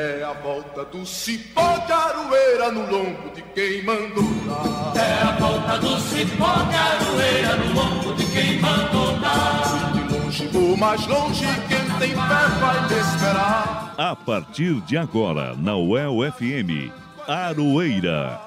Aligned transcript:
É 0.00 0.22
a 0.22 0.32
volta 0.32 0.84
do 0.84 1.04
cipó 1.04 1.76
de 1.78 1.90
aroeira 1.90 2.70
no 2.70 2.82
lombo 2.82 3.34
de 3.34 3.42
quem 3.52 3.82
mandou 3.82 4.22
dar. 4.46 4.92
É 4.96 5.22
a 5.24 5.32
volta 5.32 5.78
do 5.78 5.98
cipó 5.98 6.54
de 6.54 6.76
aroeira 6.76 7.56
no 7.56 7.74
lombo 7.74 8.14
de 8.14 8.24
quem 8.26 8.60
mandou 8.60 9.18
dar. 9.18 9.92
De 9.92 10.14
longe 10.14 10.50
ou 10.54 10.76
mais 10.76 11.04
longe, 11.04 11.44
quem 11.66 11.98
tem 11.98 12.10
fé 12.10 12.14
vai 12.14 12.88
me 12.88 12.96
esperar. 12.96 13.94
A 13.98 14.14
partir 14.14 14.80
de 14.82 14.96
agora, 14.96 15.56
na 15.56 15.76
UEL 15.76 16.18
FM, 16.30 16.92
Aroeira. 17.26 18.40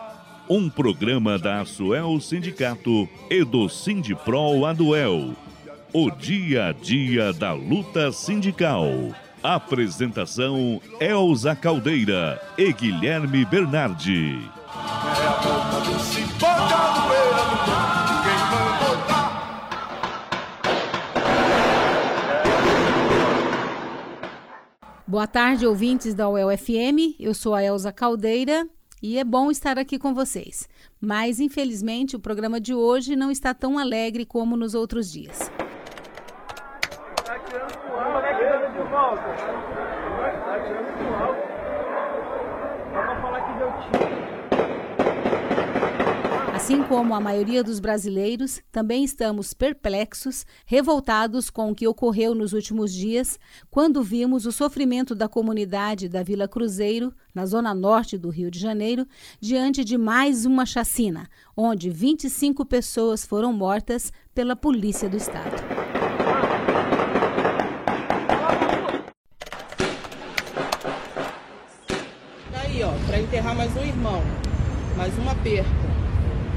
Um 0.50 0.70
programa 0.70 1.38
da 1.38 1.60
Asuel 1.60 2.18
Sindicato 2.22 3.10
e 3.30 3.44
do 3.44 3.68
Sindipro 3.68 4.66
Aduel. 4.66 5.36
O 5.92 6.10
dia 6.12 6.68
a 6.68 6.72
dia 6.72 7.34
da 7.34 7.52
luta 7.52 8.10
sindical. 8.14 8.88
Apresentação 9.44 10.80
Elza 11.00 11.56
Caldeira 11.56 12.40
e 12.56 12.72
Guilherme 12.72 13.44
Bernardi. 13.44 14.40
Boa 25.08 25.26
tarde, 25.26 25.66
ouvintes 25.66 26.14
da 26.14 26.30
UEL 26.30 26.56
FM. 26.56 27.20
Eu 27.20 27.34
sou 27.34 27.56
a 27.56 27.64
Elza 27.64 27.92
Caldeira 27.92 28.68
e 29.02 29.18
é 29.18 29.24
bom 29.24 29.50
estar 29.50 29.80
aqui 29.80 29.98
com 29.98 30.14
vocês. 30.14 30.70
Mas, 31.02 31.40
infelizmente, 31.40 32.16
o 32.16 32.20
programa 32.20 32.62
de 32.62 32.76
hoje 32.76 33.16
não 33.16 33.32
está 33.32 33.56
tão 33.56 33.80
alegre 33.80 34.24
como 34.24 34.56
nos 34.56 34.76
outros 34.76 35.12
dias. 35.12 35.52
Tá 37.26 37.40
tirando 37.40 37.78
pro 37.78 37.96
alto. 37.98 38.22
Tá 38.22 38.34
tirando 38.38 38.74
de 38.74 38.90
volta. 38.90 39.24
Tá 40.46 40.60
tirando 40.60 40.92
pro 40.98 41.14
alto. 41.16 41.42
Só 42.94 43.02
pra 43.02 43.16
falar 43.22 43.42
que 43.42 43.54
deu 43.58 43.72
tiro. 43.82 44.22
Assim 46.72 46.84
como 46.84 47.14
a 47.14 47.20
maioria 47.20 47.62
dos 47.62 47.82
brasileiros, 47.82 48.62
também 48.72 49.04
estamos 49.04 49.54
perplexos, 49.54 50.46
revoltados 50.66 51.50
com 51.50 51.70
o 51.70 51.76
que 51.76 51.86
ocorreu 51.86 52.34
nos 52.34 52.54
últimos 52.54 52.94
dias, 52.94 53.38
quando 53.70 54.02
vimos 54.02 54.46
o 54.46 54.54
sofrimento 54.54 55.14
da 55.14 55.28
comunidade 55.28 56.08
da 56.08 56.24
Vila 56.24 56.48
Cruzeiro, 56.48 57.14
na 57.36 57.46
zona 57.46 57.74
norte 57.74 58.18
do 58.18 58.30
Rio 58.30 58.50
de 58.50 58.58
Janeiro, 58.58 59.06
diante 59.38 59.84
de 59.84 59.98
mais 59.98 60.46
uma 60.46 60.66
chacina, 60.66 61.28
onde 61.58 61.90
25 61.90 62.66
pessoas 62.66 63.26
foram 63.26 63.52
mortas 63.52 64.10
pela 64.34 64.56
Polícia 64.56 65.10
do 65.10 65.18
Estado. 65.18 65.62
Ó, 72.84 73.08
para 73.08 73.20
enterrar 73.20 73.56
mais 73.56 73.76
um 73.76 73.84
irmão, 73.84 74.24
mais 74.96 75.16
uma 75.18 75.36
perca. 75.36 76.01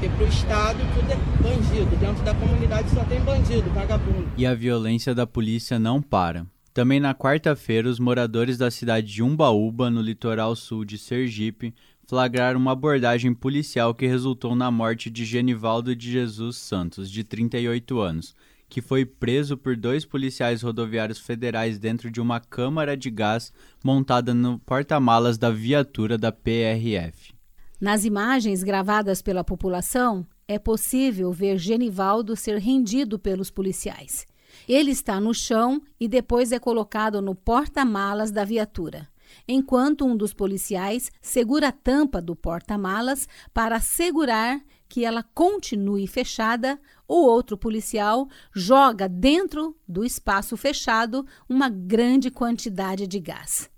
Porque 0.05 0.09
pro 0.17 0.27
Estado 0.27 0.79
tudo 0.93 1.11
é 1.11 1.15
bandido, 1.41 1.95
dentro 1.97 2.23
da 2.23 2.35
comunidade 2.35 2.89
só 2.91 3.03
tem 3.05 3.19
bandido, 3.21 3.67
vagabundo. 3.71 4.29
E 4.37 4.45
a 4.45 4.53
violência 4.53 5.15
da 5.15 5.25
polícia 5.25 5.79
não 5.79 5.99
para. 5.99 6.45
Também 6.73 6.99
na 6.99 7.15
quarta-feira, 7.15 7.89
os 7.89 7.99
moradores 7.99 8.55
da 8.57 8.69
cidade 8.69 9.07
de 9.07 9.23
Umbaúba, 9.23 9.89
no 9.89 10.01
litoral 10.01 10.55
sul 10.55 10.85
de 10.85 10.99
Sergipe, 10.99 11.73
flagraram 12.07 12.59
uma 12.59 12.73
abordagem 12.73 13.33
policial 13.33 13.95
que 13.95 14.05
resultou 14.05 14.55
na 14.55 14.69
morte 14.69 15.09
de 15.09 15.25
Genivaldo 15.25 15.95
de 15.95 16.11
Jesus 16.11 16.57
Santos, 16.57 17.09
de 17.09 17.23
38 17.23 17.99
anos, 17.99 18.35
que 18.69 18.81
foi 18.81 19.05
preso 19.05 19.57
por 19.57 19.75
dois 19.75 20.05
policiais 20.05 20.61
rodoviários 20.61 21.17
federais 21.17 21.79
dentro 21.79 22.11
de 22.11 22.21
uma 22.21 22.39
câmara 22.39 22.95
de 22.95 23.09
gás 23.09 23.51
montada 23.83 24.35
no 24.35 24.59
porta-malas 24.59 25.37
da 25.39 25.49
viatura 25.49 26.15
da 26.15 26.31
PRF. 26.31 27.34
Nas 27.79 28.05
imagens 28.05 28.63
gravadas 28.63 29.21
pela 29.21 29.43
população, 29.43 30.25
é 30.47 30.57
possível 30.57 31.31
ver 31.31 31.57
Genivaldo 31.57 32.35
ser 32.35 32.57
rendido 32.57 33.19
pelos 33.19 33.51
policiais. 33.51 34.25
Ele 34.67 34.91
está 34.91 35.19
no 35.19 35.33
chão 35.33 35.81
e 35.99 36.07
depois 36.07 36.53
é 36.53 36.59
colocado 36.59 37.21
no 37.21 37.35
porta-malas 37.35 38.31
da 38.31 38.45
viatura, 38.45 39.09
enquanto 39.45 40.05
um 40.05 40.15
dos 40.15 40.33
policiais 40.33 41.11
segura 41.21 41.67
a 41.67 41.71
tampa 41.73 42.21
do 42.21 42.35
porta-malas 42.35 43.27
para 43.53 43.75
assegurar 43.75 44.61
que 44.87 45.03
ela 45.03 45.23
continue 45.23 46.07
fechada, 46.07 46.79
o 47.05 47.25
outro 47.25 47.57
policial 47.57 48.29
joga 48.53 49.09
dentro 49.09 49.75
do 49.85 50.05
espaço 50.05 50.55
fechado 50.55 51.25
uma 51.49 51.67
grande 51.67 52.31
quantidade 52.31 53.05
de 53.05 53.19
gás. 53.19 53.69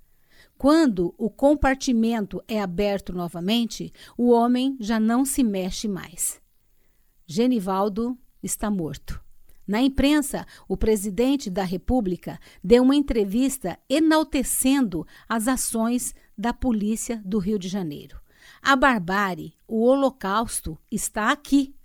Quando 0.57 1.13
o 1.19 1.29
compartimento 1.29 2.43
é 2.47 2.59
aberto 2.59 3.13
novamente, 3.13 3.93
o 4.17 4.31
homem 4.31 4.75
já 4.79 4.99
não 4.99 5.23
se 5.23 5.43
mexe 5.43 5.87
mais. 5.87 6.41
Genivaldo 7.27 8.17
está 8.41 8.71
morto. 8.71 9.21
Na 9.67 9.81
imprensa, 9.81 10.47
o 10.67 10.75
presidente 10.75 11.49
da 11.49 11.63
República 11.63 12.39
deu 12.63 12.81
uma 12.81 12.95
entrevista 12.95 13.77
enaltecendo 13.87 15.05
as 15.29 15.47
ações 15.47 16.15
da 16.35 16.53
polícia 16.53 17.21
do 17.23 17.37
Rio 17.37 17.59
de 17.59 17.67
Janeiro. 17.67 18.19
A 18.61 18.75
barbárie, 18.75 19.53
o 19.67 19.83
holocausto 19.83 20.77
está 20.89 21.31
aqui. 21.31 21.75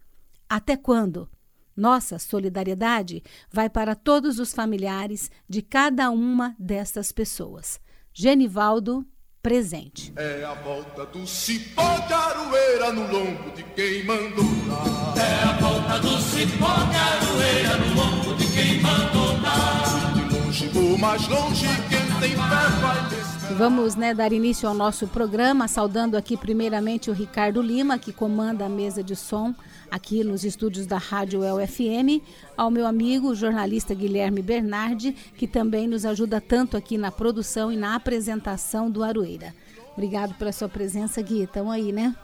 Até 0.49 0.77
quando? 0.77 1.29
Nossa 1.77 2.19
solidariedade 2.19 3.23
vai 3.51 3.69
para 3.69 3.95
todos 3.95 4.39
os 4.39 4.55
familiares 4.55 5.31
de 5.49 5.61
cada 5.61 6.11
uma 6.11 6.55
destas 6.59 7.13
pessoas. 7.13 7.81
Genivaldo, 8.15 9.07
presente. 9.43 10.13
É 10.17 10.45
a 10.45 10.53
volta 10.53 11.07
do 11.07 11.27
cipó 11.27 11.97
de 12.07 12.13
aroeira 12.13 12.93
no 12.93 13.11
lombo 13.11 13.51
de 13.57 13.63
quem 13.63 14.05
mandou 14.05 14.45
dar. 14.69 15.15
É 15.17 15.45
a 15.45 15.53
volta 15.55 15.99
do 15.99 16.21
cipó 16.21 16.75
de 16.91 16.97
aroeira 16.97 17.77
no 17.79 17.95
lombo 17.95 18.35
de 18.35 18.47
quem 18.53 18.83
mandou 18.83 19.41
dar. 19.41 20.13
De 20.13 20.37
longe 20.37 20.71
ou 20.77 20.99
mais 20.99 21.27
longe, 21.27 21.67
quem 21.89 22.21
tem 22.21 22.37
fé 22.37 22.37
vai 22.37 23.07
esperar. 23.07 23.57
Vamos 23.57 23.95
né, 23.97 24.13
dar 24.13 24.31
início 24.31 24.69
ao 24.69 24.75
nosso 24.75 25.09
programa, 25.09 25.67
saudando 25.67 26.15
aqui 26.15 26.37
primeiramente 26.37 27.11
o 27.11 27.15
Ricardo 27.15 27.63
Lima, 27.63 27.99
que 27.99 28.13
comanda 28.13 28.67
a 28.67 28.69
mesa 28.69 29.03
de 29.03 29.17
som 29.17 29.55
aqui 29.93 30.25
nos 30.25 30.43
estúdios 30.43 30.87
da 30.87 30.97
Rádio 30.97 31.45
El 31.45 31.67
FM, 31.69 32.25
ao 32.57 32.71
meu 32.71 32.87
amigo, 32.87 33.35
jornalista 33.35 33.95
Guilherme 33.95 34.41
Bernardi, 34.41 35.15
que 35.37 35.47
também 35.47 35.87
nos 35.87 36.07
ajuda 36.07 36.41
tanto 36.41 36.79
aqui 36.79 36.97
na 36.97 37.13
produção 37.13 37.71
e 37.71 37.77
na 37.77 37.95
apresentação 37.95 38.91
do 38.91 39.05
Aroeira. 39.05 39.55
Obrigado 39.93 40.33
pela 40.35 40.51
sua 40.51 40.69
presença, 40.69 41.21
Gui. 41.21 41.43
Estamos 41.43 41.75
aí, 41.75 41.93
né? 41.93 42.17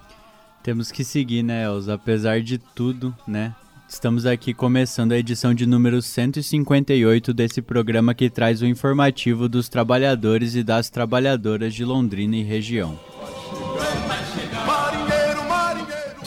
Temos 0.63 0.91
que 0.91 1.05
seguir, 1.05 1.43
né, 1.43 1.65
Elza? 1.65 1.93
Apesar 1.95 2.41
de 2.41 2.57
tudo, 2.57 3.15
né? 3.27 3.55
Estamos 3.87 4.25
aqui 4.25 4.55
começando 4.55 5.13
a 5.13 5.19
edição 5.19 5.53
de 5.53 5.67
número 5.67 6.01
158 6.01 7.35
desse 7.35 7.61
programa 7.61 8.15
que 8.15 8.31
traz 8.31 8.63
o 8.63 8.67
informativo 8.67 9.47
dos 9.47 9.69
trabalhadores 9.69 10.55
e 10.55 10.63
das 10.63 10.89
trabalhadoras 10.89 11.75
de 11.75 11.85
Londrina 11.85 12.37
e 12.37 12.43
região. 12.43 12.99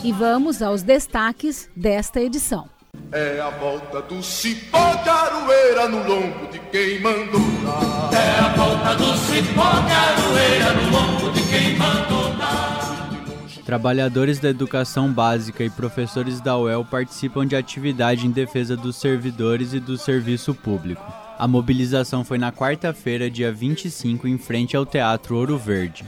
E 0.03 0.11
vamos 0.11 0.63
aos 0.63 0.81
destaques 0.81 1.69
desta 1.75 2.19
edição. 2.19 2.67
É 3.11 3.39
a 3.39 3.51
volta 3.51 4.01
do 4.01 4.23
cipó 4.23 4.95
de 4.95 5.07
aroeira 5.07 5.87
no 5.87 5.99
lombo 5.99 6.47
de 6.51 6.57
quem 6.71 6.99
mandou 6.99 7.39
dar. 7.63 8.09
É 8.11 8.39
a 8.39 8.49
volta 8.49 8.95
do 8.95 9.15
cipó 9.17 9.69
de 9.81 9.91
aroeira 9.91 10.73
no 10.73 10.89
lombo 10.89 11.31
de 11.31 11.41
quem 11.43 11.77
mandou 11.77 12.33
dar. 12.35 13.61
Trabalhadores 13.63 14.39
da 14.39 14.49
educação 14.49 15.13
básica 15.13 15.63
e 15.63 15.69
professores 15.69 16.41
da 16.41 16.57
UEL 16.57 16.83
participam 16.83 17.45
de 17.45 17.55
atividade 17.55 18.25
em 18.25 18.31
defesa 18.31 18.75
dos 18.75 18.95
servidores 18.95 19.71
e 19.71 19.79
do 19.79 19.99
serviço 19.99 20.55
público. 20.55 21.05
A 21.37 21.47
mobilização 21.47 22.25
foi 22.25 22.39
na 22.39 22.51
quarta-feira, 22.51 23.29
dia 23.29 23.51
25, 23.51 24.27
em 24.27 24.39
frente 24.39 24.75
ao 24.75 24.83
Teatro 24.83 25.35
Ouro 25.37 25.59
Verde. 25.59 26.03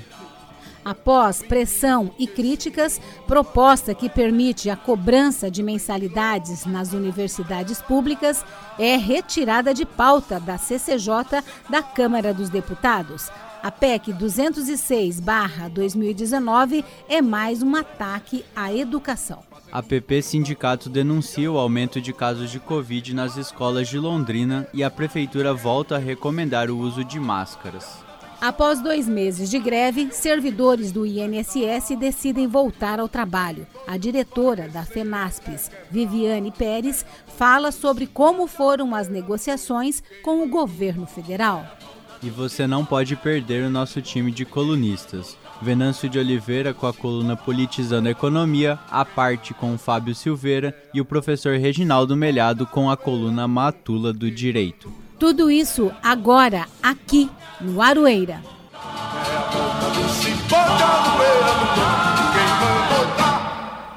Após 0.85 1.41
pressão 1.41 2.14
e 2.20 2.28
críticas, 2.28 3.00
proposta 3.26 3.96
que 3.96 4.09
permite 4.09 4.70
a 4.70 4.76
cobrança 4.76 5.50
de 5.50 5.64
mensalidades 5.64 6.66
nas 6.66 6.91
universidades 6.91 7.82
públicas 7.82 8.46
é 8.78 8.97
retirada 8.97 9.74
de 9.74 9.85
pauta 9.85 10.40
da 10.40 10.58
CCJ 10.58 11.41
da 11.70 11.82
Câmara 11.82 12.34
dos 12.34 12.50
Deputados. 12.50 13.32
A 13.64 13.72
PEC 13.72 14.12
206-2019 14.12 16.84
é 17.08 17.22
mais 17.22 17.64
um 17.64 17.78
ataque 17.78 18.44
à 18.53 18.74
educação. 18.74 19.40
A 19.72 19.82
PP 19.82 20.22
Sindicato 20.22 20.90
denuncia 20.90 21.50
o 21.50 21.58
aumento 21.58 22.02
de 22.02 22.12
casos 22.12 22.52
de 22.52 22.59
Covid 22.59 23.14
nas 23.14 23.38
escolas 23.38 23.88
de 23.88 23.97
Londrina 23.97 24.68
e 24.74 24.84
a 24.84 24.91
prefeitura 24.91 25.53
volta 25.53 25.96
a 25.96 26.00
recomendar 26.00 26.70
o 26.70 26.78
uso 26.78 27.06
de 27.06 27.22
máscaras. 27.22 28.03
Após 28.43 28.81
dois 28.81 29.07
meses 29.07 29.49
de 29.49 29.57
greve, 29.57 30.09
servidores 30.11 30.91
do 30.91 31.05
INSS 31.05 31.95
decidem 31.97 32.45
voltar 32.45 32.99
ao 32.99 33.07
trabalho. 33.07 33.66
A 33.87 33.95
diretora 33.95 34.67
da 34.67 34.84
FENASPES, 34.84 35.72
Viviane 35.90 36.51
Pérez, 36.51 37.05
fala 37.37 37.72
sobre 37.72 38.05
como 38.05 38.45
foram 38.45 38.93
as 38.93 39.07
negociações 39.07 40.03
com 40.22 40.43
o 40.43 40.49
governo 40.49 41.05
federal. 41.05 41.66
E 42.22 42.29
você 42.29 42.67
não 42.67 42.84
pode 42.84 43.16
perder 43.16 43.63
o 43.63 43.69
nosso 43.69 44.01
time 44.01 44.29
de 44.29 44.43
colunistas. 44.43 45.37
Venâncio 45.61 46.09
de 46.09 46.19
Oliveira 46.19 46.73
com 46.73 46.85
a 46.85 46.93
coluna 46.93 47.37
Politizando 47.37 48.09
a 48.09 48.11
Economia, 48.11 48.78
a 48.91 49.05
parte 49.05 49.53
com 49.53 49.78
Fábio 49.78 50.13
Silveira 50.13 50.78
e 50.93 50.99
o 50.99 51.05
professor 51.05 51.57
Reginaldo 51.57 52.13
Melhado 52.13 52.67
com 52.67 52.91
a 52.91 52.97
coluna 52.97 53.47
Matula 53.47 54.11
do 54.11 54.29
Direito. 54.29 55.03
Tudo 55.19 55.49
isso 55.49 55.91
agora, 56.01 56.67
aqui 56.81 57.29
no 57.61 57.81
Aroeira. 57.81 58.41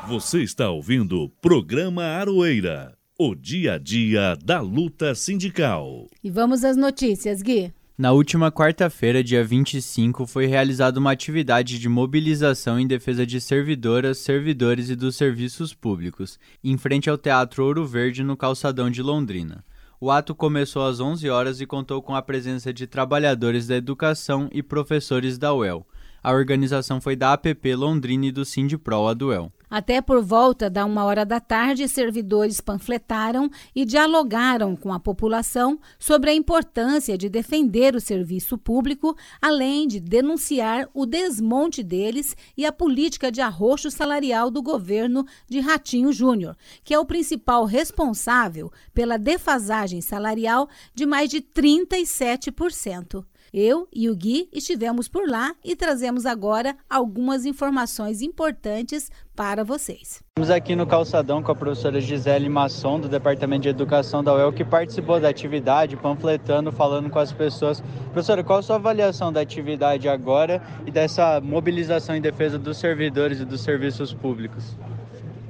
Você 0.08 0.42
está 0.42 0.70
ouvindo 0.70 1.22
o 1.22 1.28
programa 1.28 2.04
Aroeira, 2.04 2.96
o 3.18 3.34
dia 3.34 3.74
a 3.74 3.78
dia 3.78 4.36
da 4.44 4.60
luta 4.60 5.14
sindical. 5.14 6.06
E 6.22 6.30
vamos 6.30 6.62
às 6.64 6.76
notícias, 6.76 7.42
Gui. 7.42 7.72
Na 7.98 8.12
última 8.12 8.52
quarta-feira, 8.52 9.24
dia 9.24 9.42
25, 9.42 10.26
foi 10.26 10.44
realizada 10.44 11.00
uma 11.00 11.12
atividade 11.12 11.78
de 11.78 11.88
mobilização 11.88 12.78
em 12.78 12.86
defesa 12.86 13.26
de 13.26 13.40
servidoras, 13.40 14.18
servidores 14.18 14.90
e 14.90 14.94
dos 14.94 15.16
serviços 15.16 15.72
públicos, 15.72 16.38
em 16.62 16.76
frente 16.76 17.08
ao 17.08 17.16
Teatro 17.16 17.64
Ouro 17.64 17.86
Verde, 17.86 18.22
no 18.22 18.36
calçadão 18.36 18.90
de 18.90 19.00
Londrina. 19.00 19.64
O 19.98 20.10
ato 20.10 20.34
começou 20.34 20.84
às 20.84 21.00
11 21.00 21.31
horas 21.31 21.60
e 21.60 21.66
contou 21.66 22.02
com 22.02 22.14
a 22.14 22.20
presença 22.20 22.70
de 22.70 22.87
trabalhadores 22.87 23.66
da 23.66 23.76
educação 23.76 24.46
e 24.52 24.62
professores 24.62 25.38
da 25.38 25.54
UEL. 25.54 25.87
A 26.22 26.32
organização 26.32 27.00
foi 27.00 27.16
da 27.16 27.32
APP 27.32 27.75
Londrina 27.75 28.26
e 28.26 28.32
do 28.32 28.44
Sindipro 28.44 29.06
Aduel. 29.06 29.50
Até 29.68 30.00
por 30.00 30.22
volta 30.22 30.70
da 30.70 30.84
uma 30.84 31.04
hora 31.04 31.26
da 31.26 31.40
tarde, 31.40 31.88
servidores 31.88 32.60
panfletaram 32.60 33.50
e 33.74 33.84
dialogaram 33.84 34.76
com 34.76 34.92
a 34.92 35.00
população 35.00 35.80
sobre 35.98 36.30
a 36.30 36.34
importância 36.34 37.18
de 37.18 37.28
defender 37.28 37.96
o 37.96 38.00
serviço 38.00 38.56
público, 38.56 39.16
além 39.42 39.88
de 39.88 39.98
denunciar 39.98 40.88
o 40.94 41.04
desmonte 41.04 41.82
deles 41.82 42.36
e 42.56 42.64
a 42.64 42.72
política 42.72 43.30
de 43.30 43.40
arroxo 43.40 43.90
salarial 43.90 44.52
do 44.52 44.62
governo 44.62 45.26
de 45.48 45.58
Ratinho 45.58 46.12
Júnior, 46.12 46.56
que 46.84 46.94
é 46.94 46.98
o 46.98 47.04
principal 47.04 47.64
responsável 47.64 48.70
pela 48.94 49.18
defasagem 49.18 50.00
salarial 50.00 50.68
de 50.94 51.04
mais 51.04 51.28
de 51.28 51.40
37%. 51.40 53.24
Eu 53.52 53.88
e 53.92 54.10
o 54.10 54.16
Gui 54.16 54.48
estivemos 54.52 55.08
por 55.08 55.28
lá 55.28 55.54
e 55.64 55.74
trazemos 55.76 56.26
agora 56.26 56.76
algumas 56.90 57.46
informações 57.46 58.20
importantes 58.20 59.10
para 59.37 59.62
vocês. 59.62 60.23
Estamos 60.31 60.50
aqui 60.50 60.75
no 60.75 60.87
calçadão 60.87 61.43
com 61.43 61.53
a 61.53 61.55
professora 61.55 62.00
Gisele 62.00 62.49
Masson, 62.49 62.99
do 62.99 63.09
Departamento 63.09 63.62
de 63.62 63.69
Educação 63.69 64.25
da 64.25 64.33
UEL, 64.33 64.50
que 64.50 64.65
participou 64.65 65.21
da 65.21 65.29
atividade, 65.29 65.94
panfletando, 65.94 66.73
falando 66.73 67.11
com 67.11 67.19
as 67.19 67.33
pessoas. 67.33 67.83
Professora, 68.12 68.43
qual 68.43 68.61
a 68.61 68.62
sua 68.62 68.77
avaliação 68.77 69.31
da 69.31 69.43
atividade 69.43 70.09
agora 70.09 70.62
e 70.87 70.91
dessa 70.91 71.38
mobilização 71.43 72.17
em 72.17 72.21
defesa 72.21 72.59
dos 72.59 72.79
servidores 72.79 73.38
e 73.38 73.44
dos 73.44 73.61
serviços 73.61 74.15
públicos? 74.15 74.75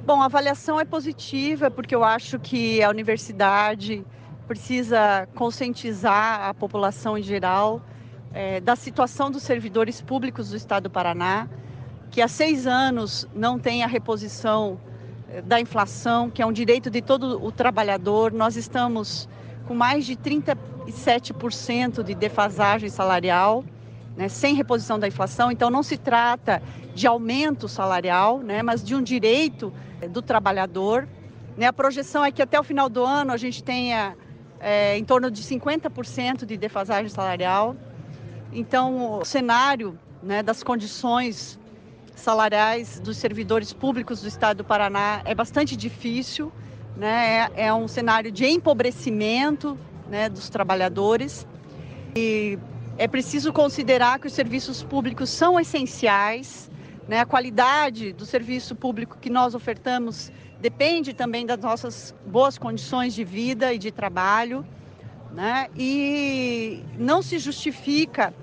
Bom, 0.05 0.21
a 0.21 0.25
avaliação 0.25 0.79
é 0.79 0.85
positiva, 0.85 1.71
porque 1.71 1.95
eu 1.95 2.03
acho 2.03 2.37
que 2.39 2.83
a 2.83 2.89
universidade 2.89 4.05
precisa 4.47 5.27
conscientizar 5.33 6.47
a 6.47 6.53
população 6.53 7.17
em 7.17 7.23
geral 7.23 7.81
é, 8.33 8.59
da 8.59 8.75
situação 8.75 9.31
dos 9.31 9.43
servidores 9.43 10.01
públicos 10.01 10.49
do 10.49 10.57
Estado 10.57 10.83
do 10.83 10.89
Paraná, 10.89 11.47
que 12.11 12.21
há 12.21 12.27
seis 12.27 12.65
anos 12.65 13.27
não 13.33 13.59
tem 13.59 13.83
a 13.83 13.87
reposição 13.87 14.79
é, 15.29 15.41
da 15.41 15.59
inflação, 15.59 16.29
que 16.29 16.41
é 16.41 16.45
um 16.45 16.51
direito 16.51 16.89
de 16.89 17.01
todo 17.01 17.43
o 17.43 17.51
trabalhador. 17.51 18.31
Nós 18.31 18.55
estamos 18.55 19.27
com 19.67 19.73
mais 19.73 20.05
de 20.05 20.15
37% 20.15 22.03
de 22.03 22.15
defasagem 22.15 22.89
salarial, 22.89 23.63
né, 24.15 24.29
sem 24.29 24.55
reposição 24.55 24.97
da 24.97 25.07
inflação. 25.07 25.51
Então, 25.51 25.69
não 25.69 25.83
se 25.83 25.97
trata 25.97 26.61
de 26.95 27.05
aumento 27.05 27.67
salarial, 27.67 28.39
né, 28.39 28.63
mas 28.63 28.83
de 28.83 28.95
um 28.95 29.01
direito 29.01 29.71
é, 30.01 30.07
do 30.07 30.21
trabalhador. 30.21 31.07
Né, 31.57 31.67
a 31.67 31.73
projeção 31.73 32.23
é 32.23 32.31
que 32.31 32.41
até 32.41 32.59
o 32.59 32.63
final 32.63 32.89
do 32.89 33.03
ano 33.03 33.31
a 33.33 33.37
gente 33.37 33.63
tenha 33.63 34.15
é, 34.59 34.97
em 34.97 35.03
torno 35.03 35.29
de 35.29 35.43
50% 35.43 36.45
de 36.45 36.57
defasagem 36.57 37.09
salarial. 37.09 37.75
Então, 38.51 39.19
o 39.19 39.25
cenário 39.25 39.99
né, 40.23 40.41
das 40.41 40.63
condições 40.63 41.59
salariais 42.17 42.99
dos 42.99 43.17
servidores 43.17 43.73
públicos 43.73 44.21
do 44.21 44.27
Estado 44.27 44.57
do 44.57 44.63
Paraná 44.63 45.21
é 45.25 45.33
bastante 45.33 45.75
difícil, 45.75 46.51
né? 46.95 47.49
é, 47.55 47.67
é 47.67 47.73
um 47.73 47.87
cenário 47.87 48.31
de 48.31 48.45
empobrecimento 48.45 49.77
né, 50.09 50.29
dos 50.29 50.49
trabalhadores. 50.49 51.47
E 52.15 52.57
é 52.97 53.07
preciso 53.07 53.53
considerar 53.53 54.19
que 54.19 54.27
os 54.27 54.33
serviços 54.33 54.83
públicos 54.83 55.29
são 55.29 55.59
essenciais, 55.59 56.69
né? 57.07 57.19
a 57.19 57.25
qualidade 57.25 58.13
do 58.13 58.25
serviço 58.25 58.75
público 58.75 59.17
que 59.19 59.29
nós 59.29 59.55
ofertamos 59.55 60.31
depende 60.59 61.13
também 61.13 61.45
das 61.45 61.59
nossas 61.59 62.15
boas 62.25 62.57
condições 62.57 63.13
de 63.13 63.23
vida 63.23 63.73
e 63.73 63.77
de 63.77 63.91
trabalho 63.91 64.65
né? 65.37 65.69
E 65.77 66.81
não 66.97 67.21
se 67.21 67.37
justifica, 67.37 68.33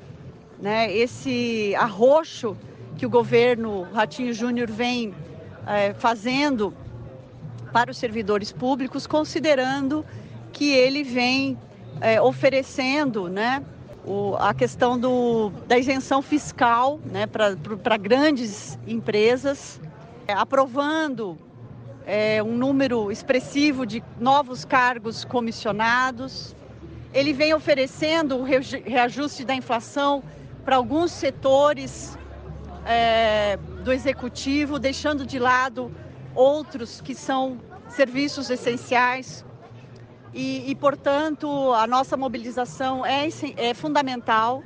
né, 0.61 0.95
esse 0.97 1.75
arroxo 1.75 2.57
que 2.97 3.05
o 3.05 3.11
governo 3.11 3.83
Ratinho 3.93 4.33
Júnior 4.33 4.71
vem 4.71 5.15
é, 5.67 5.93
fazendo 5.95 6.73
para 7.73 7.91
os 7.91 7.97
servidores 7.97 8.53
públicos, 8.53 9.07
considerando 9.07 10.05
que 10.53 10.73
ele 10.73 11.03
vem 11.03 11.59
é, 12.01 12.21
oferecendo, 12.21 13.29
né, 13.29 13.63
o, 14.05 14.37
a 14.37 14.55
questão 14.55 14.99
do, 14.99 15.51
da 15.67 15.77
isenção 15.77 16.23
fiscal, 16.23 17.01
né, 17.05 17.27
para 17.27 17.97
grandes 17.97 18.79
empresas, 18.87 19.81
é, 20.29 20.33
aprovando 20.33 21.37
é, 22.07 22.43
um 22.43 22.57
número 22.57 23.11
expressivo 23.11 23.85
de 23.87 24.05
novos 24.21 24.65
cargos 24.65 25.25
comissionados, 25.25 26.55
ele 27.13 27.33
vem 27.33 27.55
oferecendo 27.55 28.37
o 28.37 28.43
reajuste 28.43 29.45
da 29.45 29.55
inflação 29.55 30.23
para 30.65 30.77
alguns 30.77 31.13
setores 31.13 32.19
é, 32.85 33.57
do 33.83 33.93
executivo, 33.93 34.79
deixando 34.79 35.27
de 35.27 35.39
lado 35.39 35.91
outros 36.35 37.01
que 37.01 37.15
são 37.15 37.61
serviços 37.89 38.51
essenciais. 38.51 39.45
E, 40.33 40.71
e 40.71 40.75
portanto, 40.75 41.73
a 41.73 41.87
nossa 41.87 42.17
mobilização 42.17 43.07
é, 43.07 43.29
é, 43.57 43.73
fundamental 43.73 44.63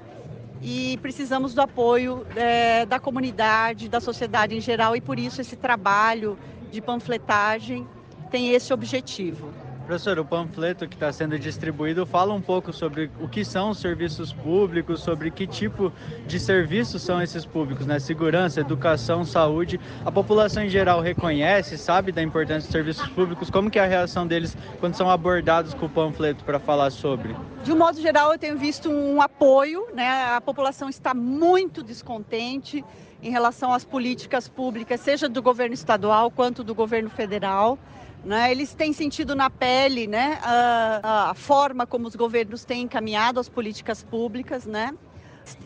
e 0.63 0.99
precisamos 1.03 1.55
do 1.55 1.61
apoio 1.61 2.27
é, 2.35 2.87
da 2.87 2.99
comunidade, 2.99 3.89
da 3.89 4.01
sociedade 4.01 4.57
em 4.57 4.61
geral, 4.61 4.97
e 4.97 5.01
por 5.01 5.19
isso 5.19 5.41
esse 5.41 5.57
trabalho 5.57 6.39
de 6.71 6.81
panfletagem 6.81 7.87
tem 8.31 8.53
esse 8.53 8.73
objetivo. 8.73 9.53
Professor, 9.89 10.19
o 10.19 10.25
panfleto 10.25 10.87
que 10.87 10.97
está 10.97 11.11
sendo 11.11 11.39
distribuído 11.39 12.05
fala 12.05 12.35
um 12.35 12.43
pouco 12.43 12.75
sobre 12.75 13.11
o 13.19 13.27
que 13.27 13.43
são 13.43 13.71
os 13.71 13.79
serviços 13.79 14.35
públicos, 14.35 15.01
sobre 15.01 15.31
que 15.31 15.47
tipo 15.47 15.91
de 16.27 16.39
serviços 16.39 17.01
são 17.01 17.23
esses 17.23 17.47
públicos, 17.47 17.87
né? 17.87 17.99
Segurança, 17.99 18.61
educação, 18.61 19.25
saúde. 19.25 19.81
A 20.05 20.13
população 20.13 20.63
em 20.63 20.69
geral 20.69 21.01
reconhece, 21.01 21.79
sabe 21.79 22.13
da 22.13 22.23
importância 22.23 22.67
dos 22.67 22.71
serviços 22.71 23.09
públicos. 23.09 23.49
Como 23.49 23.71
que 23.71 23.79
é 23.79 23.83
a 23.83 23.87
reação 23.87 24.27
deles 24.27 24.55
quando 24.79 24.95
são 24.95 25.09
abordados 25.09 25.73
com 25.73 25.87
o 25.87 25.89
panfleto 25.89 26.45
para 26.45 26.59
falar 26.59 26.91
sobre? 26.91 27.35
De 27.65 27.73
um 27.73 27.79
modo 27.79 27.99
geral, 27.99 28.31
eu 28.31 28.39
tenho 28.39 28.59
visto 28.59 28.91
um 28.91 29.23
apoio, 29.23 29.89
né? 29.95 30.07
A 30.37 30.41
população 30.43 30.91
está 30.91 31.15
muito 31.15 31.83
descontente 31.83 32.85
em 33.23 33.31
relação 33.31 33.73
às 33.73 33.87
políticas 33.87 34.49
públicas, 34.49 35.01
seja 35.01 35.31
do 35.31 35.41
governo 35.41 35.73
estadual 35.73 36.31
quanto 36.31 36.63
do 36.63 36.75
governo 36.75 37.09
federal. 37.09 37.79
Né? 38.25 38.51
Eles 38.51 38.75
têm 38.75 38.93
sentido 38.93 39.35
na 39.35 39.49
pele 39.49 40.07
né, 40.07 40.39
a, 40.43 41.31
a, 41.31 41.35
forma 41.35 41.87
como 41.87 42.07
os 42.09 42.17
governos 42.17 42.65
têm 42.65 42.83
encaminhado 42.83 43.39
as 43.39 43.49
políticas 43.49 44.03
públicas, 44.03 44.67
né? 44.67 44.95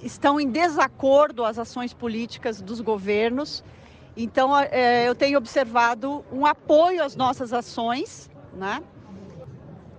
estão 0.02 0.38
em 0.38 0.48
desacordo 0.48 1.44
as 1.44 1.58
ações 1.58 1.92
políticas 1.92 2.60
dos 2.60 2.80
governos. 2.80 3.64
Então, 4.16 4.56
é, 4.58 5.08
eu 5.08 5.14
tenho 5.14 5.38
observado 5.38 6.24
um 6.30 6.46
apoio 6.46 7.02
às 7.02 7.16
nossas 7.16 7.52
ações, 7.52 8.30
né? 8.52 8.82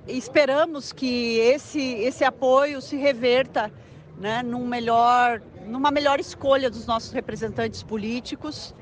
esperamos 0.08 0.92
que 0.92 1.38
esse, 1.40 1.82
esse 1.82 2.24
apoio 2.24 2.82
se 2.82 2.96
reverta 2.96 3.72
né, 4.18 4.44
num 4.44 4.66
melhor, 4.66 5.42
numa 5.66 5.90
melhor 5.90 6.20
escolha 6.20 6.70
dos 6.70 6.86
nossos 6.86 7.12
representantes 7.12 7.82
políticos 7.82 8.76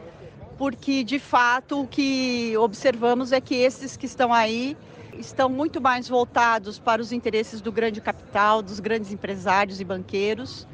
porque 0.62 1.04
de 1.04 1.18
fato 1.18 1.82
o 1.82 1.88
que 1.88 2.56
observamos 2.56 3.32
é 3.32 3.42
que 3.42 3.56
esses 3.56 3.98
que 3.98 4.06
estão 4.06 4.32
aí 4.32 4.78
estão 5.18 5.50
muito 5.50 5.82
mais 5.82 6.08
voltados 6.08 6.78
para 6.78 7.02
os 7.02 7.12
interesses 7.12 7.62
do 7.62 7.72
grande 7.72 8.00
capital, 8.00 8.62
dos 8.62 8.80
grandes 8.80 9.12
empresários 9.12 9.82
e 9.82 9.84
banqueiros, 9.84 10.68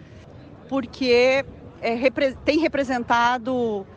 porque 0.67 1.46
é, 1.82 1.94
repre 1.94 2.36
tem 2.44 2.60
representado 2.60 3.88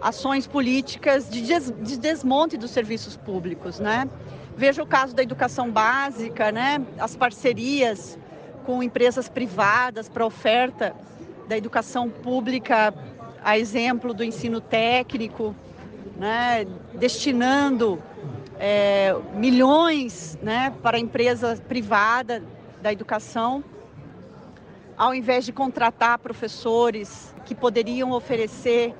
ações 0.00 0.46
políticas 0.46 1.28
de, 1.28 1.42
des 1.42 1.70
de 1.78 1.98
desmonte 1.98 2.56
dos 2.56 2.70
serviços 2.70 3.14
públicos, 3.14 3.78
né? 3.78 4.08
Veja 4.56 4.82
o 4.82 4.86
caso 4.86 5.14
da 5.14 5.22
educação 5.22 5.70
básica, 5.70 6.50
né? 6.50 6.80
As 6.98 7.14
parcerias 7.14 8.18
com 8.64 8.82
empresas 8.82 9.28
privadas 9.28 10.08
para 10.08 10.24
oferta 10.24 10.96
da 11.46 11.54
educação 11.58 12.08
pública, 12.08 12.94
a 13.44 13.58
exemplo 13.58 14.14
do 14.14 14.24
ensino 14.24 14.58
técnico, 14.58 15.54
né, 16.16 16.66
destinando 16.94 18.02
é, 18.58 19.14
milhões 19.34 20.38
né, 20.42 20.72
para 20.82 20.96
a 20.96 21.00
empresa 21.00 21.54
privada 21.68 22.42
da 22.80 22.90
educação, 22.90 23.62
ao 24.96 25.14
invés 25.14 25.44
de 25.44 25.52
contratar 25.52 26.18
professores 26.18 27.34
que 27.44 27.54
poderiam 27.54 28.12
oferecer 28.12 28.94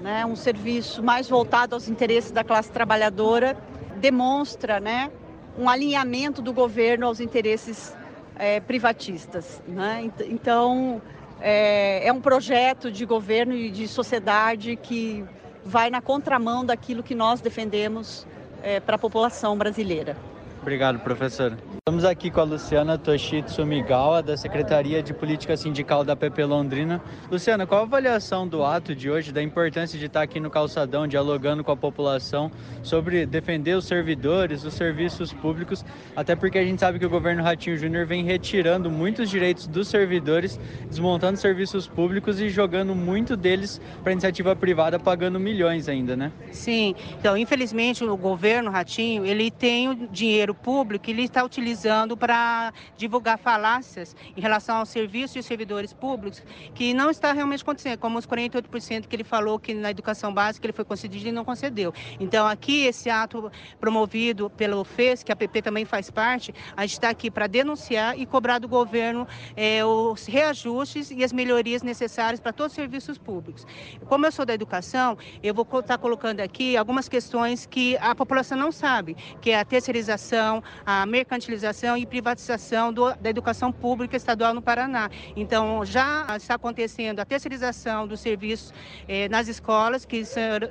né, 0.00 0.24
um 0.24 0.36
serviço 0.36 1.02
mais 1.02 1.28
voltado 1.28 1.74
aos 1.74 1.88
interesses 1.88 2.30
da 2.30 2.44
classe 2.44 2.70
trabalhadora, 2.70 3.56
demonstra 3.96 4.78
né, 4.78 5.10
um 5.58 5.68
alinhamento 5.68 6.40
do 6.40 6.52
governo 6.52 7.06
aos 7.06 7.18
interesses 7.18 7.94
é, 8.36 8.60
privatistas. 8.60 9.60
Né? 9.66 10.10
Então, 10.28 11.02
é, 11.40 12.06
é 12.06 12.12
um 12.12 12.20
projeto 12.20 12.90
de 12.90 13.04
governo 13.04 13.54
e 13.54 13.70
de 13.70 13.88
sociedade 13.88 14.76
que 14.76 15.24
vai 15.64 15.90
na 15.90 16.00
contramão 16.00 16.64
daquilo 16.64 17.02
que 17.02 17.14
nós 17.14 17.40
defendemos 17.40 18.26
é, 18.62 18.80
para 18.80 18.96
a 18.96 18.98
população 18.98 19.56
brasileira. 19.56 20.16
Obrigado, 20.60 20.98
professor. 20.98 21.56
Estamos 21.78 22.04
aqui 22.04 22.30
com 22.30 22.40
a 22.40 22.44
Luciana 22.44 22.98
Toshitsu 22.98 23.64
Migawa, 23.64 24.22
da 24.22 24.36
Secretaria 24.36 25.02
de 25.02 25.14
Política 25.14 25.56
Sindical 25.56 26.04
da 26.04 26.14
PP 26.14 26.44
Londrina. 26.44 27.00
Luciana, 27.30 27.66
qual 27.66 27.80
a 27.80 27.84
avaliação 27.84 28.46
do 28.46 28.62
ato 28.62 28.94
de 28.94 29.10
hoje, 29.10 29.32
da 29.32 29.42
importância 29.42 29.98
de 29.98 30.04
estar 30.04 30.20
aqui 30.20 30.38
no 30.38 30.50
calçadão, 30.50 31.08
dialogando 31.08 31.64
com 31.64 31.72
a 31.72 31.76
população 31.76 32.50
sobre 32.82 33.24
defender 33.24 33.74
os 33.74 33.86
servidores, 33.86 34.62
os 34.62 34.74
serviços 34.74 35.32
públicos, 35.32 35.82
até 36.14 36.36
porque 36.36 36.58
a 36.58 36.64
gente 36.64 36.78
sabe 36.78 36.98
que 36.98 37.06
o 37.06 37.10
governo 37.10 37.42
Ratinho 37.42 37.78
Júnior 37.78 38.04
vem 38.04 38.22
retirando 38.22 38.90
muitos 38.90 39.30
direitos 39.30 39.66
dos 39.66 39.88
servidores, 39.88 40.60
desmontando 40.88 41.38
serviços 41.38 41.88
públicos 41.88 42.38
e 42.38 42.50
jogando 42.50 42.94
muito 42.94 43.34
deles 43.34 43.80
para 44.02 44.12
iniciativa 44.12 44.54
privada, 44.54 44.98
pagando 44.98 45.40
milhões 45.40 45.88
ainda, 45.88 46.14
né? 46.14 46.30
Sim. 46.52 46.94
Então, 47.18 47.34
infelizmente, 47.36 48.04
o 48.04 48.16
governo 48.16 48.70
Ratinho, 48.70 49.24
ele 49.24 49.50
tem 49.50 49.88
o 49.88 49.94
dinheiro 50.08 50.49
público 50.54 51.04
que 51.04 51.10
ele 51.10 51.24
está 51.24 51.44
utilizando 51.44 52.16
para 52.16 52.72
divulgar 52.96 53.38
falácias 53.38 54.14
em 54.36 54.40
relação 54.40 54.76
aos 54.76 54.88
serviços 54.88 55.36
e 55.36 55.42
servidores 55.42 55.92
públicos, 55.92 56.42
que 56.74 56.92
não 56.94 57.10
está 57.10 57.32
realmente 57.32 57.62
acontecendo, 57.62 57.98
como 57.98 58.18
os 58.18 58.26
48% 58.26 59.06
que 59.06 59.16
ele 59.16 59.24
falou 59.24 59.58
que 59.58 59.74
na 59.74 59.90
educação 59.90 60.32
básica 60.32 60.66
ele 60.66 60.72
foi 60.72 60.84
concedido 60.84 61.28
e 61.28 61.32
não 61.32 61.44
concedeu. 61.44 61.92
Então, 62.18 62.46
aqui, 62.46 62.84
esse 62.84 63.08
ato 63.08 63.50
promovido 63.80 64.50
pelo 64.50 64.84
FES, 64.84 65.22
que 65.22 65.32
a 65.32 65.36
PP 65.36 65.62
também 65.62 65.84
faz 65.84 66.10
parte, 66.10 66.54
a 66.76 66.82
gente 66.82 66.92
está 66.92 67.08
aqui 67.08 67.30
para 67.30 67.46
denunciar 67.46 68.18
e 68.18 68.26
cobrar 68.26 68.58
do 68.58 68.68
governo 68.68 69.26
é, 69.56 69.84
os 69.84 70.26
reajustes 70.26 71.10
e 71.10 71.24
as 71.24 71.32
melhorias 71.32 71.82
necessárias 71.82 72.40
para 72.40 72.52
todos 72.52 72.72
os 72.72 72.76
serviços 72.76 73.18
públicos. 73.18 73.66
Como 74.06 74.26
eu 74.26 74.32
sou 74.32 74.44
da 74.44 74.54
educação, 74.54 75.16
eu 75.42 75.54
vou 75.54 75.66
estar 75.80 75.98
colocando 75.98 76.40
aqui 76.40 76.76
algumas 76.76 77.08
questões 77.08 77.66
que 77.66 77.96
a 77.98 78.14
população 78.14 78.56
não 78.56 78.72
sabe, 78.72 79.16
que 79.40 79.50
é 79.50 79.58
a 79.58 79.64
terceirização, 79.64 80.39
a 80.84 81.06
mercantilização 81.06 81.96
e 81.96 82.06
privatização 82.06 82.92
do, 82.92 83.12
da 83.14 83.30
educação 83.30 83.72
pública 83.72 84.16
estadual 84.16 84.54
no 84.54 84.62
Paraná. 84.62 85.10
Então, 85.36 85.84
já 85.84 86.26
está 86.36 86.54
acontecendo 86.54 87.20
a 87.20 87.24
terceirização 87.24 88.06
dos 88.06 88.20
serviços 88.20 88.72
eh, 89.08 89.28
nas 89.28 89.48
escolas, 89.48 90.04
que, 90.04 90.22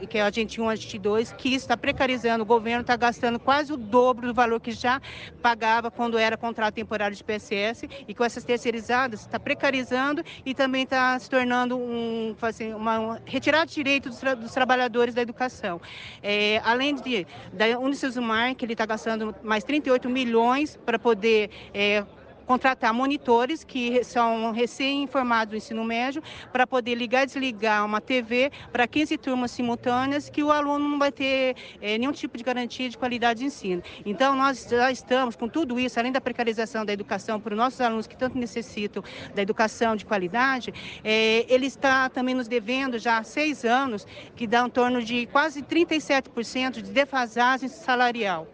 que 0.10 0.18
é 0.18 0.22
a 0.22 0.32
gente 0.32 0.60
1, 0.60 0.70
a 0.70 0.76
gente 0.76 0.98
2, 0.98 1.34
que 1.34 1.54
está 1.54 1.76
precarizando, 1.78 2.44
o 2.44 2.46
governo 2.46 2.82
está 2.82 2.96
gastando 2.96 3.40
quase 3.40 3.72
o 3.74 3.78
dobro 3.78 4.28
do 4.28 4.34
valor 4.34 4.60
que 4.60 4.72
já 4.72 5.02
pagava 5.42 5.92
quando 5.92 6.18
era 6.18 6.38
contrato 6.38 6.76
temporário 6.76 7.16
de 7.16 7.24
PSS, 7.24 7.88
e 8.08 8.14
com 8.14 8.24
essas 8.24 8.44
terceirizadas 8.44 9.22
está 9.22 9.40
precarizando 9.40 10.24
e 10.46 10.54
também 10.54 10.84
está 10.84 11.18
se 11.20 11.30
tornando 11.30 11.78
um, 11.78 12.36
assim, 12.42 12.74
uma, 12.74 13.00
uma 13.00 13.22
retirada 13.26 13.66
de 13.66 13.76
direitos 13.76 14.20
dos, 14.20 14.36
dos, 14.36 14.52
trabalhadores 14.52 15.14
da 15.14 15.22
educação. 15.22 15.82
É, 16.22 16.62
além 16.64 16.96
de, 16.96 17.26
da 17.54 17.78
Unicesumar, 17.80 18.56
que 18.56 18.66
ele 18.66 18.74
está 18.74 18.86
gastando 18.86 19.36
mais 19.44 19.59
38 19.64 20.10
milhões 20.10 20.78
para 20.86 20.98
poder 20.98 21.50
é, 21.74 22.04
contratar 22.50 22.92
monitores 22.92 23.64
que 23.64 24.04
são 24.04 24.52
recém-formados 24.52 25.52
do 25.52 25.56
ensino 25.56 25.84
médio 25.84 26.24
para 26.52 26.66
poder 26.66 26.96
ligar 26.96 27.22
e 27.22 27.26
desligar 27.28 27.86
uma 27.86 28.02
TV 28.02 28.52
para 28.72 28.88
15 28.88 29.20
turmas 29.20 29.52
simultâneas 29.52 30.32
que 30.32 30.42
o 30.42 30.52
aluno 30.52 30.90
não 30.90 30.98
vai 30.98 31.12
ter 31.12 31.56
é, 31.80 31.96
nenhum 32.00 32.12
tipo 32.12 32.36
de 32.40 32.44
garantia 32.44 32.90
de 32.90 32.98
qualidade 32.98 33.42
de 33.42 33.46
ensino. 33.46 33.84
Então, 34.04 34.36
nós 34.36 34.68
já 34.68 34.92
estamos 34.92 35.36
com 35.36 35.48
tudo 35.48 35.80
isso, 35.80 36.00
além 36.00 36.12
da 36.12 36.20
precarização 36.20 36.84
da 36.84 36.92
educação 36.92 37.40
para 37.40 37.54
os 37.54 37.58
nossos 37.58 37.80
alunos 37.82 38.08
que 38.08 38.18
tanto 38.18 38.36
necessitam 38.36 39.04
da 39.36 39.44
educação 39.44 39.96
de 39.96 40.04
qualidade, 40.04 40.74
é, 41.04 41.46
ele 41.54 41.68
está 41.68 42.10
também 42.10 42.34
nos 42.34 42.48
devendo 42.48 42.98
já 42.98 43.20
há 43.20 43.24
seis 43.24 43.64
anos, 43.64 44.08
que 44.36 44.48
dá 44.48 44.66
em 44.66 44.70
torno 44.72 45.04
de 45.04 45.28
quase 45.28 45.62
37% 45.62 46.82
de 46.82 46.92
defasagem 46.92 47.70
salarial, 47.70 48.48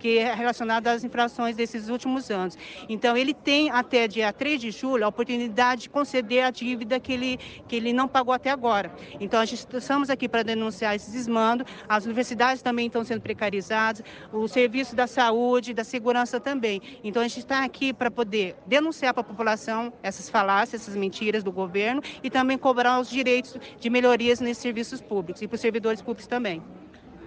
que 0.00 0.18
é 0.18 0.34
relacionada 0.34 0.90
às 0.90 1.04
infrações 1.04 1.54
desses 1.54 1.88
últimos 1.88 2.28
anos. 2.28 2.58
Então, 2.88 3.11
então, 3.12 3.20
ele 3.20 3.34
tem 3.34 3.68
até 3.68 4.08
dia 4.08 4.32
3 4.32 4.58
de 4.58 4.70
julho 4.70 5.04
a 5.04 5.08
oportunidade 5.08 5.82
de 5.82 5.90
conceder 5.90 6.44
a 6.44 6.50
dívida 6.50 6.98
que 6.98 7.12
ele, 7.12 7.38
que 7.68 7.76
ele 7.76 7.92
não 7.92 8.08
pagou 8.08 8.32
até 8.32 8.48
agora. 8.48 8.90
Então, 9.20 9.38
a 9.38 9.44
gente, 9.44 9.66
estamos 9.70 10.08
aqui 10.08 10.26
para 10.26 10.42
denunciar 10.42 10.96
esse 10.96 11.10
desmando. 11.10 11.62
As 11.86 12.06
universidades 12.06 12.62
também 12.62 12.86
estão 12.86 13.04
sendo 13.04 13.20
precarizadas, 13.20 14.02
o 14.32 14.48
serviço 14.48 14.96
da 14.96 15.06
saúde, 15.06 15.74
da 15.74 15.84
segurança 15.84 16.40
também. 16.40 16.80
Então, 17.04 17.20
a 17.20 17.28
gente 17.28 17.40
está 17.40 17.62
aqui 17.62 17.92
para 17.92 18.10
poder 18.10 18.56
denunciar 18.64 19.12
para 19.12 19.20
a 19.20 19.24
população 19.24 19.92
essas 20.02 20.30
falácias, 20.30 20.80
essas 20.80 20.96
mentiras 20.96 21.44
do 21.44 21.52
governo 21.52 22.00
e 22.22 22.30
também 22.30 22.56
cobrar 22.56 22.98
os 22.98 23.10
direitos 23.10 23.58
de 23.78 23.90
melhorias 23.90 24.40
nesses 24.40 24.62
serviços 24.62 25.02
públicos 25.02 25.42
e 25.42 25.46
para 25.46 25.56
os 25.56 25.60
servidores 25.60 26.00
públicos 26.00 26.26
também. 26.26 26.62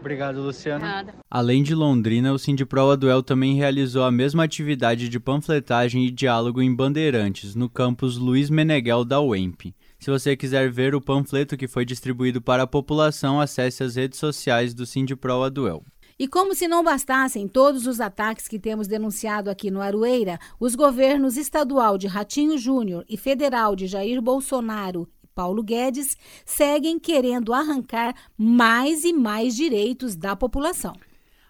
Obrigado, 0.05 0.39
Luciano. 0.39 0.85
Nada. 0.85 1.15
Além 1.27 1.63
de 1.63 1.73
Londrina, 1.73 2.31
o 2.31 2.37
Sindipro 2.37 2.91
Aduel 2.91 3.23
também 3.23 3.55
realizou 3.55 4.03
a 4.03 4.11
mesma 4.11 4.43
atividade 4.43 5.09
de 5.09 5.19
panfletagem 5.19 6.05
e 6.05 6.11
diálogo 6.11 6.61
em 6.61 6.71
Bandeirantes, 6.71 7.55
no 7.55 7.67
campus 7.67 8.15
Luiz 8.15 8.47
Meneghel 8.47 9.03
da 9.03 9.19
UEMP. 9.19 9.73
Se 9.99 10.11
você 10.11 10.37
quiser 10.37 10.69
ver 10.69 10.93
o 10.93 11.01
panfleto 11.01 11.57
que 11.57 11.67
foi 11.67 11.85
distribuído 11.85 12.39
para 12.39 12.61
a 12.61 12.67
população, 12.67 13.41
acesse 13.41 13.83
as 13.83 13.95
redes 13.95 14.19
sociais 14.19 14.75
do 14.75 14.85
Sindipro 14.85 15.41
Aduel. 15.41 15.83
E 16.19 16.27
como 16.27 16.53
se 16.53 16.67
não 16.67 16.83
bastassem 16.83 17.47
todos 17.47 17.87
os 17.87 17.99
ataques 17.99 18.47
que 18.47 18.59
temos 18.59 18.87
denunciado 18.87 19.49
aqui 19.49 19.71
no 19.71 19.81
Arueira, 19.81 20.37
os 20.59 20.75
governos 20.75 21.35
estadual 21.35 21.97
de 21.97 22.05
Ratinho 22.05 22.59
Júnior 22.59 23.03
e 23.09 23.17
federal 23.17 23.75
de 23.75 23.87
Jair 23.87 24.21
Bolsonaro 24.21 25.09
Paulo 25.35 25.61
Guedes 25.61 26.17
seguem 26.45 26.97
querendo 26.97 27.53
arrancar 27.53 28.15
mais 28.37 29.03
e 29.03 29.11
mais 29.11 29.53
direitos 29.53 30.15
da 30.15 30.33
população. 30.33 30.95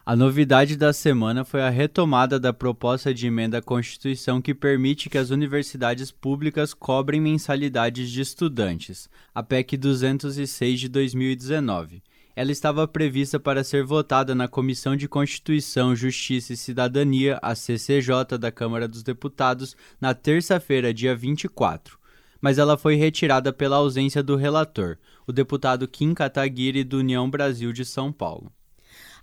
A 0.04 0.16
novidade 0.16 0.76
da 0.76 0.92
semana 0.92 1.46
foi 1.46 1.62
a 1.62 1.70
retomada 1.70 2.40
da 2.40 2.52
proposta 2.52 3.14
de 3.14 3.28
emenda 3.28 3.60
à 3.60 3.62
Constituição 3.62 4.42
que 4.42 4.54
permite 4.54 5.10
que 5.10 5.18
as 5.18 5.30
universidades 5.30 6.12
públicas 6.12 6.74
cobrem 6.74 7.22
mensalidades 7.22 8.10
de 8.10 8.22
estudantes, 8.22 9.08
a 9.34 9.42
PEC 9.42 9.78
206 9.78 10.80
de 10.80 10.90
2019. 10.90 12.04
Ela 12.36 12.52
estava 12.52 12.88
prevista 12.88 13.40
para 13.40 13.64
ser 13.64 13.84
votada 13.84 14.36
na 14.36 14.48
Comissão 14.48 14.96
de 14.96 15.08
Constituição, 15.08 15.96
Justiça 15.96 16.54
e 16.54 16.58
Cidadania, 16.58 17.40
a 17.42 17.56
CCJ 17.56 18.38
da 18.40 18.52
Câmara 18.52 18.88
dos 18.88 19.02
Deputados, 19.04 19.76
na 20.02 20.14
terça-feira, 20.14 20.94
dia 20.94 21.16
24 21.16 22.05
mas 22.46 22.60
ela 22.60 22.78
foi 22.78 22.94
retirada 22.94 23.52
pela 23.52 23.78
ausência 23.78 24.22
do 24.22 24.36
relator, 24.36 25.00
o 25.26 25.34
deputado 25.34 25.88
Kim 25.88 26.14
Kataguiri 26.14 26.84
do 26.84 27.00
União 27.00 27.28
Brasil 27.28 27.74
de 27.74 27.84
São 27.84 28.12
Paulo. 28.12 28.52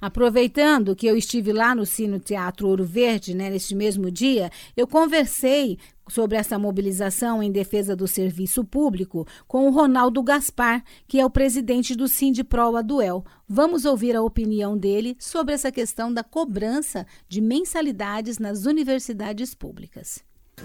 Aproveitando 0.01 0.97
que 0.97 1.07
eu 1.07 1.17
estive 1.17 1.53
lá 1.53 1.73
no 1.73 1.87
Cine 1.87 2.19
Teatro 2.19 2.67
Ouro 2.67 2.85
Verde, 2.85 3.33
né, 3.33 3.49
neste 3.49 3.77
mesmo 3.77 4.11
dia, 4.11 4.51
eu 4.77 4.89
conversei 4.89 5.79
sobre 6.09 6.37
essa 6.37 6.59
mobilização 6.59 7.41
em 7.41 7.53
defesa 7.53 7.95
do 7.95 8.09
serviço 8.09 8.65
público 8.65 9.25
com 9.47 9.69
o 9.69 9.71
Ronaldo 9.71 10.21
Gaspar, 10.21 10.83
que 11.07 11.21
é 11.21 11.25
o 11.25 11.31
presidente 11.31 11.95
do 11.95 12.09
Sindipro 12.09 12.77
Aduel. 12.77 13.25
Vamos 13.49 13.85
ouvir 13.85 14.17
a 14.17 14.23
opinião 14.23 14.77
dele 14.77 15.17
sobre 15.21 15.55
essa 15.55 15.71
questão 15.71 16.13
da 16.13 16.25
cobrança 16.25 17.07
de 17.29 17.41
mensalidades 17.41 18.41
nas 18.41 18.67
universidades 18.67 19.55
públicas. 19.55 20.25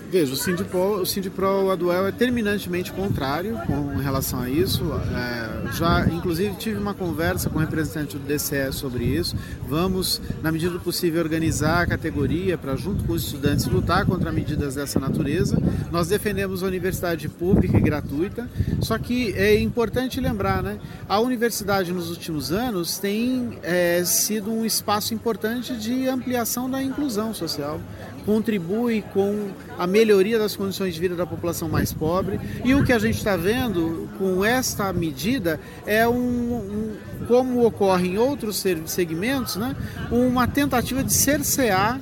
Veja, 0.10 0.34
o 0.34 0.38
Sindipro, 0.38 1.02
o 1.02 1.06
Sindipro 1.06 1.70
Aduel 1.70 2.08
é 2.08 2.12
terminantemente 2.12 2.92
contrário 2.92 3.58
com 3.66 3.98
relação 3.98 4.42
a 4.42 4.50
isso. 4.50 4.84
É, 4.94 5.74
já, 5.74 6.06
inclusive, 6.08 6.56
tive 6.56 6.78
uma 6.78 6.94
conversa 6.94 7.50
com 7.50 7.58
o 7.58 7.62
representante 7.62 8.18
do 8.18 8.26
DCE 8.26 8.72
sobre 8.72 9.04
isso. 9.04 9.36
Vamos, 9.68 10.22
na 10.42 10.52
medida 10.52 10.72
do 10.72 10.80
possível, 10.80 11.22
organizar 11.22 11.82
a 11.82 11.88
categoria 11.88 12.58
para, 12.58 12.76
junto 12.76 13.04
com 13.06 13.14
os 13.14 13.24
estudantes, 13.26 13.66
lutar 13.66 14.06
contra 14.06 14.32
medidas 14.32 14.76
dessa 14.76 15.00
natureza. 15.00 15.58
Nós 15.92 16.08
defendemos 16.08 16.64
a 16.64 16.68
universidade 16.68 17.28
pública 17.28 17.78
e 17.78 17.82
gratuita, 17.82 18.50
só 18.82 18.98
que 18.98 19.34
é 19.34 19.60
importante 19.60 20.22
lembrar, 20.22 20.64
né? 20.64 20.80
A 21.08 21.20
universidade, 21.20 21.92
nos 21.92 22.10
últimos 22.10 22.52
anos, 22.52 22.98
tem 22.98 23.58
é, 23.64 24.04
sido 24.06 24.52
um 24.52 24.66
espaço 24.66 25.14
importante 25.14 25.76
de 25.76 26.08
ampliação 26.08 26.70
da 26.70 26.82
inclusão 26.82 27.34
social 27.34 27.80
contribui 28.28 29.02
com 29.14 29.48
a 29.80 29.88
melhoria 29.88 30.38
das 30.38 30.54
condições 30.54 30.94
de 30.94 31.00
vida 31.00 31.16
da 31.16 31.26
população 31.26 31.70
mais 31.70 31.94
pobre. 31.94 32.38
E 32.66 32.76
o 32.76 32.84
que 32.84 32.92
a 32.92 33.00
gente 33.00 33.18
está 33.18 33.38
vendo 33.38 34.10
com 34.20 34.44
esta 34.44 34.92
medida 34.92 35.58
é 35.86 36.06
um, 36.06 36.14
um, 36.14 36.96
como 37.26 37.66
ocorre 37.66 38.10
em 38.10 38.18
outros 38.18 38.62
segmentos, 38.86 39.56
né, 39.56 39.74
uma 40.12 40.46
tentativa 40.46 41.02
de 41.02 41.14
cercear 41.14 42.02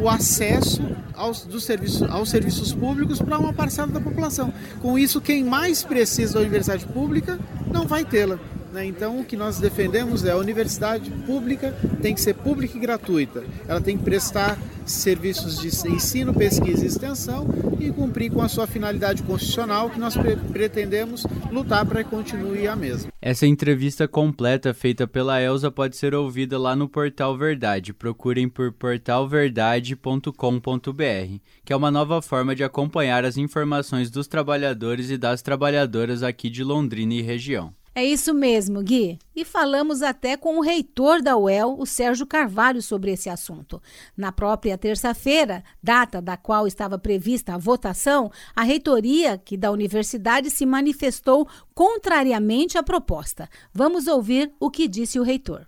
o 0.00 0.08
acesso 0.08 0.80
aos, 1.12 1.44
do 1.44 1.58
serviço, 1.58 2.04
aos 2.04 2.30
serviços 2.30 2.72
públicos 2.72 3.20
para 3.20 3.36
uma 3.36 3.52
parcela 3.52 3.88
da 3.88 4.00
população. 4.00 4.54
Com 4.80 4.96
isso, 4.96 5.20
quem 5.20 5.42
mais 5.42 5.82
precisa 5.82 6.34
da 6.34 6.40
universidade 6.40 6.86
pública 6.86 7.36
não 7.66 7.84
vai 7.84 8.04
tê-la. 8.04 8.38
Né? 8.74 8.84
Então, 8.86 9.20
o 9.20 9.24
que 9.24 9.36
nós 9.36 9.60
defendemos 9.60 10.24
é 10.24 10.32
a 10.32 10.36
universidade 10.36 11.08
pública 11.24 11.72
tem 12.02 12.12
que 12.12 12.20
ser 12.20 12.34
pública 12.34 12.76
e 12.76 12.80
gratuita. 12.80 13.44
Ela 13.68 13.80
tem 13.80 13.96
que 13.96 14.02
prestar 14.02 14.58
serviços 14.84 15.60
de 15.60 15.68
ensino, 15.68 16.34
pesquisa 16.34 16.84
e 16.84 16.88
extensão 16.88 17.46
e 17.78 17.92
cumprir 17.92 18.32
com 18.32 18.42
a 18.42 18.48
sua 18.48 18.66
finalidade 18.66 19.22
constitucional 19.22 19.88
que 19.88 20.00
nós 20.00 20.16
pre 20.16 20.34
pretendemos 20.34 21.24
lutar 21.52 21.86
para 21.86 22.02
que 22.02 22.10
continue 22.10 22.66
a 22.66 22.74
mesma. 22.74 23.12
Essa 23.22 23.46
entrevista 23.46 24.08
completa 24.08 24.74
feita 24.74 25.06
pela 25.06 25.40
Elsa 25.40 25.70
pode 25.70 25.96
ser 25.96 26.12
ouvida 26.12 26.58
lá 26.58 26.74
no 26.74 26.88
Portal 26.88 27.38
Verdade. 27.38 27.94
Procurem 27.94 28.48
por 28.48 28.72
portalverdade.com.br, 28.72 31.38
que 31.64 31.72
é 31.72 31.76
uma 31.76 31.92
nova 31.92 32.20
forma 32.20 32.56
de 32.56 32.64
acompanhar 32.64 33.24
as 33.24 33.36
informações 33.36 34.10
dos 34.10 34.26
trabalhadores 34.26 35.10
e 35.10 35.16
das 35.16 35.42
trabalhadoras 35.42 36.24
aqui 36.24 36.50
de 36.50 36.64
Londrina 36.64 37.14
e 37.14 37.22
região. 37.22 37.72
É 37.96 38.04
isso 38.04 38.34
mesmo, 38.34 38.82
Gui. 38.82 39.20
E 39.36 39.44
falamos 39.44 40.02
até 40.02 40.36
com 40.36 40.58
o 40.58 40.60
reitor 40.60 41.22
da 41.22 41.36
UEL, 41.36 41.76
o 41.78 41.86
Sérgio 41.86 42.26
Carvalho, 42.26 42.82
sobre 42.82 43.12
esse 43.12 43.30
assunto. 43.30 43.80
Na 44.16 44.32
própria 44.32 44.76
terça-feira, 44.76 45.62
data 45.80 46.20
da 46.20 46.36
qual 46.36 46.66
estava 46.66 46.98
prevista 46.98 47.54
a 47.54 47.58
votação, 47.58 48.32
a 48.56 48.64
reitoria 48.64 49.38
que 49.38 49.56
da 49.56 49.70
universidade 49.70 50.50
se 50.50 50.66
manifestou 50.66 51.46
contrariamente 51.72 52.76
à 52.76 52.82
proposta. 52.82 53.48
Vamos 53.72 54.08
ouvir 54.08 54.52
o 54.58 54.72
que 54.72 54.88
disse 54.88 55.20
o 55.20 55.22
reitor. 55.22 55.64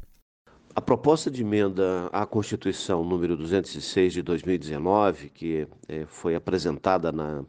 A 0.75 0.81
proposta 0.83 1.31
de 1.31 1.43
emenda 1.43 2.11
à 2.13 2.27
Constituição 2.27 3.05
número 3.05 3.37
206 3.37 4.13
de 4.13 4.23
2019, 4.23 5.31
que 5.31 5.69
eh, 5.89 6.05
foi 6.09 6.35
apresentada 6.35 7.13
na 7.13 7.45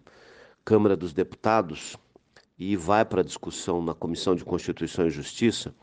Câmara 0.64 0.96
dos 0.96 1.14
Deputados, 1.14 1.98
e 2.58 2.76
vai 2.76 3.06
para 3.06 3.24
discussão 3.24 3.82
na 3.82 3.94
Comissão 3.94 4.36
de 4.36 4.44
Constituição 4.44 5.06
e 5.06 5.12
Justiça, 5.12 5.74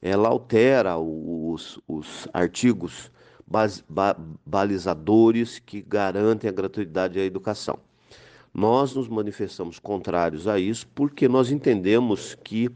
ela 0.00 0.28
altera 0.28 0.98
os, 0.98 1.80
os 1.88 2.28
artigos 2.32 3.10
base, 3.46 3.82
ba, 3.88 4.16
balizadores 4.44 5.58
que 5.58 5.80
garantem 5.80 6.48
a 6.48 6.52
gratuidade 6.52 7.18
da 7.18 7.24
educação. 7.24 7.78
Nós 8.52 8.94
nos 8.94 9.08
manifestamos 9.08 9.78
contrários 9.78 10.46
a 10.46 10.58
isso 10.58 10.86
porque 10.94 11.28
nós 11.28 11.50
entendemos 11.50 12.36
que 12.42 12.70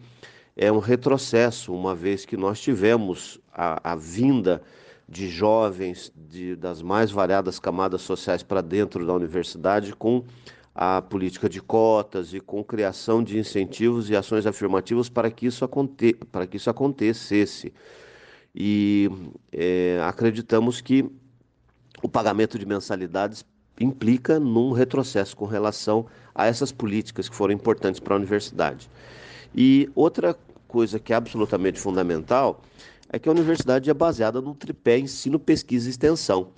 é 0.56 0.70
um 0.70 0.78
retrocesso, 0.78 1.74
uma 1.74 1.94
vez 1.94 2.24
que 2.24 2.36
nós 2.36 2.60
tivemos 2.60 3.40
a, 3.52 3.92
a 3.92 3.96
vinda 3.96 4.62
de 5.08 5.28
jovens 5.28 6.12
de, 6.14 6.56
das 6.56 6.82
mais 6.82 7.10
variadas 7.10 7.58
camadas 7.58 8.02
sociais 8.02 8.42
para 8.42 8.60
dentro 8.60 9.06
da 9.06 9.12
universidade 9.12 9.94
com 9.94 10.24
a 10.74 11.02
política 11.02 11.48
de 11.48 11.60
cotas 11.60 12.32
e 12.32 12.40
com 12.40 12.64
criação 12.64 13.22
de 13.22 13.38
incentivos 13.38 14.08
e 14.08 14.16
ações 14.16 14.46
afirmativas 14.46 15.08
para 15.08 15.30
que 15.30 15.46
isso, 15.46 15.64
aconte 15.64 16.14
para 16.30 16.46
que 16.46 16.56
isso 16.56 16.70
acontecesse. 16.70 17.72
E 18.54 19.10
é, 19.52 20.00
acreditamos 20.04 20.80
que 20.80 21.04
o 22.02 22.08
pagamento 22.08 22.58
de 22.58 22.66
mensalidades 22.66 23.44
implica 23.78 24.38
num 24.38 24.72
retrocesso 24.72 25.36
com 25.36 25.46
relação 25.46 26.06
a 26.34 26.46
essas 26.46 26.72
políticas 26.72 27.28
que 27.28 27.36
foram 27.36 27.54
importantes 27.54 28.00
para 28.00 28.14
a 28.14 28.18
universidade. 28.18 28.90
E 29.54 29.90
outra 29.94 30.36
coisa 30.66 30.98
que 30.98 31.12
é 31.12 31.16
absolutamente 31.16 31.78
fundamental 31.78 32.62
é 33.10 33.18
que 33.18 33.28
a 33.28 33.32
universidade 33.32 33.90
é 33.90 33.94
baseada 33.94 34.40
no 34.40 34.54
tripé 34.54 34.98
ensino, 34.98 35.38
pesquisa 35.38 35.86
e 35.88 35.90
extensão. 35.90 36.48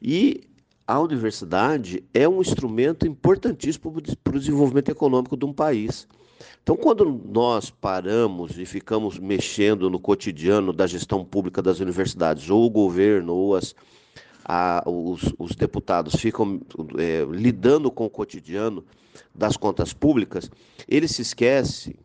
E 0.00 0.42
a 0.86 1.00
universidade 1.00 2.04
é 2.14 2.28
um 2.28 2.40
instrumento 2.40 3.06
importantíssimo 3.06 4.00
para 4.22 4.36
o 4.36 4.38
desenvolvimento 4.38 4.90
econômico 4.90 5.36
de 5.36 5.44
um 5.44 5.52
país. 5.52 6.06
Então, 6.62 6.76
quando 6.76 7.20
nós 7.24 7.70
paramos 7.70 8.58
e 8.58 8.64
ficamos 8.64 9.18
mexendo 9.18 9.90
no 9.90 9.98
cotidiano 9.98 10.72
da 10.72 10.86
gestão 10.86 11.24
pública 11.24 11.62
das 11.62 11.80
universidades, 11.80 12.50
ou 12.50 12.64
o 12.64 12.70
governo, 12.70 13.34
ou 13.34 13.56
as, 13.56 13.74
a, 14.44 14.82
os, 14.86 15.34
os, 15.38 15.56
deputados 15.56 16.14
ficam 16.14 16.60
é, 16.98 17.26
lidando 17.30 17.90
com 17.90 18.06
o 18.06 18.10
cotidiano 18.10 18.84
das 19.34 19.56
contas 19.56 19.92
públicas, 19.92 20.50
eles 20.86 21.12
se 21.12 21.22
esquecem, 21.22 21.96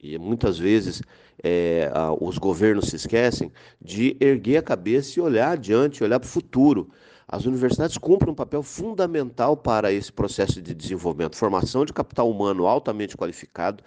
e 0.00 0.18
muitas 0.18 0.58
vezes 0.58 1.02
é, 1.42 1.90
os 2.20 2.38
governos 2.38 2.88
se 2.88 2.96
esquecem, 2.96 3.50
de 3.80 4.16
erguer 4.20 4.58
a 4.58 4.62
cabeça 4.62 5.18
e 5.18 5.22
olhar 5.22 5.52
adiante, 5.52 6.04
olhar 6.04 6.20
para 6.20 6.26
o 6.26 6.30
futuro. 6.30 6.90
As 7.30 7.44
universidades 7.44 7.98
cumprem 7.98 8.32
um 8.32 8.34
papel 8.34 8.62
fundamental 8.62 9.54
para 9.54 9.92
esse 9.92 10.10
processo 10.10 10.62
de 10.62 10.74
desenvolvimento, 10.74 11.36
formação 11.36 11.84
de 11.84 11.92
capital 11.92 12.30
humano 12.30 12.66
altamente 12.66 13.18
qualificado, 13.18 13.84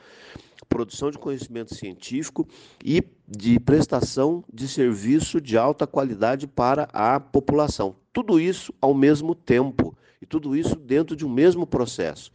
produção 0.70 1.10
de 1.10 1.18
conhecimento 1.18 1.74
científico 1.74 2.48
e 2.86 3.04
de 3.28 3.60
prestação 3.60 4.44
de 4.54 4.68
serviço 4.68 5.42
de 5.42 5.58
alta 5.58 5.88
qualidade 5.88 6.46
para 6.46 6.88
a 6.94 7.20
população. 7.20 7.96
Tudo 8.14 8.40
isso 8.40 8.72
ao 8.80 8.94
mesmo 8.94 9.34
tempo 9.34 9.98
e 10.22 10.26
tudo 10.28 10.56
isso 10.56 10.76
dentro 10.76 11.16
de 11.16 11.26
um 11.26 11.30
mesmo 11.30 11.66
processo. 11.66 12.32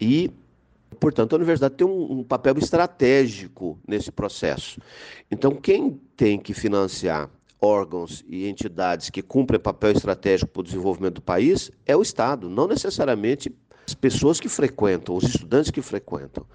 E 0.00 0.30
Portanto, 0.98 1.32
a 1.32 1.36
universidade 1.36 1.76
tem 1.76 1.86
um, 1.86 2.18
um, 2.18 2.24
papel 2.24 2.58
estratégico 2.58 3.78
nesse 3.86 4.10
processo. 4.10 4.80
Então, 5.30 5.52
quem 5.52 6.00
tem 6.16 6.36
que 6.36 6.52
financiar 6.52 7.30
órgãos 7.60 8.24
e 8.28 8.48
entidades 8.48 9.10
que 9.10 9.22
cumprem 9.22 9.60
papel 9.60 9.92
estratégico 9.92 10.50
para 10.50 10.60
o 10.60 10.64
desenvolvimento 10.64 11.14
do 11.16 11.22
país 11.22 11.70
é 11.84 11.96
o 11.96 12.02
Estado, 12.02 12.48
não 12.48 12.66
necessariamente 12.66 13.54
as 13.86 13.94
pessoas 13.94 14.40
que 14.40 14.48
frequentam, 14.48 15.16
os 15.16 15.24
estudantes 15.24 15.70
que 15.70 15.82
frequentam. 15.82 16.46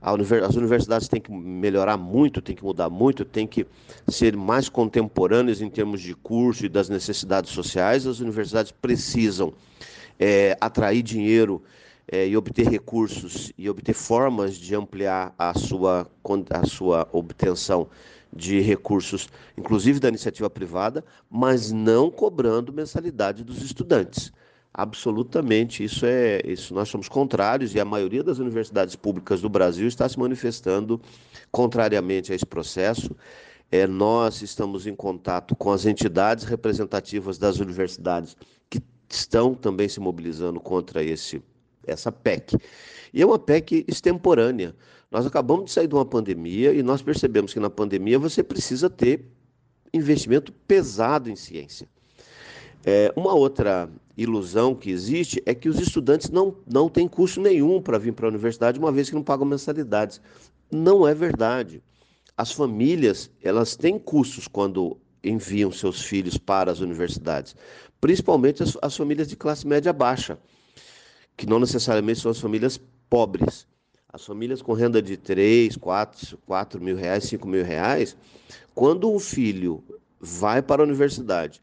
As 0.00 0.54
universidades 0.54 1.08
têm 1.08 1.20
que 1.20 1.32
melhorar 1.32 1.96
muito, 1.96 2.42
têm 2.42 2.54
que 2.54 2.62
mudar 2.62 2.90
muito, 2.90 3.24
têm 3.24 3.46
que 3.46 3.66
ser 4.06 4.36
mais 4.36 4.68
contemporâneas 4.68 5.62
em 5.62 5.70
termos 5.70 6.02
de 6.02 6.14
curso 6.14 6.66
e 6.66 6.68
das 6.68 6.90
necessidades 6.90 7.50
sociais. 7.50 8.06
As 8.06 8.20
universidades 8.20 8.70
precisam 8.70 9.54
é, 10.20 10.58
atrair 10.60 11.02
dinheiro 11.02 11.62
é, 12.06 12.28
e 12.28 12.36
obter 12.36 12.68
recursos 12.68 13.50
e 13.56 13.68
obter 13.68 13.94
formas 13.94 14.56
de 14.56 14.74
ampliar 14.74 15.34
a 15.38 15.54
sua, 15.54 16.06
a 16.50 16.66
sua 16.66 17.08
obtenção 17.10 17.88
de 18.34 18.60
recursos, 18.60 19.28
inclusive 19.56 20.00
da 20.00 20.08
iniciativa 20.08 20.50
privada, 20.50 21.04
mas 21.30 21.70
não 21.70 22.10
cobrando 22.10 22.72
mensalidade 22.72 23.44
dos 23.44 23.62
estudantes. 23.62 24.32
Absolutamente, 24.72 25.84
isso 25.84 26.04
é 26.04 26.42
isso. 26.44 26.74
Nós 26.74 26.88
somos 26.88 27.08
contrários 27.08 27.74
e 27.74 27.80
a 27.80 27.84
maioria 27.84 28.24
das 28.24 28.38
universidades 28.38 28.96
públicas 28.96 29.40
do 29.40 29.48
Brasil 29.48 29.86
está 29.86 30.08
se 30.08 30.18
manifestando 30.18 31.00
contrariamente 31.52 32.32
a 32.32 32.34
esse 32.34 32.44
processo. 32.44 33.14
É, 33.70 33.86
nós 33.86 34.42
estamos 34.42 34.86
em 34.86 34.94
contato 34.94 35.54
com 35.54 35.70
as 35.70 35.86
entidades 35.86 36.44
representativas 36.44 37.38
das 37.38 37.60
universidades 37.60 38.36
que 38.68 38.82
estão 39.08 39.54
também 39.54 39.88
se 39.88 40.00
mobilizando 40.00 40.58
contra 40.58 41.04
esse 41.04 41.40
essa 41.86 42.10
PEC. 42.10 42.56
E 43.12 43.22
é 43.22 43.26
uma 43.26 43.38
PEC 43.38 43.84
extemporânea. 43.86 44.74
Nós 45.14 45.24
acabamos 45.26 45.66
de 45.66 45.70
sair 45.70 45.86
de 45.86 45.94
uma 45.94 46.04
pandemia 46.04 46.74
e 46.74 46.82
nós 46.82 47.00
percebemos 47.00 47.54
que 47.54 47.60
na 47.60 47.70
pandemia 47.70 48.18
você 48.18 48.42
precisa 48.42 48.90
ter 48.90 49.24
investimento 49.92 50.52
pesado 50.66 51.30
em 51.30 51.36
ciência. 51.36 51.86
É, 52.84 53.12
uma 53.14 53.32
outra 53.32 53.88
ilusão 54.16 54.74
que 54.74 54.90
existe 54.90 55.40
é 55.46 55.54
que 55.54 55.68
os 55.68 55.78
estudantes 55.78 56.30
não, 56.30 56.56
não 56.66 56.88
têm 56.88 57.06
custo 57.06 57.40
nenhum 57.40 57.80
para 57.80 57.96
vir 57.96 58.12
para 58.12 58.26
a 58.26 58.28
universidade, 58.28 58.76
uma 58.76 58.90
vez 58.90 59.08
que 59.08 59.14
não 59.14 59.22
pagam 59.22 59.46
mensalidades. 59.46 60.20
Não 60.68 61.06
é 61.06 61.14
verdade. 61.14 61.80
As 62.36 62.50
famílias 62.50 63.30
elas 63.40 63.76
têm 63.76 64.00
custos 64.00 64.48
quando 64.48 64.98
enviam 65.22 65.70
seus 65.70 66.02
filhos 66.02 66.36
para 66.36 66.72
as 66.72 66.80
universidades, 66.80 67.54
principalmente 68.00 68.64
as, 68.64 68.76
as 68.82 68.96
famílias 68.96 69.28
de 69.28 69.36
classe 69.36 69.64
média 69.64 69.92
baixa 69.92 70.36
que 71.36 71.46
não 71.46 71.60
necessariamente 71.60 72.18
são 72.18 72.32
as 72.32 72.40
famílias 72.40 72.80
pobres. 73.08 73.64
As 74.14 74.24
famílias 74.24 74.62
com 74.62 74.74
renda 74.74 75.02
de 75.02 75.16
3, 75.16 75.76
4, 75.76 76.38
4 76.46 76.80
mil 76.80 76.94
reais, 76.94 77.24
5 77.24 77.48
mil 77.48 77.64
reais, 77.64 78.16
quando 78.72 79.12
o 79.12 79.18
filho 79.18 79.82
vai 80.20 80.62
para 80.62 80.80
a 80.80 80.84
universidade, 80.84 81.60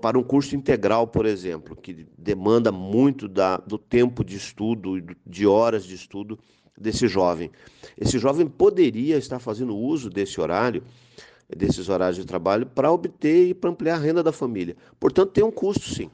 para 0.00 0.18
um 0.18 0.22
curso 0.22 0.56
integral, 0.56 1.06
por 1.06 1.26
exemplo, 1.26 1.76
que 1.76 2.06
demanda 2.16 2.72
muito 2.72 3.28
da, 3.28 3.58
do 3.58 3.76
tempo 3.76 4.24
de 4.24 4.36
estudo, 4.36 5.02
de 5.26 5.46
horas 5.46 5.84
de 5.84 5.94
estudo 5.94 6.38
desse 6.80 7.06
jovem. 7.06 7.50
Esse 8.00 8.18
jovem 8.18 8.46
poderia 8.46 9.18
estar 9.18 9.38
fazendo 9.38 9.76
uso 9.76 10.08
desse 10.08 10.40
horário, 10.40 10.82
desses 11.54 11.90
horários 11.90 12.16
de 12.16 12.24
trabalho, 12.24 12.64
para 12.64 12.90
obter 12.90 13.48
e 13.48 13.52
para 13.52 13.68
ampliar 13.68 13.96
a 13.96 14.02
renda 14.02 14.22
da 14.22 14.32
família. 14.32 14.78
Portanto, 14.98 15.32
tem 15.32 15.44
um 15.44 15.52
custo, 15.52 15.90
sim. 15.90 16.10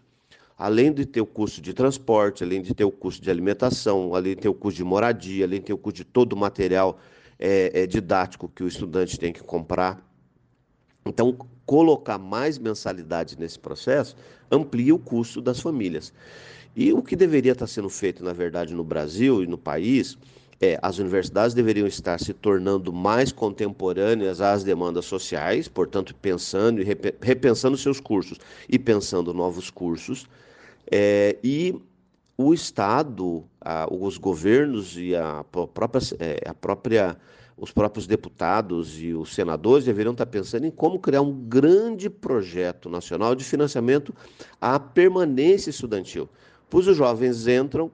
Além 0.58 0.92
de 0.92 1.06
ter 1.06 1.20
o 1.20 1.26
custo 1.26 1.62
de 1.62 1.72
transporte, 1.72 2.42
além 2.42 2.60
de 2.60 2.74
ter 2.74 2.84
o 2.84 2.90
custo 2.90 3.22
de 3.22 3.30
alimentação, 3.30 4.14
além 4.14 4.34
de 4.34 4.42
ter 4.42 4.48
o 4.48 4.54
custo 4.54 4.76
de 4.78 4.84
moradia, 4.84 5.44
além 5.44 5.60
de 5.60 5.66
ter 5.66 5.72
o 5.72 5.78
custo 5.78 5.98
de 5.98 6.04
todo 6.04 6.32
o 6.32 6.36
material 6.36 6.98
é, 7.38 7.82
é, 7.82 7.86
didático 7.86 8.48
que 8.48 8.64
o 8.64 8.66
estudante 8.66 9.18
tem 9.18 9.32
que 9.32 9.42
comprar. 9.42 10.04
Então, 11.06 11.38
colocar 11.64 12.18
mais 12.18 12.58
mensalidade 12.58 13.38
nesse 13.38 13.58
processo 13.58 14.16
amplia 14.50 14.94
o 14.94 14.98
custo 14.98 15.40
das 15.40 15.60
famílias. 15.60 16.12
E 16.74 16.92
o 16.92 17.02
que 17.02 17.14
deveria 17.14 17.52
estar 17.52 17.66
sendo 17.66 17.88
feito, 17.88 18.24
na 18.24 18.32
verdade, 18.32 18.74
no 18.74 18.82
Brasil 18.82 19.42
e 19.42 19.46
no 19.46 19.56
país, 19.56 20.18
é 20.60 20.78
as 20.82 20.98
universidades 20.98 21.54
deveriam 21.54 21.86
estar 21.86 22.18
se 22.18 22.34
tornando 22.34 22.92
mais 22.92 23.30
contemporâneas 23.30 24.40
às 24.40 24.64
demandas 24.64 25.04
sociais, 25.04 25.68
portanto, 25.68 26.14
pensando 26.16 26.82
e 26.82 26.84
repensando 27.22 27.76
seus 27.76 28.00
cursos 28.00 28.38
e 28.68 28.76
pensando 28.76 29.32
novos 29.32 29.70
cursos. 29.70 30.26
É, 30.90 31.36
e 31.42 31.74
o 32.36 32.54
Estado, 32.54 33.44
a, 33.60 33.92
os 33.92 34.16
governos 34.16 34.96
e 34.96 35.14
a 35.14 35.44
própria, 35.44 36.00
é, 36.20 36.48
a 36.48 36.54
própria, 36.54 37.16
os 37.56 37.72
próprios 37.72 38.06
deputados 38.06 39.00
e 39.02 39.12
os 39.12 39.34
senadores 39.34 39.84
deveriam 39.84 40.12
estar 40.12 40.26
pensando 40.26 40.64
em 40.64 40.70
como 40.70 41.00
criar 41.00 41.20
um 41.20 41.32
grande 41.32 42.08
projeto 42.08 42.88
nacional 42.88 43.34
de 43.34 43.44
financiamento 43.44 44.14
à 44.60 44.78
permanência 44.78 45.70
estudantil. 45.70 46.28
Pois 46.70 46.86
os 46.86 46.96
jovens 46.96 47.48
entram, 47.48 47.90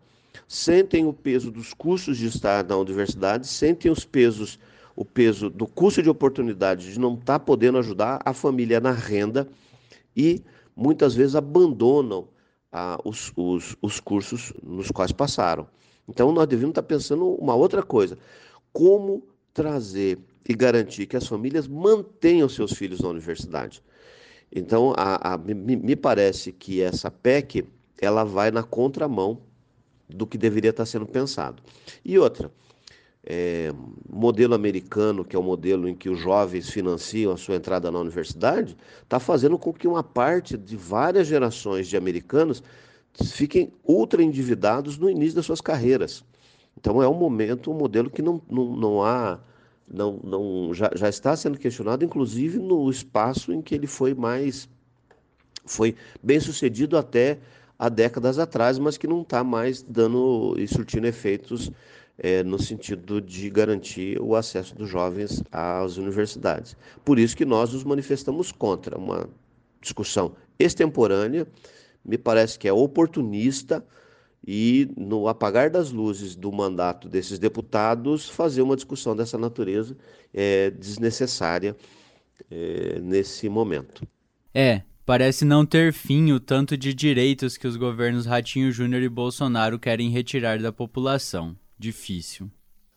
sentem 0.47 1.07
o 1.07 1.13
peso 1.13 1.51
dos 1.51 1.73
custos 1.73 2.19
de 2.19 2.27
estar 2.27 2.65
na 2.65 2.77
universidade, 2.77 3.47
sentem 3.47 3.91
os 3.91 4.05
pesos, 4.05 4.59
o 4.95 5.05
peso 5.05 5.49
do 5.49 5.67
custo 5.67 6.03
de 6.03 6.11
oportunidade 6.11 6.93
de 6.93 7.01
não 7.01 7.15
estar 7.15 7.39
podendo 7.41 7.79
ajudar 7.79 8.21
a 8.25 8.35
família 8.35 8.79
na 8.79 8.93
renda 8.93 9.49
e 10.15 10.43
muitas 10.77 11.15
vezes 11.15 11.35
abandonam 11.35 12.29
ah, 12.75 12.99
os, 13.05 13.33
os, 13.37 13.77
os 13.81 14.01
cursos 14.01 14.53
nos 14.61 14.91
quais 14.91 15.13
passaram. 15.13 15.69
Então, 16.09 16.33
nós 16.33 16.49
devemos 16.49 16.73
estar 16.73 16.83
pensando 16.83 17.25
uma 17.37 17.55
outra 17.55 17.85
coisa: 17.85 18.19
como 18.73 19.23
trazer 19.55 20.19
e 20.47 20.53
garantir 20.53 21.07
que 21.07 21.17
as 21.17 21.27
famílias 21.27 21.69
mantenham 21.69 22.49
seus 22.49 22.73
filhos 22.73 23.01
na 23.01 23.09
universidade. 23.09 23.81
Então, 24.53 24.93
a, 24.97 25.35
a, 25.35 25.39
me, 25.39 25.55
me, 25.55 25.97
parece 25.97 26.51
que 26.51 26.83
essa 26.83 27.11
PEC 27.11 27.65
ela 28.01 28.25
vai 28.25 28.51
na 28.51 28.65
contramão 28.65 29.39
do 30.09 30.27
que 30.27 30.37
deveria 30.37 30.71
estar 30.71 30.85
sendo 30.85 31.07
pensado. 31.07 31.63
E 32.05 32.19
outra, 32.19 32.51
é, 33.27 33.73
modelo 34.09 34.55
americano, 34.55 35.25
que 35.25 35.35
é 35.35 35.39
o 35.39 35.43
modelo 35.43 35.89
em 35.89 35.95
que 35.95 36.11
os 36.11 36.19
jovens 36.19 36.69
financiam 36.69 37.33
a 37.33 37.37
sua 37.37 37.57
entrada 37.57 37.91
na 37.91 37.99
universidade, 37.99 38.77
está 39.03 39.19
fazendo 39.19 39.59
com 39.59 39.73
que 39.73 39.89
uma 39.89 40.03
parte 40.03 40.57
de 40.57 40.77
várias 40.77 41.27
gerações 41.27 41.89
de 41.89 41.97
americanos 41.97 42.63
fiquem 43.23 43.73
ultra 43.85 44.23
endividados 44.23 44.99
no 44.99 45.09
início 45.09 45.37
das 45.37 45.47
suas 45.47 45.61
carreiras. 45.61 46.25
Então 46.79 47.03
é 47.03 47.09
um 47.09 47.15
momento, 47.15 47.71
um 47.71 47.75
modelo 47.75 48.11
que 48.11 48.21
não, 48.21 48.43
não, 48.51 48.77
não 48.77 49.03
há, 49.03 49.39
não, 49.89 50.21
não, 50.23 50.75
já, 50.75 50.91
já 50.95 51.09
está 51.09 51.35
sendo 51.37 51.59
questionado, 51.59 52.05
inclusive 52.05 52.59
no 52.59 52.91
espaço 52.91 53.53
em 53.53 53.63
que 53.63 53.75
ele 53.75 53.87
foi 53.87 54.13
mais, 54.13 54.69
foi 55.65 55.95
bem 56.23 56.41
sucedido 56.41 56.99
até 56.99 57.39
há 57.79 57.89
décadas 57.89 58.39
atrás, 58.39 58.79
mas 58.79 58.99
que 58.99 59.07
não 59.07 59.23
está 59.23 59.43
mais 59.43 59.83
dando 59.83 60.55
e 60.59 60.67
surtindo 60.69 61.07
efeitos 61.07 61.71
é, 62.19 62.43
no 62.43 62.61
sentido 62.61 63.21
de 63.21 63.51
garantir 63.51 64.21
o 64.21 64.35
acesso 64.35 64.75
dos 64.75 64.89
jovens 64.89 65.43
às 65.51 65.97
universidades. 65.97 66.77
Por 67.05 67.19
isso 67.19 67.37
que 67.37 67.45
nós 67.45 67.73
nos 67.73 67.85
manifestamos 67.85 68.53
contra 68.53 68.97
uma 68.97 69.29
discussão 69.81 70.35
extemporânea, 70.59 71.47
me 72.05 72.17
parece 72.17 72.59
que 72.59 72.69
é 72.69 72.73
oportunista 72.73 73.85
e, 74.47 74.89
no 74.97 75.27
apagar 75.27 75.71
das 75.71 75.91
luzes 75.91 76.35
do 76.35 76.53
mandato 76.53 77.09
desses 77.09 77.39
deputados, 77.39 78.29
fazer 78.29 78.63
uma 78.63 78.77
discussão 78.77 79.17
dessa 79.17 79.39
natureza 79.39 79.97
é 80.33 80.71
desnecessária 80.71 81.77
é, 82.51 82.99
nesse 83.01 83.49
momento. 83.49 84.07
É, 84.53 84.83
parece 85.05 85.45
não 85.45 85.65
ter 85.65 85.93
fim 85.93 86.31
o 86.33 86.39
tanto 86.39 86.77
de 86.77 86.93
direitos 86.93 87.57
que 87.57 87.67
os 87.67 87.77
governos 87.77 88.27
Ratinho 88.27 88.71
Júnior 88.71 89.03
e 89.03 89.09
Bolsonaro 89.09 89.79
querem 89.79 90.11
retirar 90.11 90.61
da 90.61 90.71
população 90.71 91.57
difícil. 91.79 92.51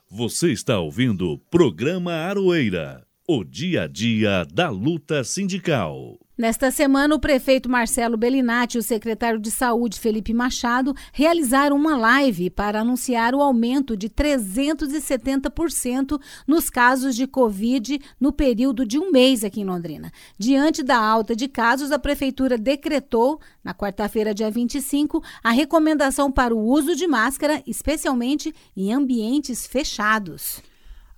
Você 0.10 0.52
está 0.52 0.80
ouvindo 0.80 1.32
o 1.32 1.38
programa 1.38 2.14
Aroeira, 2.14 3.06
o 3.28 3.44
dia 3.44 3.84
a 3.84 3.88
dia 3.88 4.46
da 4.46 4.70
luta 4.70 5.24
sindical. 5.24 6.18
Nesta 6.38 6.70
semana, 6.70 7.16
o 7.16 7.20
prefeito 7.20 7.68
Marcelo 7.68 8.16
Bellinati 8.16 8.78
e 8.78 8.80
o 8.80 8.84
secretário 8.84 9.40
de 9.40 9.50
Saúde 9.50 10.00
Felipe 10.00 10.36
Machado 10.36 10.94
realizaram 11.12 11.76
uma 11.76 11.98
live 11.98 12.52
para 12.52 12.82
anunciar 12.82 13.34
o 13.34 13.42
aumento 13.42 13.98
de 13.98 14.08
370% 14.08 16.22
nos 16.46 16.70
casos 16.70 17.16
de 17.16 17.26
Covid 17.26 18.00
no 18.20 18.32
período 18.32 18.86
de 18.86 19.00
um 19.00 19.10
mês 19.10 19.44
aqui 19.44 19.62
em 19.62 19.66
Londrina. 19.66 20.12
Diante 20.38 20.84
da 20.84 21.00
alta 21.00 21.36
de 21.36 21.48
casos, 21.48 21.92
a 21.92 21.98
prefeitura 21.98 22.56
decretou, 22.56 23.42
na 23.64 23.74
quarta-feira, 23.74 24.32
dia 24.32 24.52
25, 24.52 25.24
a 25.44 25.50
recomendação 25.50 26.32
para 26.32 26.54
o 26.54 26.60
uso 26.60 26.96
de 26.96 27.08
máscara, 27.08 27.64
especialmente 27.66 28.54
em 28.76 28.94
ambientes 28.94 29.66
fechados. 29.66 30.62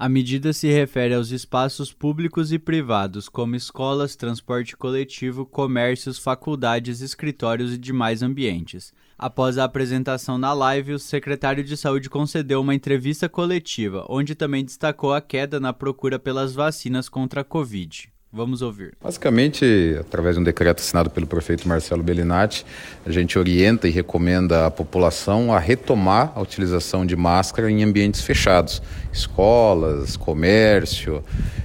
A 0.02 0.08
medida 0.08 0.54
se 0.54 0.70
refere 0.70 1.14
aos 1.14 1.30
espaços 1.30 1.92
públicos 1.92 2.54
e 2.54 2.58
privados, 2.58 3.28
como 3.28 3.54
escolas, 3.54 4.16
transporte 4.16 4.78
coletivo, 4.78 5.46
comércios, 5.46 6.18
faculdades, 6.18 7.02
escritórios 7.02 7.74
e 7.74 7.78
demais 7.78 8.24
ambientes. 8.24 8.94
Após 9.18 9.58
a 9.58 9.66
apresentação 9.66 10.38
na 10.38 10.54
live, 10.54 10.94
o 10.94 11.00
secretário 11.00 11.66
de 11.66 11.76
Saúde 11.76 12.10
concedeu 12.10 12.62
uma 12.62 12.74
entrevista 12.74 13.28
coletiva, 13.28 14.06
onde 14.08 14.36
também 14.36 14.64
destacou 14.64 15.14
a 15.14 15.20
queda 15.20 15.60
na 15.60 15.74
procura 15.74 16.18
pelas 16.18 16.56
vacinas 16.56 17.10
contra 17.10 17.42
a 17.42 17.44
Covid. 17.44 18.10
Vamos 18.32 18.62
ouvir. 18.62 18.94
Basicamente, 19.02 19.98
através 20.00 20.36
de 20.36 20.42
um 20.42 20.44
decreto 20.44 20.82
assinado 20.82 21.10
pelo 21.10 21.26
prefeito 21.26 21.68
Marcelo 21.68 22.04
Bellinati, 22.04 22.64
a 23.04 23.12
gente 23.12 23.40
orienta 23.40 23.88
e 23.88 23.92
recomenda 23.92 24.68
à 24.68 24.72
população 24.72 25.52
a 25.52 25.58
retomar 25.58 26.32
a 26.36 26.42
utilização 26.42 27.08
de 27.08 27.16
máscara 27.16 27.72
em 27.72 27.84
ambientes 27.84 28.22
fechados, 28.22 28.84
escolas, 29.12 30.16
comércio, 30.16 31.24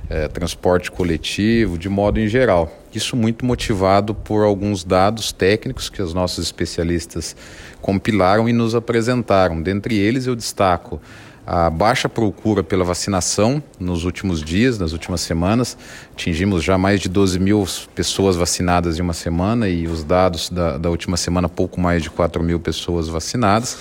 eh, 0.09 0.27
transporte 0.29 0.91
coletivo, 0.91 1.77
de 1.77 1.91
modo 1.91 2.19
em 2.19 2.29
geral. 2.29 2.73
Isso 2.95 3.15
muito 3.15 3.45
motivado 3.45 4.15
por 4.15 4.43
alguns 4.43 4.85
dados 4.85 5.33
técnicos 5.33 5.91
que 5.91 6.01
os 6.01 6.15
nossos 6.15 6.47
especialistas 6.47 7.37
compilaram 7.83 8.49
e 8.49 8.55
nos 8.55 8.75
apresentaram. 8.75 9.61
Dentre 9.61 9.99
eles, 9.99 10.27
eu 10.27 10.35
destaco 10.35 10.99
a 11.47 11.69
baixa 11.69 12.09
procura 12.09 12.63
pela 12.63 12.85
vacinação 12.85 13.63
nos 13.79 14.05
últimos 14.05 14.43
dias, 14.43 14.79
nas 14.79 14.93
últimas 14.93 15.21
semanas. 15.21 15.77
Atingimos 16.13 16.65
já 16.65 16.79
mais 16.79 17.01
de 17.01 17.09
12 17.09 17.39
mil 17.39 17.67
pessoas 17.95 18.35
vacinadas 18.35 18.99
em 18.99 19.03
uma 19.03 19.13
semana 19.13 19.69
e 19.69 19.87
os 19.87 20.03
dados 20.03 20.49
da, 20.49 20.79
da 20.79 20.89
última 20.89 21.17
semana, 21.17 21.49
pouco 21.49 21.81
mais 21.81 22.03
de 22.03 22.11
4 22.11 22.43
mil 22.43 22.59
pessoas 22.59 23.09
vacinadas. 23.09 23.77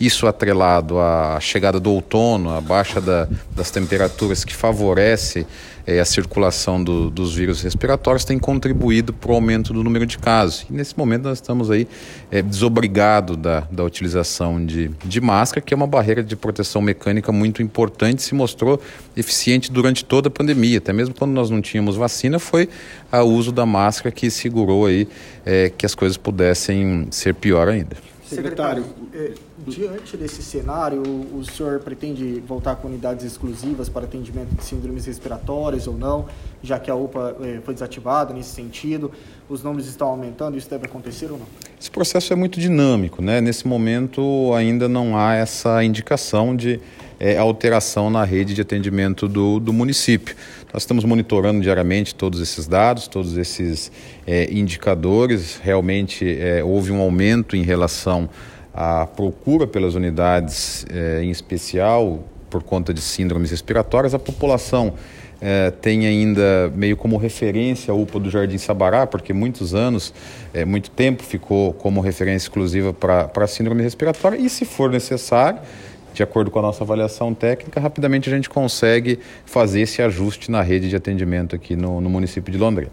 Isso 0.00 0.26
atrelado 0.26 0.98
à 0.98 1.38
chegada 1.40 1.78
do 1.78 1.90
outono, 1.90 2.56
a 2.56 2.60
baixa 2.60 3.00
da, 3.00 3.28
das 3.54 3.70
temperaturas 3.70 4.44
que 4.44 4.54
favorece 4.54 5.46
é, 5.90 5.98
a 5.98 6.04
circulação 6.04 6.82
do, 6.82 7.10
dos 7.10 7.34
vírus 7.34 7.62
respiratórios 7.62 8.24
tem 8.24 8.38
contribuído 8.38 9.12
para 9.12 9.32
o 9.32 9.34
aumento 9.34 9.72
do 9.72 9.82
número 9.82 10.06
de 10.06 10.18
casos. 10.18 10.64
E 10.70 10.72
nesse 10.72 10.96
momento 10.96 11.24
nós 11.24 11.38
estamos 11.38 11.68
aí 11.68 11.88
é, 12.30 12.40
desobrigados 12.40 13.36
da, 13.36 13.66
da 13.68 13.82
utilização 13.82 14.64
de, 14.64 14.88
de 15.04 15.20
máscara, 15.20 15.60
que 15.60 15.74
é 15.74 15.76
uma 15.76 15.88
barreira 15.88 16.22
de 16.22 16.36
proteção 16.36 16.80
mecânica 16.80 17.32
muito 17.32 17.60
importante, 17.60 18.22
se 18.22 18.36
mostrou 18.36 18.80
eficiente 19.16 19.72
durante 19.72 20.04
toda 20.04 20.28
a 20.28 20.30
pandemia. 20.30 20.78
Até 20.78 20.92
mesmo 20.92 21.12
quando 21.12 21.32
nós 21.32 21.50
não 21.50 21.60
tínhamos 21.60 21.96
vacina, 21.96 22.38
foi 22.38 22.68
o 23.12 23.24
uso 23.24 23.50
da 23.50 23.66
máscara 23.66 24.14
que 24.14 24.30
segurou 24.30 24.86
aí 24.86 25.08
é, 25.44 25.72
que 25.76 25.84
as 25.84 25.96
coisas 25.96 26.16
pudessem 26.16 27.08
ser 27.10 27.34
pior 27.34 27.68
ainda. 27.68 28.09
Secretário, 28.36 28.84
é, 29.14 29.32
diante 29.66 30.16
desse 30.16 30.42
cenário, 30.42 31.02
o 31.02 31.44
senhor 31.44 31.80
pretende 31.80 32.40
voltar 32.46 32.76
com 32.76 32.88
unidades 32.88 33.24
exclusivas 33.24 33.88
para 33.88 34.04
atendimento 34.04 34.54
de 34.54 34.64
síndromes 34.64 35.06
respiratórias 35.06 35.86
ou 35.86 35.96
não, 35.96 36.26
já 36.62 36.78
que 36.78 36.90
a 36.90 36.94
UPA 36.94 37.36
é, 37.42 37.60
foi 37.64 37.74
desativada 37.74 38.32
nesse 38.32 38.50
sentido? 38.50 39.10
Os 39.48 39.62
nomes 39.62 39.86
estão 39.86 40.08
aumentando, 40.08 40.56
isso 40.56 40.70
deve 40.70 40.86
acontecer 40.86 41.30
ou 41.30 41.38
não? 41.38 41.46
Esse 41.80 41.90
processo 41.90 42.32
é 42.32 42.36
muito 42.36 42.60
dinâmico, 42.60 43.20
né? 43.20 43.40
Nesse 43.40 43.66
momento 43.66 44.52
ainda 44.54 44.88
não 44.88 45.16
há 45.16 45.34
essa 45.34 45.82
indicação 45.82 46.54
de 46.54 46.80
é, 47.18 47.36
alteração 47.36 48.08
na 48.08 48.24
rede 48.24 48.54
de 48.54 48.62
atendimento 48.62 49.28
do, 49.28 49.60
do 49.60 49.72
município. 49.72 50.34
Nós 50.72 50.82
estamos 50.84 51.04
monitorando 51.04 51.60
diariamente 51.60 52.14
todos 52.14 52.40
esses 52.40 52.68
dados, 52.68 53.08
todos 53.08 53.36
esses 53.36 53.90
é, 54.24 54.48
indicadores. 54.52 55.58
Realmente 55.60 56.24
é, 56.38 56.62
houve 56.62 56.92
um 56.92 57.00
aumento 57.00 57.56
em 57.56 57.62
relação 57.62 58.28
à 58.72 59.04
procura 59.04 59.66
pelas 59.66 59.96
unidades, 59.96 60.86
é, 60.88 61.24
em 61.24 61.30
especial 61.30 62.24
por 62.48 62.62
conta 62.62 62.94
de 62.94 63.00
síndromes 63.00 63.50
respiratórias. 63.50 64.14
A 64.14 64.18
população 64.18 64.94
é, 65.40 65.72
tem 65.72 66.06
ainda 66.06 66.70
meio 66.72 66.96
como 66.96 67.16
referência 67.16 67.90
a 67.90 67.94
UPA 67.94 68.20
do 68.20 68.30
Jardim 68.30 68.58
Sabará, 68.58 69.08
porque 69.08 69.32
muitos 69.32 69.74
anos, 69.74 70.14
é, 70.54 70.64
muito 70.64 70.88
tempo 70.90 71.24
ficou 71.24 71.72
como 71.72 72.00
referência 72.00 72.46
exclusiva 72.46 72.92
para 72.92 73.46
síndrome 73.48 73.82
respiratória, 73.82 74.36
e 74.36 74.48
se 74.48 74.64
for 74.64 74.90
necessário, 74.90 75.60
de 76.12 76.22
acordo 76.22 76.50
com 76.50 76.58
a 76.58 76.62
nossa 76.62 76.84
avaliação 76.84 77.34
técnica, 77.34 77.80
rapidamente 77.80 78.28
a 78.28 78.32
gente 78.34 78.48
consegue 78.48 79.18
fazer 79.44 79.80
esse 79.82 80.02
ajuste 80.02 80.50
na 80.50 80.62
rede 80.62 80.88
de 80.88 80.96
atendimento 80.96 81.54
aqui 81.54 81.76
no, 81.76 82.00
no 82.00 82.10
município 82.10 82.52
de 82.52 82.58
Londrina. 82.58 82.90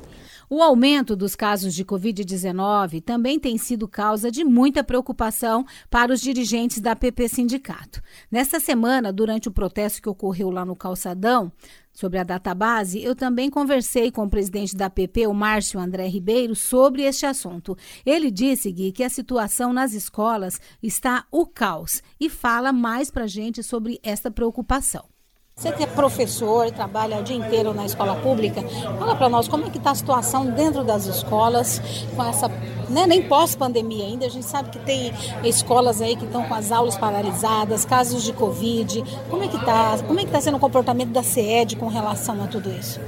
O 0.50 0.62
aumento 0.62 1.14
dos 1.14 1.36
casos 1.36 1.76
de 1.76 1.84
Covid-19 1.84 3.04
também 3.04 3.38
tem 3.38 3.58
sido 3.58 3.86
causa 3.86 4.32
de 4.32 4.46
muita 4.46 4.82
preocupação 4.82 5.66
para 5.90 6.14
os 6.14 6.22
dirigentes 6.22 6.80
da 6.80 6.96
PP 6.96 7.28
Sindicato. 7.28 8.02
Nesta 8.32 8.58
semana, 8.58 9.12
durante 9.12 9.50
o 9.50 9.52
protesto 9.52 10.02
que 10.02 10.08
ocorreu 10.08 10.50
lá 10.50 10.64
no 10.64 10.74
Calçadão, 10.74 11.52
sobre 11.98 12.20
a 12.20 12.24
database, 12.24 13.02
eu 13.02 13.16
também 13.16 13.50
conversei 13.50 14.12
com 14.12 14.24
o 14.24 14.30
presidente 14.30 14.76
da 14.76 14.88
PP, 14.88 15.26
o 15.26 15.34
Márcio 15.34 15.80
André 15.80 16.08
Ribeiro, 16.08 16.56
sobre 16.56 17.02
este 17.02 17.26
assunto. 17.26 17.76
Ele 18.06 18.30
disse, 18.30 18.72
Gui, 18.72 18.92
que 18.92 19.04
a 19.04 19.10
situação 19.10 19.74
nas 19.74 19.94
escolas 19.94 20.62
está 20.82 21.26
o 21.32 21.48
caos 21.48 22.04
e 22.20 22.30
fala 22.30 22.72
mais 22.72 23.10
para 23.10 23.26
gente 23.26 23.64
sobre 23.64 24.00
esta 24.04 24.30
preocupação. 24.30 25.17
Você 25.58 25.72
que 25.72 25.82
é 25.82 25.88
professor 25.88 26.70
trabalha 26.70 27.18
o 27.18 27.24
dia 27.24 27.36
inteiro 27.36 27.74
na 27.74 27.84
escola 27.84 28.16
pública, 28.18 28.62
fala 29.00 29.16
para 29.16 29.28
nós 29.28 29.48
como 29.48 29.66
é 29.66 29.72
que 29.72 29.80
está 29.80 29.90
a 29.90 29.96
situação 29.96 30.46
dentro 30.52 30.84
das 30.84 31.08
escolas 31.08 31.82
com 32.16 32.24
essa, 32.24 32.48
né, 32.88 33.08
nem 33.08 33.24
pós-pandemia 33.24 34.06
ainda, 34.06 34.28
a 34.28 34.30
gente 34.30 34.46
sabe 34.46 34.70
que 34.70 34.78
tem 34.78 35.12
escolas 35.44 36.00
aí 36.00 36.16
que 36.16 36.26
estão 36.26 36.44
com 36.44 36.54
as 36.54 36.72
aulas 36.72 36.96
paralisadas, 36.96 37.86
casos 37.86 38.22
de 38.22 38.34
Covid, 38.34 39.04
como 39.32 39.44
é 39.44 39.48
que 39.48 39.58
está, 39.58 39.98
como 40.06 40.20
é 40.20 40.22
que 40.22 40.30
está 40.30 40.40
sendo 40.40 40.58
o 40.58 40.60
comportamento 40.60 41.10
da 41.10 41.24
CED 41.24 41.76
com 41.78 41.88
relação 41.88 42.44
a 42.44 42.46
tudo 42.46 42.70
isso? 42.70 43.00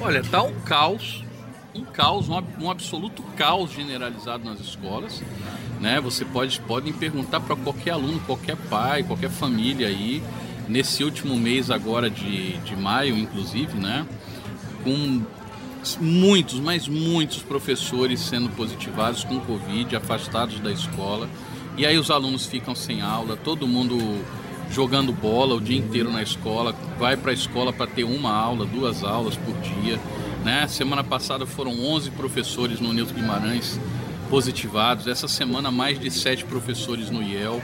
Olha, 0.00 0.20
está 0.20 0.42
um 0.42 0.54
caos, 0.60 1.22
um 1.74 1.84
caos, 1.84 2.26
um, 2.26 2.42
um 2.58 2.70
absoluto 2.70 3.22
caos 3.36 3.70
generalizado 3.70 4.42
nas 4.46 4.60
escolas, 4.60 5.22
né? 5.78 6.00
Você 6.00 6.24
pode 6.24 6.58
podem 6.62 6.94
perguntar 6.94 7.40
para 7.40 7.54
qualquer 7.54 7.90
aluno, 7.90 8.18
qualquer 8.20 8.56
pai, 8.56 9.02
qualquer 9.02 9.28
família 9.28 9.88
aí, 9.88 10.22
nesse 10.68 11.04
último 11.04 11.36
mês 11.36 11.70
agora 11.70 12.08
de, 12.08 12.58
de 12.58 12.76
maio, 12.76 13.16
inclusive, 13.16 13.76
né? 13.78 14.06
Com 14.82 15.22
muitos, 16.00 16.58
mas 16.60 16.88
muitos 16.88 17.42
professores 17.42 18.20
sendo 18.20 18.48
positivados 18.50 19.24
com 19.24 19.40
Covid, 19.40 19.94
afastados 19.96 20.60
da 20.60 20.72
escola. 20.72 21.28
E 21.76 21.84
aí 21.84 21.98
os 21.98 22.10
alunos 22.10 22.46
ficam 22.46 22.74
sem 22.74 23.02
aula, 23.02 23.36
todo 23.36 23.66
mundo 23.66 23.98
jogando 24.70 25.12
bola 25.12 25.54
o 25.54 25.60
dia 25.60 25.76
inteiro 25.76 26.10
na 26.10 26.22
escola, 26.22 26.74
vai 26.98 27.16
para 27.16 27.30
a 27.30 27.34
escola 27.34 27.72
para 27.72 27.86
ter 27.86 28.04
uma 28.04 28.32
aula, 28.32 28.64
duas 28.64 29.04
aulas 29.04 29.36
por 29.36 29.54
dia. 29.58 30.00
Né? 30.44 30.66
Semana 30.68 31.04
passada 31.04 31.46
foram 31.46 31.72
11 31.72 32.10
professores 32.12 32.80
no 32.80 32.92
Nilton 32.92 33.14
Guimarães 33.14 33.78
positivados, 34.30 35.06
essa 35.06 35.28
semana 35.28 35.70
mais 35.70 35.98
de 35.98 36.10
sete 36.10 36.44
professores 36.44 37.10
no 37.10 37.22
IEL 37.22 37.62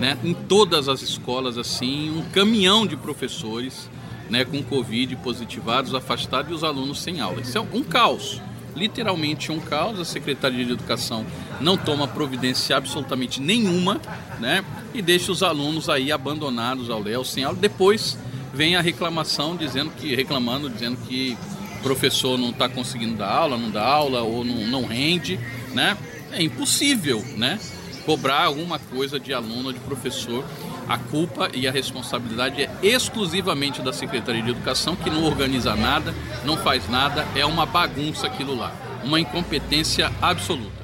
né, 0.00 0.16
em 0.24 0.32
todas 0.32 0.88
as 0.88 1.02
escolas 1.02 1.58
assim, 1.58 2.10
um 2.10 2.22
caminhão 2.30 2.86
de 2.86 2.96
professores 2.96 3.88
né, 4.30 4.46
com 4.46 4.62
Covid 4.62 5.14
positivados, 5.16 5.94
afastados 5.94 6.50
e 6.50 6.54
os 6.54 6.64
alunos 6.64 7.02
sem 7.02 7.20
aula. 7.20 7.42
Isso 7.42 7.58
é 7.58 7.60
um 7.60 7.82
caos, 7.84 8.40
literalmente 8.74 9.52
um 9.52 9.60
caos. 9.60 10.00
A 10.00 10.04
Secretaria 10.04 10.64
de 10.64 10.72
Educação 10.72 11.26
não 11.60 11.76
toma 11.76 12.08
providência 12.08 12.78
absolutamente 12.78 13.42
nenhuma 13.42 14.00
né, 14.40 14.64
e 14.94 15.02
deixa 15.02 15.30
os 15.30 15.42
alunos 15.42 15.90
aí 15.90 16.10
abandonados 16.10 16.88
ao 16.88 17.02
léu, 17.02 17.22
sem 17.22 17.44
aula. 17.44 17.58
Depois 17.60 18.16
vem 18.54 18.76
a 18.76 18.80
reclamação 18.80 19.54
dizendo 19.54 19.90
que, 19.90 20.14
reclamando, 20.14 20.70
dizendo 20.70 20.96
que 21.06 21.36
o 21.78 21.82
professor 21.82 22.38
não 22.38 22.50
está 22.50 22.70
conseguindo 22.70 23.16
dar 23.16 23.30
aula, 23.30 23.58
não 23.58 23.70
dá 23.70 23.84
aula 23.84 24.22
ou 24.22 24.44
não, 24.44 24.66
não 24.66 24.86
rende, 24.86 25.38
né? 25.74 25.94
É 26.32 26.42
impossível, 26.42 27.22
né? 27.36 27.58
Cobrar 28.04 28.44
alguma 28.44 28.78
coisa 28.78 29.18
de 29.18 29.32
aluno 29.32 29.72
de 29.72 29.78
professor. 29.80 30.44
A 30.88 30.98
culpa 30.98 31.50
e 31.54 31.68
a 31.68 31.72
responsabilidade 31.72 32.62
é 32.62 32.70
exclusivamente 32.82 33.80
da 33.80 33.92
Secretaria 33.92 34.42
de 34.42 34.50
Educação, 34.50 34.96
que 34.96 35.08
não 35.08 35.24
organiza 35.24 35.76
nada, 35.76 36.14
não 36.44 36.56
faz 36.56 36.88
nada, 36.88 37.26
é 37.36 37.46
uma 37.46 37.64
bagunça 37.64 38.26
aquilo 38.26 38.56
lá, 38.56 38.72
uma 39.04 39.20
incompetência 39.20 40.10
absoluta. 40.20 40.79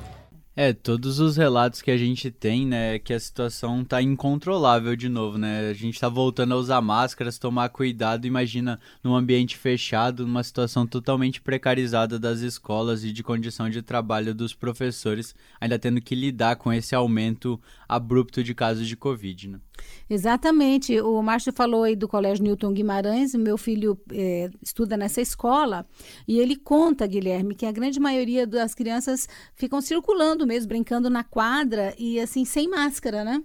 É, 0.59 0.73
todos 0.73 1.21
os 1.21 1.37
relatos 1.37 1.83
que 1.83 1.91
a 1.91 1.99
gente 1.99 2.31
tem, 2.31 2.67
né, 2.67 2.99
que 2.99 3.13
a 3.13 3.21
situação 3.21 3.85
tá 3.85 4.01
incontrolável 4.01 4.97
de 4.97 5.07
novo, 5.07 5.37
né? 5.37 5.69
A 5.69 5.75
gente 5.75 6.01
tá 6.01 6.09
voltando 6.09 6.55
a 6.55 6.57
usar 6.57 6.81
máscaras, 6.81 7.37
tomar 7.37 7.69
cuidado, 7.69 8.27
imagina 8.27 8.81
num 9.05 9.15
ambiente 9.15 9.55
fechado, 9.55 10.27
numa 10.27 10.43
situação 10.43 10.87
totalmente 10.87 11.43
precarizada 11.43 12.19
das 12.19 12.41
escolas 12.41 13.05
e 13.05 13.13
de 13.13 13.23
condição 13.23 13.69
de 13.69 13.83
trabalho 13.83 14.35
dos 14.35 14.55
professores, 14.55 15.35
ainda 15.61 15.79
tendo 15.79 16.01
que 16.01 16.15
lidar 16.15 16.57
com 16.57 16.73
esse 16.73 16.95
aumento 16.95 17.61
abrupto 17.89 18.43
de 18.43 18.55
casos 18.55 18.87
de 18.87 18.97
Covid, 18.97 19.49
né? 19.49 19.61
Exatamente. 20.09 21.01
O 21.01 21.21
Márcio 21.23 21.53
falou 21.53 21.85
aí 21.85 21.97
do 21.97 22.09
Colégio 22.09 22.45
Newton 22.45 22.73
Guimarães, 22.73 23.35
meu 23.35 23.59
filho 23.59 23.99
é, 24.13 24.51
estuda 24.63 24.97
nessa 24.97 25.21
escola, 25.21 25.87
e 26.27 26.39
ele 26.39 26.57
conta, 26.57 27.07
Guilherme, 27.07 27.55
que 27.55 27.67
a 27.67 27.73
grande 27.73 28.01
maioria 28.01 28.47
das 28.47 28.75
crianças 28.75 29.29
ficam 29.55 29.81
circulando 29.81 30.47
mesmo, 30.47 30.69
brincando 30.69 31.11
na 31.11 31.25
quadra 31.25 31.95
e 31.99 32.19
assim, 32.21 32.45
sem 32.45 32.69
máscara, 32.69 33.25
né? 33.25 33.43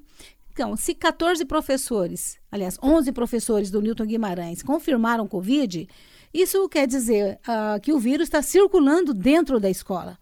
Então, 0.53 0.75
se 0.75 0.93
14 0.93 1.45
professores, 1.45 2.37
aliás, 2.51 2.77
11 2.83 3.11
professores 3.13 3.71
do 3.71 3.81
Newton 3.81 4.05
Guimarães 4.05 4.61
confirmaram 4.61 5.27
Covid, 5.27 5.87
isso 6.33 6.67
quer 6.67 6.85
dizer 6.85 7.39
uh, 7.47 7.79
que 7.81 7.93
o 7.93 7.99
vírus 7.99 8.27
está 8.27 8.41
circulando 8.41 9.13
dentro 9.13 9.59
da 9.59 9.69
escola. 9.69 10.17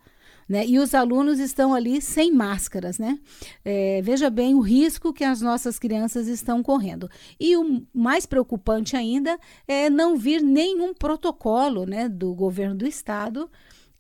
Né? 0.49 0.65
E 0.65 0.79
os 0.79 0.95
alunos 0.95 1.39
estão 1.39 1.75
ali 1.75 2.01
sem 2.01 2.33
máscaras, 2.33 2.97
né? 2.97 3.19
É, 3.63 4.01
veja 4.01 4.31
bem 4.31 4.55
o 4.55 4.59
risco 4.59 5.13
que 5.13 5.23
as 5.23 5.41
nossas 5.41 5.77
crianças 5.77 6.27
estão 6.27 6.63
correndo. 6.63 7.07
E 7.39 7.55
o 7.55 7.85
mais 7.93 8.25
preocupante 8.25 8.95
ainda 8.95 9.39
é 9.67 9.91
não 9.91 10.17
vir 10.17 10.41
nenhum 10.41 10.91
protocolo, 10.91 11.85
né, 11.85 12.09
do 12.09 12.33
governo 12.33 12.75
do 12.75 12.87
estado 12.87 13.47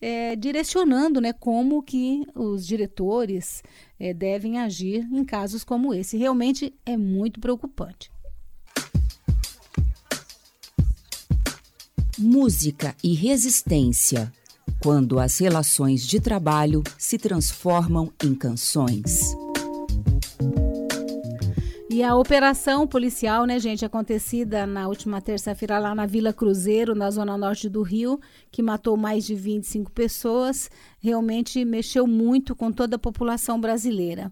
é, 0.01 0.35
direcionando, 0.35 1.19
né, 1.19 1.33
como 1.33 1.83
que 1.83 2.25
os 2.33 2.65
diretores 2.65 3.61
é, 3.99 4.13
devem 4.13 4.59
agir 4.59 5.07
em 5.11 5.23
casos 5.25 5.63
como 5.63 5.93
esse. 5.93 6.17
Realmente 6.17 6.73
é 6.85 6.95
muito 6.95 7.39
preocupante. 7.39 8.11
Música 12.17 12.95
e 13.03 13.13
resistência 13.13 14.31
quando 14.81 15.19
as 15.19 15.37
relações 15.37 16.05
de 16.05 16.19
trabalho 16.19 16.83
se 16.97 17.17
transformam 17.17 18.11
em 18.23 18.33
canções. 18.35 19.35
E 21.99 22.03
a 22.03 22.15
operação 22.15 22.87
policial, 22.87 23.45
né, 23.45 23.59
gente, 23.59 23.83
acontecida 23.83 24.65
na 24.65 24.87
última 24.87 25.19
terça-feira 25.19 25.79
lá 25.79 25.93
na 25.93 26.05
Vila 26.05 26.31
Cruzeiro, 26.31 26.95
na 26.95 27.11
zona 27.11 27.37
norte 27.37 27.67
do 27.67 27.81
Rio, 27.81 28.19
que 28.49 28.61
matou 28.61 28.95
mais 28.95 29.25
de 29.25 29.35
25 29.35 29.91
pessoas, 29.91 30.69
realmente 30.99 31.65
mexeu 31.65 32.07
muito 32.07 32.55
com 32.55 32.71
toda 32.71 32.95
a 32.95 32.99
população 32.99 33.59
brasileira. 33.59 34.31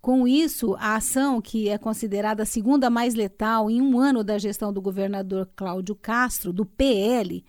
Com 0.00 0.26
isso, 0.26 0.74
a 0.80 0.96
ação, 0.96 1.40
que 1.40 1.68
é 1.68 1.76
considerada 1.78 2.44
a 2.44 2.46
segunda 2.46 2.88
mais 2.88 3.14
letal 3.14 3.70
em 3.70 3.80
um 3.80 4.00
ano 4.00 4.24
da 4.24 4.38
gestão 4.38 4.72
do 4.72 4.80
governador 4.80 5.48
Cláudio 5.54 5.94
Castro, 5.94 6.52
do 6.52 6.64
PL, 6.64 7.44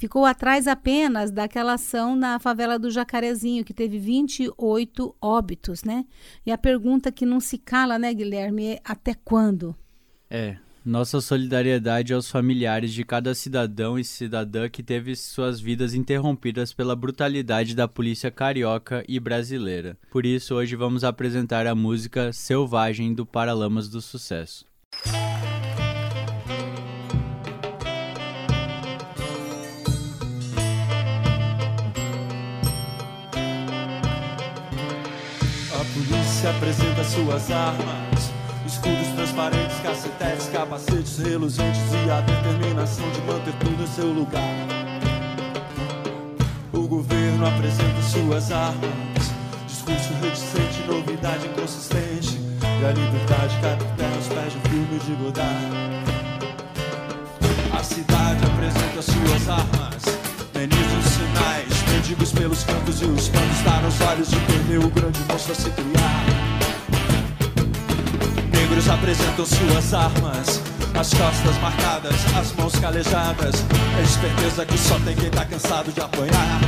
ficou 0.00 0.24
atrás 0.24 0.66
apenas 0.66 1.30
daquela 1.30 1.74
ação 1.74 2.16
na 2.16 2.38
favela 2.38 2.78
do 2.78 2.90
Jacarezinho, 2.90 3.62
que 3.62 3.74
teve 3.74 3.98
28 3.98 5.14
óbitos, 5.20 5.84
né? 5.84 6.06
E 6.44 6.50
a 6.50 6.56
pergunta 6.56 7.12
que 7.12 7.26
não 7.26 7.38
se 7.38 7.58
cala, 7.58 7.98
né, 7.98 8.12
Guilherme, 8.14 8.66
é 8.68 8.80
até 8.82 9.12
quando? 9.12 9.76
É, 10.30 10.56
nossa 10.82 11.20
solidariedade 11.20 12.14
aos 12.14 12.30
familiares 12.30 12.94
de 12.94 13.04
cada 13.04 13.34
cidadão 13.34 13.98
e 13.98 14.04
cidadã 14.04 14.70
que 14.70 14.82
teve 14.82 15.14
suas 15.14 15.60
vidas 15.60 15.92
interrompidas 15.92 16.72
pela 16.72 16.96
brutalidade 16.96 17.74
da 17.74 17.86
polícia 17.86 18.30
carioca 18.30 19.04
e 19.06 19.20
brasileira. 19.20 19.98
Por 20.10 20.24
isso, 20.24 20.54
hoje 20.54 20.76
vamos 20.76 21.04
apresentar 21.04 21.66
a 21.66 21.74
música 21.74 22.32
Selvagem 22.32 23.12
do 23.12 23.26
Paralamas 23.26 23.86
do 23.86 24.00
Sucesso. 24.00 24.64
Apresenta 36.50 37.04
suas 37.04 37.50
armas. 37.50 38.32
Escudos 38.66 39.08
transparentes, 39.14 39.78
cacetetes, 39.82 40.48
capacetes 40.48 41.18
reluzentes 41.18 41.80
e 42.06 42.10
a 42.10 42.20
determinação 42.20 43.08
de 43.10 43.20
manter 43.22 43.54
tudo 43.54 43.82
em 43.82 43.86
seu 43.86 44.06
lugar. 44.06 44.66
O 46.72 46.86
governo 46.86 47.46
apresenta 47.46 48.02
suas 48.02 48.52
armas. 48.52 48.90
Discurso 49.66 50.12
reticente, 50.22 50.82
novidade 50.86 51.46
inconsistente. 51.46 52.40
E 52.62 52.84
a 52.84 52.92
liberdade 52.92 53.58
cai 53.60 53.76
por 53.76 53.88
terra 53.96 54.10
pés 54.10 54.54
do 54.54 54.68
filme 54.68 54.98
de 54.98 55.12
Godard. 55.22 56.10
A 57.72 57.82
cidade 57.82 58.44
apresenta 58.44 59.02
suas 59.02 59.48
armas, 59.48 60.02
menigos 60.54 61.04
sinais, 61.04 61.82
mendigos 61.92 62.32
pelos 62.32 62.64
cantos 62.64 63.00
e 63.00 63.04
os 63.04 63.28
panos 63.28 63.56
está 63.56 63.80
nos 63.80 64.00
olhos 64.00 64.28
de 64.28 64.50
vê 64.70 64.78
o 64.78 64.88
grande 64.90 65.18
monstro 65.28 65.52
a 65.52 65.54
se 65.56 65.70
criar. 65.70 66.39
Negros 68.80 68.88
apresentam 68.88 69.44
suas 69.44 69.92
armas, 69.92 70.60
as 70.98 71.12
costas 71.12 71.58
marcadas, 71.60 72.14
as 72.34 72.52
mãos 72.52 72.74
calejadas. 72.76 73.54
É 73.98 74.02
esperteza 74.02 74.64
que 74.64 74.78
só 74.78 74.98
tem 75.00 75.14
quem 75.14 75.30
tá 75.30 75.44
cansado 75.44 75.92
de 75.92 76.00
apanhar. 76.00 76.60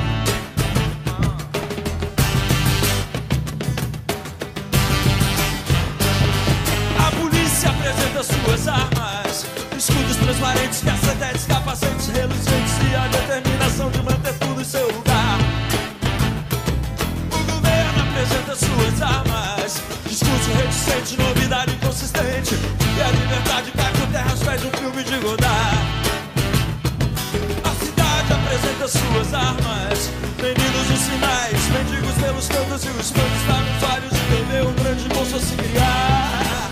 A 6.99 7.11
polícia 7.17 7.71
apresenta 7.71 8.23
suas 8.23 8.69
armas, 8.69 9.47
escudos 9.79 10.17
transparentes, 10.17 10.83
cacetetes, 10.83 11.47
capacetes 11.47 12.09
reluzentes 12.09 12.75
e 12.91 12.95
a 12.95 13.09
determinação 13.09 13.91
de 13.91 14.03
manter 14.03 14.35
tudo 14.35 14.61
em 14.61 14.65
seu 14.65 14.87
lugar. 14.87 15.39
O 17.31 17.53
governo 17.53 18.03
apresenta 18.03 18.55
suas 18.55 19.03
armas, 19.03 19.83
discurso 20.07 20.51
reticente, 20.53 21.17
novidade 21.17 21.32
suas 29.13 29.35
armas, 29.35 30.11
meninos 30.41 30.91
os 30.91 31.01
sinais, 31.01 31.69
mendigos 31.69 32.15
pelos 32.15 32.49
cantos 32.49 32.85
e 32.85 32.89
os 32.89 33.11
cantos 33.11 33.83
olhos 33.93 34.11
de 34.11 34.43
vê 34.51 34.63
um 34.63 34.73
grande 34.73 35.09
monstro 35.15 35.37
a 35.37 35.41
se 35.41 35.55
criar. 35.55 36.71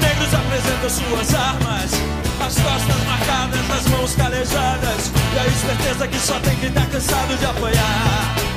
Negros 0.00 0.34
apresentam 0.34 0.90
suas 0.90 1.34
armas, 1.34 1.90
as 2.46 2.54
costas 2.54 3.04
marcadas, 3.06 3.70
as 3.70 3.88
mãos 3.88 4.14
calejadas 4.14 5.12
e 5.34 5.38
a 5.38 5.46
esperteza 5.46 6.08
que 6.08 6.18
só 6.18 6.38
tem 6.40 6.56
quem 6.56 6.70
tá 6.70 6.86
cansado 6.86 7.36
de 7.36 7.44
apanhar. 7.44 8.47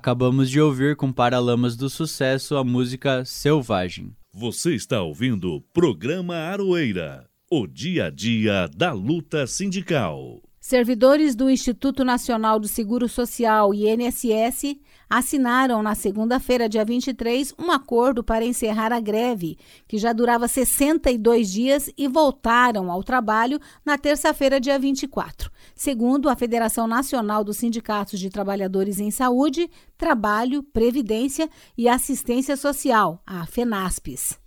Acabamos 0.00 0.48
de 0.48 0.58
ouvir 0.58 0.96
com 0.96 1.12
Paralamas 1.12 1.76
do 1.76 1.90
Sucesso 1.90 2.56
a 2.56 2.64
música 2.64 3.22
Selvagem. 3.22 4.16
Você 4.32 4.74
está 4.74 5.02
ouvindo 5.02 5.52
o 5.52 5.60
programa 5.60 6.36
Aroeira, 6.36 7.28
o 7.50 7.66
dia 7.66 8.06
a 8.06 8.10
dia 8.10 8.66
da 8.74 8.94
luta 8.94 9.46
sindical. 9.46 10.40
Servidores 10.58 11.34
do 11.34 11.50
Instituto 11.50 12.02
Nacional 12.02 12.58
do 12.58 12.66
Seguro 12.66 13.06
Social, 13.10 13.74
INSS, 13.74 14.78
assinaram 15.10 15.82
na 15.82 15.96
segunda-feira, 15.96 16.68
dia 16.68 16.84
23, 16.84 17.52
um 17.58 17.72
acordo 17.72 18.22
para 18.22 18.44
encerrar 18.44 18.92
a 18.92 19.00
greve, 19.00 19.58
que 19.88 19.98
já 19.98 20.12
durava 20.12 20.46
62 20.46 21.50
dias, 21.50 21.90
e 21.98 22.06
voltaram 22.06 22.88
ao 22.92 23.02
trabalho 23.02 23.58
na 23.84 23.98
terça-feira, 23.98 24.60
dia 24.60 24.78
24. 24.78 25.50
Segundo 25.74 26.28
a 26.28 26.36
Federação 26.36 26.86
Nacional 26.86 27.42
dos 27.42 27.56
Sindicatos 27.56 28.20
de 28.20 28.30
Trabalhadores 28.30 29.00
em 29.00 29.10
Saúde, 29.10 29.68
Trabalho, 29.98 30.62
Previdência 30.62 31.50
e 31.76 31.88
Assistência 31.88 32.56
Social, 32.56 33.20
a 33.26 33.44
FENASPES. 33.46 34.38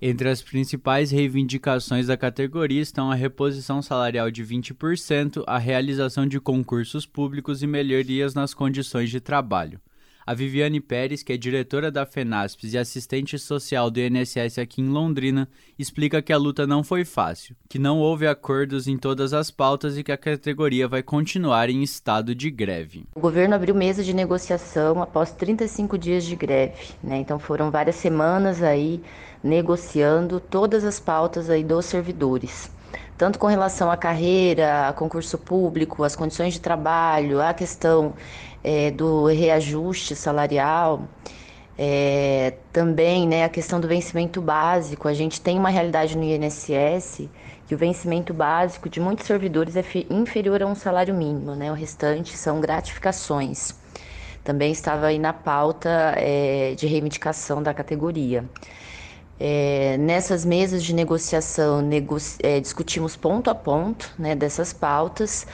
Entre 0.00 0.28
as 0.28 0.40
principais 0.40 1.10
reivindicações 1.10 2.06
da 2.06 2.16
categoria 2.16 2.80
estão 2.80 3.10
a 3.10 3.16
reposição 3.16 3.82
salarial 3.82 4.30
de 4.30 4.44
20%, 4.44 5.42
a 5.44 5.58
realização 5.58 6.26
de 6.26 6.38
concursos 6.38 7.04
públicos 7.04 7.62
e 7.64 7.66
melhorias 7.66 8.32
nas 8.32 8.54
condições 8.54 9.10
de 9.10 9.20
trabalho. 9.20 9.80
A 10.28 10.34
Viviane 10.34 10.78
Pérez, 10.78 11.22
que 11.22 11.32
é 11.32 11.38
diretora 11.38 11.90
da 11.90 12.04
FENASPES 12.04 12.74
e 12.74 12.76
assistente 12.76 13.38
social 13.38 13.90
do 13.90 13.98
INSS 13.98 14.58
aqui 14.58 14.82
em 14.82 14.88
Londrina, 14.90 15.48
explica 15.78 16.20
que 16.20 16.34
a 16.34 16.36
luta 16.36 16.66
não 16.66 16.84
foi 16.84 17.02
fácil, 17.02 17.56
que 17.66 17.78
não 17.78 17.98
houve 17.98 18.26
acordos 18.26 18.86
em 18.86 18.98
todas 18.98 19.32
as 19.32 19.50
pautas 19.50 19.96
e 19.96 20.04
que 20.04 20.12
a 20.12 20.18
categoria 20.18 20.86
vai 20.86 21.02
continuar 21.02 21.70
em 21.70 21.82
estado 21.82 22.34
de 22.34 22.50
greve. 22.50 23.06
O 23.14 23.20
governo 23.20 23.54
abriu 23.54 23.74
mesa 23.74 24.04
de 24.04 24.12
negociação 24.12 25.00
após 25.00 25.30
35 25.30 25.96
dias 25.96 26.24
de 26.24 26.36
greve, 26.36 26.90
né? 27.02 27.16
Então 27.16 27.38
foram 27.38 27.70
várias 27.70 27.96
semanas 27.96 28.62
aí 28.62 29.00
negociando 29.42 30.40
todas 30.40 30.84
as 30.84 31.00
pautas 31.00 31.48
aí 31.48 31.64
dos 31.64 31.86
servidores 31.86 32.70
tanto 33.18 33.36
com 33.36 33.48
relação 33.48 33.90
à 33.90 33.96
carreira, 33.96 34.88
a 34.88 34.92
concurso 34.92 35.36
público, 35.36 36.04
as 36.04 36.14
condições 36.14 36.54
de 36.54 36.60
trabalho, 36.60 37.42
a 37.42 37.52
questão 37.52 38.14
é, 38.62 38.90
do 38.90 39.26
reajuste 39.26 40.14
salarial, 40.14 41.02
é, 41.78 42.54
também 42.72 43.26
né, 43.26 43.44
a 43.44 43.48
questão 43.48 43.78
do 43.80 43.86
vencimento 43.86 44.40
básico. 44.40 45.06
A 45.06 45.14
gente 45.14 45.40
tem 45.40 45.58
uma 45.58 45.70
realidade 45.70 46.16
no 46.16 46.24
INSS 46.24 47.28
que 47.68 47.74
o 47.74 47.78
vencimento 47.78 48.32
básico 48.32 48.88
de 48.88 48.98
muitos 48.98 49.26
servidores 49.26 49.76
é 49.76 49.84
inferior 50.08 50.62
a 50.62 50.66
um 50.66 50.74
salário 50.74 51.14
mínimo, 51.14 51.54
né? 51.54 51.70
o 51.70 51.74
restante 51.74 52.34
são 52.36 52.60
gratificações. 52.60 53.74
Também 54.42 54.72
estava 54.72 55.06
aí 55.08 55.18
na 55.18 55.34
pauta 55.34 56.14
é, 56.16 56.74
de 56.74 56.86
reivindicação 56.86 57.62
da 57.62 57.74
categoria. 57.74 58.44
É, 59.38 59.96
nessas 59.98 60.44
mesas 60.46 60.82
de 60.82 60.94
negociação, 60.94 61.82
nego 61.82 62.16
é, 62.42 62.58
discutimos 62.58 63.14
ponto 63.14 63.50
a 63.50 63.54
ponto 63.54 64.10
né, 64.18 64.34
dessas 64.34 64.72
pautas. 64.72 65.46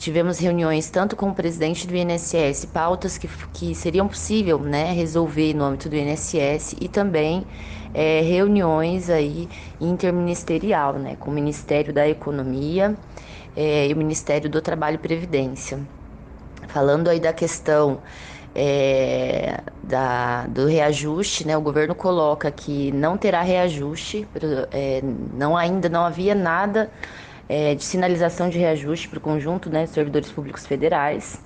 Tivemos 0.00 0.38
reuniões 0.38 0.88
tanto 0.88 1.14
com 1.14 1.28
o 1.28 1.34
presidente 1.34 1.86
do 1.86 1.94
INSS, 1.94 2.64
pautas 2.64 3.18
que, 3.18 3.28
que 3.52 3.74
seriam 3.74 4.08
possível 4.08 4.58
né, 4.58 4.94
resolver 4.94 5.52
no 5.52 5.62
âmbito 5.62 5.90
do 5.90 5.94
INSS 5.94 6.74
e 6.80 6.88
também 6.88 7.46
é, 7.92 8.22
reuniões 8.22 9.10
aí 9.10 9.46
interministerial, 9.78 10.94
né, 10.94 11.16
com 11.20 11.30
o 11.30 11.34
Ministério 11.34 11.92
da 11.92 12.08
Economia 12.08 12.96
é, 13.54 13.88
e 13.88 13.92
o 13.92 13.96
Ministério 13.98 14.48
do 14.48 14.62
Trabalho 14.62 14.94
e 14.94 14.98
Previdência. 14.98 15.78
Falando 16.68 17.08
aí 17.08 17.20
da 17.20 17.34
questão 17.34 18.00
é, 18.54 19.60
da, 19.82 20.46
do 20.46 20.64
reajuste, 20.64 21.46
né, 21.46 21.58
o 21.58 21.60
governo 21.60 21.94
coloca 21.94 22.50
que 22.50 22.90
não 22.92 23.18
terá 23.18 23.42
reajuste, 23.42 24.26
é, 24.72 25.02
não 25.34 25.58
ainda 25.58 25.90
não 25.90 26.06
havia 26.06 26.34
nada 26.34 26.90
é, 27.50 27.74
de 27.74 27.82
sinalização 27.82 28.48
de 28.48 28.60
reajuste 28.60 29.08
para 29.08 29.18
o 29.18 29.20
conjunto 29.20 29.68
né, 29.68 29.82
de 29.82 29.90
servidores 29.90 30.30
públicos 30.30 30.64
federais. 30.64 31.42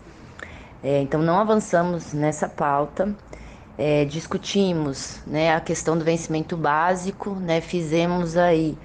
É, 0.82 1.00
então 1.00 1.22
não 1.22 1.38
avançamos 1.38 2.12
nessa 2.12 2.46
pauta. 2.46 3.16
É, 3.78 4.04
discutimos 4.04 5.22
né, 5.26 5.54
a 5.54 5.60
questão 5.62 5.96
do 5.96 6.04
vencimento 6.04 6.58
básico, 6.58 7.30
né, 7.30 7.62
fizemos 7.62 8.36
aí 8.36 8.76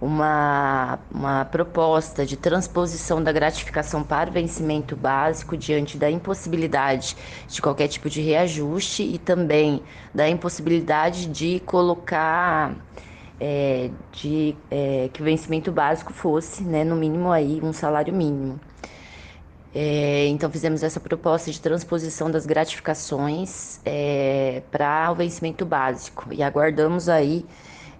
uma, 0.00 1.00
uma 1.10 1.44
proposta 1.46 2.24
de 2.24 2.36
transposição 2.36 3.20
da 3.20 3.32
gratificação 3.32 4.04
para 4.04 4.30
o 4.30 4.32
vencimento 4.32 4.94
básico 4.94 5.56
diante 5.56 5.98
da 5.98 6.08
impossibilidade 6.08 7.16
de 7.48 7.60
qualquer 7.60 7.88
tipo 7.88 8.08
de 8.08 8.20
reajuste 8.20 9.02
e 9.02 9.18
também 9.18 9.82
da 10.14 10.28
impossibilidade 10.28 11.26
de 11.26 11.58
colocar 11.66 12.72
é, 13.40 13.90
de 14.12 14.56
é, 14.70 15.08
que 15.12 15.22
o 15.22 15.24
vencimento 15.24 15.70
básico 15.70 16.12
fosse, 16.12 16.62
né, 16.62 16.84
no 16.84 16.96
mínimo 16.96 17.30
aí 17.30 17.60
um 17.62 17.72
salário 17.72 18.12
mínimo. 18.12 18.58
É, 19.74 20.26
então 20.28 20.50
fizemos 20.50 20.82
essa 20.82 20.98
proposta 20.98 21.50
de 21.50 21.60
transposição 21.60 22.30
das 22.30 22.46
gratificações 22.46 23.80
é, 23.84 24.62
para 24.70 25.10
o 25.12 25.14
vencimento 25.14 25.64
básico 25.64 26.26
e 26.32 26.42
aguardamos 26.42 27.08
aí 27.08 27.44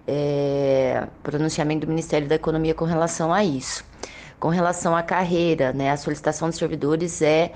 é, 0.07 1.07
pronunciamento 1.21 1.85
do 1.85 1.89
Ministério 1.89 2.27
da 2.27 2.35
Economia 2.35 2.73
com 2.73 2.85
relação 2.85 3.31
a 3.31 3.43
isso. 3.43 3.85
Com 4.39 4.49
relação 4.49 4.95
à 4.95 5.03
carreira, 5.03 5.71
né, 5.73 5.91
a 5.91 5.97
solicitação 5.97 6.49
dos 6.49 6.57
servidores 6.57 7.21
é, 7.21 7.51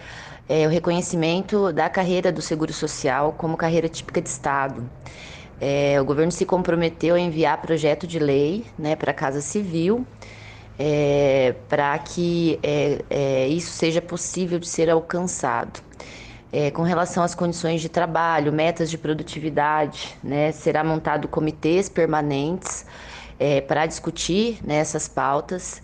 é 0.48 0.68
o 0.68 0.70
reconhecimento 0.70 1.74
da 1.74 1.90
carreira 1.90 2.32
do 2.32 2.42
Seguro 2.42 2.72
Social 2.74 3.34
como 3.38 3.58
carreira 3.58 3.90
típica 3.90 4.22
de 4.22 4.30
Estado. 4.30 4.90
É, 5.62 6.00
o 6.02 6.06
governo 6.06 6.32
se 6.32 6.46
comprometeu 6.46 7.16
a 7.16 7.20
enviar 7.20 7.62
projeto 7.62 8.06
de 8.06 8.20
lei 8.20 8.66
né, 8.78 8.96
para 8.96 9.12
a 9.12 9.14
Casa 9.14 9.42
Civil 9.42 10.06
é, 10.78 11.56
para 11.70 11.98
que 12.00 12.60
é, 12.64 13.00
é, 13.10 13.48
isso 13.48 13.72
seja 13.72 14.02
possível 14.02 14.60
de 14.60 14.68
ser 14.68 14.90
alcançado. 14.90 15.82
É, 16.52 16.70
com 16.70 16.84
relação 16.84 17.24
às 17.24 17.34
condições 17.34 17.82
de 17.82 17.90
trabalho, 17.90 18.54
metas 18.54 18.90
de 18.90 18.98
produtividade, 18.98 20.16
né, 20.24 20.52
será 20.52 20.84
montado 20.84 21.28
comitês 21.28 21.90
permanentes 21.90 22.86
é, 23.40 23.60
para 23.60 23.88
discutir 23.88 24.60
né, 24.64 24.76
essas 24.76 25.08
pautas. 25.08 25.82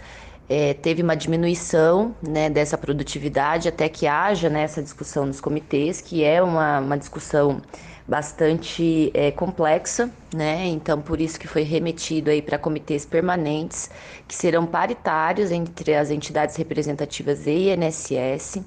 Teve 0.82 1.04
uma 1.04 1.16
diminuição 1.16 2.16
né, 2.28 2.50
dessa 2.50 2.76
produtividade 2.76 3.68
até 3.68 3.88
que 3.88 4.08
haja 4.08 4.50
né, 4.50 4.64
essa 4.64 4.82
discussão 4.82 5.28
nos 5.28 5.40
comitês, 5.40 6.02
que 6.02 6.24
é 6.24 6.42
uma, 6.42 6.80
uma 6.80 6.98
discussão 6.98 7.62
bastante 8.10 9.12
é, 9.14 9.30
complexa, 9.32 10.10
né? 10.34 10.66
Então 10.66 11.00
por 11.00 11.22
isso 11.22 11.40
que 11.40 11.48
foi 11.48 11.62
remetido 11.62 12.32
aí 12.32 12.42
para 12.42 12.58
comitês 12.58 13.06
permanentes 13.06 13.90
que 14.28 14.36
serão 14.36 14.66
paritários 14.66 15.52
entre 15.52 15.96
as 15.96 16.10
entidades 16.10 16.56
representativas 16.56 17.46
e 17.46 17.70
INSS 17.72 18.64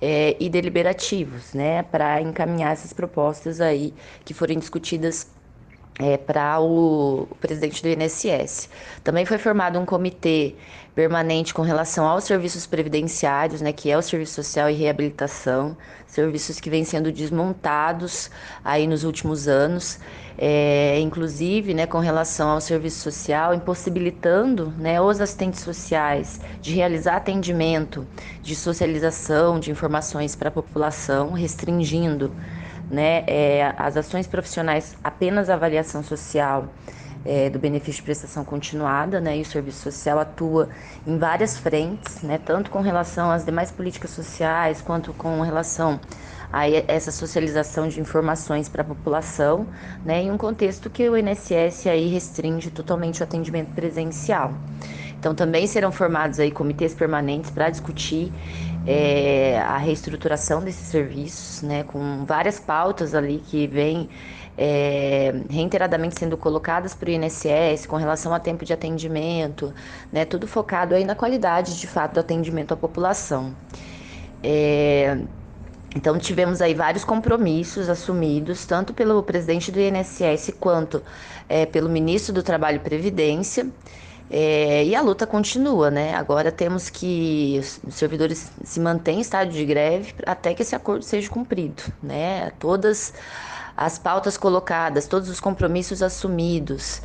é, 0.00 0.36
e 0.38 0.48
deliberativos, 0.48 1.52
né, 1.52 1.82
para 1.82 2.20
encaminhar 2.22 2.72
essas 2.72 2.92
propostas 2.92 3.60
aí 3.60 3.92
que 4.24 4.32
forem 4.32 4.58
discutidas 4.58 5.26
é, 5.98 6.16
para 6.16 6.60
o, 6.60 7.28
presidente 7.40 7.82
do 7.82 7.88
INSS. 7.88 8.68
Também 9.02 9.26
foi 9.26 9.38
formado 9.38 9.78
um 9.78 9.84
comitê 9.84 10.54
permanente 10.94 11.54
com 11.54 11.62
relação 11.62 12.06
aos 12.06 12.24
serviços 12.24 12.66
previdenciários, 12.66 13.60
né, 13.60 13.72
que 13.72 13.90
é 13.90 13.96
o 13.96 14.02
serviço 14.02 14.34
social 14.34 14.68
e 14.68 14.74
reabilitação, 14.74 15.76
serviços 16.06 16.58
que 16.58 16.70
vêm 16.70 16.84
sendo 16.84 17.12
desmontados 17.12 18.30
aí 18.64 18.86
nos 18.86 19.04
últimos 19.04 19.46
anos 19.46 19.98
é, 20.40 21.00
inclusive 21.00 21.74
né, 21.74 21.84
com 21.84 21.98
relação 21.98 22.50
ao 22.50 22.60
serviço 22.60 23.00
social, 23.00 23.52
impossibilitando 23.52 24.72
né, 24.78 25.00
os 25.00 25.20
assistentes 25.20 25.60
sociais 25.60 26.40
de 26.62 26.72
realizar 26.72 27.16
atendimento, 27.16 28.06
de 28.40 28.54
socialização 28.54 29.58
de 29.58 29.72
informações 29.72 30.36
para 30.36 30.48
a 30.48 30.52
população, 30.52 31.32
restringindo 31.32 32.32
né, 32.90 33.24
é, 33.26 33.74
as 33.76 33.96
ações 33.96 34.26
profissionais 34.26 34.96
apenas 35.02 35.50
avaliação 35.50 36.02
social. 36.02 36.68
É, 37.24 37.50
do 37.50 37.58
benefício 37.58 37.94
de 37.94 38.02
prestação 38.04 38.44
continuada, 38.44 39.20
né, 39.20 39.36
e 39.36 39.42
o 39.42 39.44
serviço 39.44 39.82
social 39.82 40.20
atua 40.20 40.68
em 41.04 41.18
várias 41.18 41.58
frentes, 41.58 42.22
né, 42.22 42.38
tanto 42.42 42.70
com 42.70 42.80
relação 42.80 43.28
às 43.28 43.44
demais 43.44 43.72
políticas 43.72 44.12
sociais, 44.12 44.80
quanto 44.80 45.12
com 45.12 45.40
relação 45.40 46.00
aí 46.52 46.84
essa 46.88 47.10
socialização 47.10 47.88
de 47.88 48.00
informações 48.00 48.68
para 48.68 48.82
a 48.82 48.84
população, 48.84 49.66
né, 50.04 50.22
em 50.22 50.30
um 50.30 50.38
contexto 50.38 50.88
que 50.88 51.08
o 51.08 51.16
INSS 51.16 51.86
aí 51.86 52.08
restringe 52.08 52.70
totalmente 52.70 53.20
o 53.20 53.24
atendimento 53.24 53.72
presencial. 53.74 54.54
Então 55.18 55.34
também 55.34 55.66
serão 55.66 55.90
formados 55.90 56.38
aí 56.38 56.50
comitês 56.50 56.94
permanentes 56.94 57.50
para 57.50 57.68
discutir 57.68 58.32
é, 58.86 59.58
a 59.60 59.76
reestruturação 59.76 60.60
desses 60.60 60.86
serviços, 60.86 61.62
né, 61.62 61.82
com 61.82 62.24
várias 62.24 62.58
pautas 62.58 63.14
ali 63.14 63.38
que 63.38 63.66
vêm 63.66 64.08
é, 64.56 65.42
reiteradamente 65.48 66.18
sendo 66.18 66.36
colocadas 66.36 66.94
para 66.94 67.08
o 67.08 67.12
INSS 67.12 67.86
com 67.86 67.96
relação 67.96 68.34
a 68.34 68.40
tempo 68.40 68.64
de 68.64 68.72
atendimento, 68.72 69.72
né, 70.12 70.24
tudo 70.24 70.46
focado 70.48 70.94
aí 70.94 71.04
na 71.04 71.14
qualidade 71.14 71.78
de 71.78 71.86
fato 71.86 72.14
do 72.14 72.20
atendimento 72.20 72.72
à 72.72 72.76
população. 72.76 73.54
É, 74.42 75.18
então 75.94 76.18
tivemos 76.18 76.60
aí 76.60 76.74
vários 76.74 77.04
compromissos 77.04 77.88
assumidos, 77.88 78.66
tanto 78.66 78.92
pelo 78.92 79.22
presidente 79.22 79.72
do 79.72 79.80
INSS 79.80 80.54
quanto 80.58 81.02
é, 81.48 81.64
pelo 81.64 81.88
ministro 81.88 82.32
do 82.32 82.42
Trabalho 82.42 82.76
e 82.76 82.80
Previdência. 82.80 83.66
É, 84.30 84.84
e 84.84 84.94
a 84.94 85.00
luta 85.00 85.26
continua, 85.26 85.90
né? 85.90 86.14
Agora 86.14 86.52
temos 86.52 86.90
que 86.90 87.58
os 87.60 87.94
servidores 87.94 88.50
se 88.62 88.78
mantêm 88.78 89.18
em 89.18 89.20
estado 89.20 89.50
de 89.50 89.64
greve 89.64 90.14
até 90.26 90.52
que 90.54 90.62
esse 90.62 90.74
acordo 90.74 91.02
seja 91.02 91.30
cumprido, 91.30 91.82
né? 92.02 92.50
Todas 92.58 93.14
as 93.76 93.98
pautas 93.98 94.36
colocadas, 94.36 95.06
todos 95.06 95.28
os 95.30 95.40
compromissos 95.40 96.02
assumidos, 96.02 97.00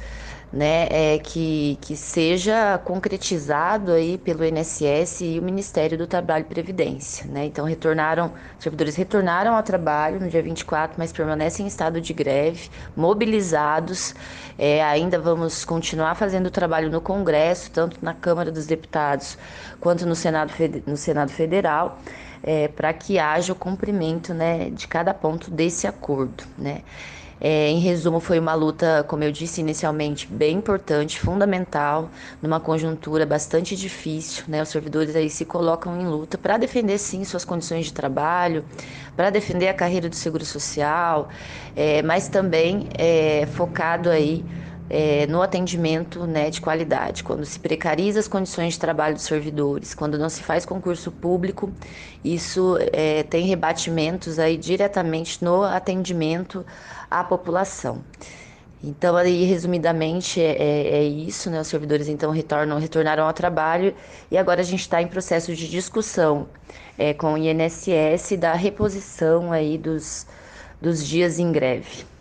né, 0.54 0.88
é, 0.91 1.18
que, 1.18 1.80
que 1.82 1.97
seja 1.97 2.78
concretizado 2.86 3.91
aí 3.91 4.20
pelo 4.20 4.45
INSS 4.45 5.22
e 5.22 5.39
o 5.39 5.41
Ministério 5.41 5.97
do 5.97 6.06
Trabalho 6.06 6.43
e 6.43 6.54
Previdência. 6.54 7.26
Né? 7.26 7.45
Então, 7.45 7.66
retornaram, 7.66 8.32
os 8.56 8.64
servidores 8.64 8.95
retornaram 8.95 9.56
ao 9.56 9.64
trabalho 9.64 10.20
no 10.20 10.30
dia 10.30 10.43
24, 10.43 10.95
mas 10.99 11.12
permanecem 11.12 11.66
em 11.66 11.68
estado 11.68 11.99
de 11.99 12.14
greve, 12.14 12.70
mobilizados. 12.95 14.14
É, 14.56 14.84
ainda 14.84 15.18
vamos 15.18 15.66
continuar 15.66 16.14
fazendo 16.14 16.45
o 16.45 16.51
trabalho 16.51 16.91
no 16.91 17.01
Congresso, 17.01 17.72
tanto 17.72 17.97
na 17.99 18.14
Câmara 18.14 18.51
dos 18.51 18.68
Deputados 18.68 19.39
quanto 19.80 20.06
no 20.06 20.14
Senado, 20.14 20.54
no 20.86 20.95
Senado 20.95 21.32
Federal. 21.32 21.97
É, 22.45 22.68
para 22.68 22.91
que 22.91 23.18
haja 23.18 23.54
o 23.54 23.56
cumprimento 23.56 24.34
né, 24.34 24.70
de 24.70 24.86
cada 24.86 25.14
ponto 25.14 25.49
desse 25.49 25.88
acordo. 25.88 26.43
Né? 26.58 26.82
É, 27.40 27.70
em 27.70 27.80
resumo, 27.80 28.20
foi 28.20 28.40
uma 28.40 28.54
luta, 28.54 29.04
como 29.08 29.24
eu 29.24 29.32
disse 29.32 29.62
inicialmente, 29.62 30.28
bem 30.28 30.58
importante, 30.58 31.20
fundamental, 31.20 32.10
numa 32.42 32.60
conjuntura 32.60 33.26
bastante 33.26 33.76
difícil. 33.76 34.46
Né? 34.48 34.62
Os 34.62 34.70
servidores 34.70 35.16
aí 35.16 35.30
se 35.30 35.46
colocam 35.46 36.00
em 36.00 36.08
luta 36.08 36.38
para 36.38 36.58
defender, 36.58 36.98
sim, 36.98 37.24
suas 37.24 37.44
condições 37.44 37.86
de 37.86 37.94
trabalho, 37.94 38.64
para 39.16 39.30
defender 39.30 39.68
a 39.68 39.74
carreira 39.74 40.10
do 40.10 40.16
seguro 40.16 40.46
social, 40.46 41.30
é, 41.76 42.02
mas 42.02 42.28
também 42.28 42.88
é, 42.98 43.46
focado 43.54 44.10
aí 44.10 44.44
é, 44.96 45.26
no 45.26 45.41
atendimento 45.41 46.28
né, 46.28 46.52
de 46.52 46.62
qualidade, 46.62 47.24
quando 47.24 47.44
se 47.46 47.60
precariza 47.60 48.20
as 48.20 48.28
condições 48.28 48.74
de 48.74 48.80
trabalho 48.80 49.16
dos 49.16 49.24
servidores, 49.24 49.96
quando 49.96 50.20
não 50.20 50.30
se 50.30 50.44
faz 50.44 50.68
concurso 50.68 51.12
público, 51.12 51.74
isso 52.24 52.78
é, 52.94 53.24
tem 53.24 53.48
rebatimentos 53.48 54.38
aí 54.38 54.56
diretamente 54.56 55.44
no 55.44 55.64
atendimento 55.64 56.64
à 57.10 57.24
população. 57.24 58.04
Então, 58.84 59.16
aí, 59.16 59.46
resumidamente, 59.46 60.39
é, 60.39 60.52
é, 60.62 60.88
é 61.00 61.04
isso, 61.04 61.50
né? 61.50 61.60
Os 61.60 61.68
servidores, 61.70 62.08
então, 62.08 62.30
retornam, 62.30 62.78
retornaram 62.78 63.26
ao 63.26 63.34
trabalho 63.34 63.96
e 64.30 64.38
agora 64.38 64.62
a 64.62 64.64
gente 64.64 64.82
está 64.82 65.02
em 65.02 65.08
processo 65.08 65.56
de 65.56 65.68
discussão 65.68 66.48
é, 67.00 67.16
com 67.16 67.34
o 67.34 67.38
INSS 67.38 68.38
da 68.38 68.54
reposição 68.54 69.52
aí 69.52 69.76
dos, 69.76 70.28
dos 70.80 71.04
dias 71.04 71.39
em 71.39 71.52
greve. 71.52 72.12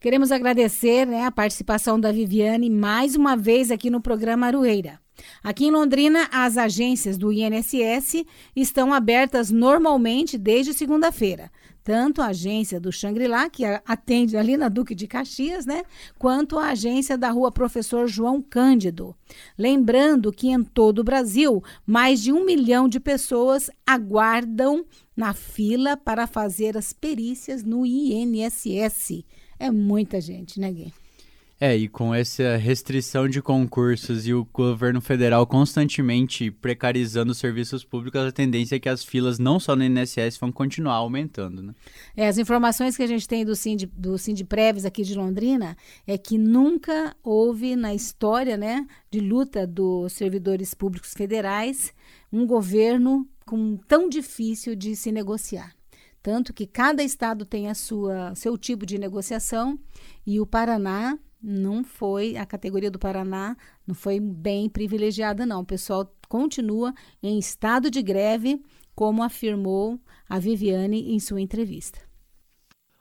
Queremos 0.00 0.32
agradecer 0.32 1.06
né, 1.06 1.26
a 1.26 1.30
participação 1.30 2.00
da 2.00 2.10
Viviane 2.10 2.70
mais 2.70 3.14
uma 3.14 3.36
vez 3.36 3.70
aqui 3.70 3.90
no 3.90 4.00
programa 4.00 4.46
Arueira. 4.46 4.98
Aqui 5.44 5.66
em 5.66 5.70
Londrina, 5.70 6.26
as 6.32 6.56
agências 6.56 7.18
do 7.18 7.30
INSS 7.30 8.24
estão 8.56 8.94
abertas 8.94 9.50
normalmente 9.50 10.38
desde 10.38 10.72
segunda-feira. 10.72 11.52
Tanto 11.84 12.22
a 12.22 12.28
agência 12.28 12.80
do 12.80 12.90
Xangri-Lá, 12.90 13.50
que 13.50 13.62
atende 13.84 14.38
ali 14.38 14.56
na 14.56 14.70
Duque 14.70 14.94
de 14.94 15.06
Caxias, 15.06 15.66
né? 15.66 15.82
Quanto 16.18 16.58
a 16.58 16.68
agência 16.70 17.18
da 17.18 17.28
rua 17.28 17.52
Professor 17.52 18.06
João 18.06 18.40
Cândido. 18.40 19.14
Lembrando 19.58 20.32
que 20.32 20.48
em 20.48 20.64
todo 20.64 21.00
o 21.00 21.04
Brasil, 21.04 21.62
mais 21.84 22.22
de 22.22 22.32
um 22.32 22.46
milhão 22.46 22.88
de 22.88 22.98
pessoas 22.98 23.68
aguardam 23.86 24.82
na 25.14 25.34
fila 25.34 25.94
para 25.94 26.26
fazer 26.26 26.78
as 26.78 26.90
perícias 26.90 27.62
no 27.62 27.84
INSS. 27.84 29.26
É 29.60 29.70
muita 29.70 30.20
gente, 30.20 30.58
né, 30.58 30.72
Gui? 30.72 30.92
É, 31.62 31.76
e 31.76 31.88
com 31.88 32.14
essa 32.14 32.56
restrição 32.56 33.28
de 33.28 33.42
concursos 33.42 34.26
e 34.26 34.32
o 34.32 34.48
governo 34.50 34.98
federal 34.98 35.46
constantemente 35.46 36.50
precarizando 36.50 37.32
os 37.32 37.38
serviços 37.38 37.84
públicos, 37.84 38.18
a 38.18 38.32
tendência 38.32 38.76
é 38.76 38.80
que 38.80 38.88
as 38.88 39.04
filas, 39.04 39.38
não 39.38 39.60
só 39.60 39.76
no 39.76 39.84
INSS, 39.84 40.38
vão 40.40 40.50
continuar 40.50 40.94
aumentando, 40.94 41.62
né? 41.62 41.74
É, 42.16 42.26
as 42.26 42.38
informações 42.38 42.96
que 42.96 43.02
a 43.02 43.06
gente 43.06 43.28
tem 43.28 43.44
do 43.44 43.54
Sind, 43.54 43.84
do 43.94 44.16
Sindpreves 44.16 44.86
aqui 44.86 45.02
de 45.02 45.14
Londrina 45.14 45.76
é 46.06 46.16
que 46.16 46.38
nunca 46.38 47.14
houve 47.22 47.76
na 47.76 47.94
história, 47.94 48.56
né, 48.56 48.86
de 49.10 49.20
luta 49.20 49.66
dos 49.66 50.14
servidores 50.14 50.72
públicos 50.72 51.12
federais 51.12 51.92
um 52.32 52.46
governo 52.46 53.28
com 53.44 53.76
tão 53.76 54.08
difícil 54.08 54.74
de 54.74 54.96
se 54.96 55.12
negociar. 55.12 55.74
Tanto 56.22 56.52
que 56.52 56.66
cada 56.66 57.02
estado 57.02 57.44
tem 57.44 57.68
a 57.68 57.74
sua 57.74 58.34
seu 58.34 58.58
tipo 58.58 58.84
de 58.84 58.98
negociação 58.98 59.78
e 60.26 60.38
o 60.38 60.46
Paraná 60.46 61.18
não 61.42 61.82
foi, 61.82 62.36
a 62.36 62.44
categoria 62.44 62.90
do 62.90 62.98
Paraná 62.98 63.56
não 63.86 63.94
foi 63.94 64.20
bem 64.20 64.68
privilegiada, 64.68 65.46
não. 65.46 65.60
O 65.62 65.66
pessoal 65.66 66.14
continua 66.28 66.92
em 67.22 67.38
estado 67.38 67.90
de 67.90 68.02
greve, 68.02 68.62
como 68.94 69.22
afirmou 69.22 69.98
a 70.28 70.38
Viviane 70.38 71.14
em 71.14 71.18
sua 71.18 71.40
entrevista. 71.40 71.98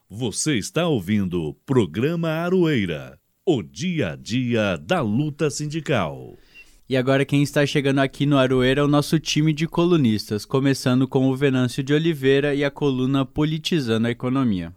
Você 0.09 0.57
está 0.57 0.87
ouvindo 0.87 1.43
o 1.43 1.53
programa 1.53 2.29
Aroeira, 2.29 3.19
o 3.45 3.61
dia 3.61 4.13
a 4.13 4.15
dia 4.15 4.77
da 4.77 5.01
luta 5.01 5.49
sindical. 5.49 6.35
E 6.89 6.97
agora 6.97 7.23
quem 7.23 7.43
está 7.43 7.63
chegando 7.67 7.99
aqui 7.99 8.25
no 8.25 8.35
Aroeira 8.35 8.81
é 8.81 8.83
o 8.83 8.87
nosso 8.87 9.19
time 9.19 9.53
de 9.53 9.67
colunistas, 9.67 10.43
começando 10.43 11.07
com 11.07 11.29
o 11.29 11.35
Venâncio 11.35 11.83
de 11.83 11.93
Oliveira 11.93 12.55
e 12.55 12.63
a 12.63 12.71
coluna 12.71 13.23
Politizando 13.23 14.07
a 14.07 14.09
Economia. 14.09 14.73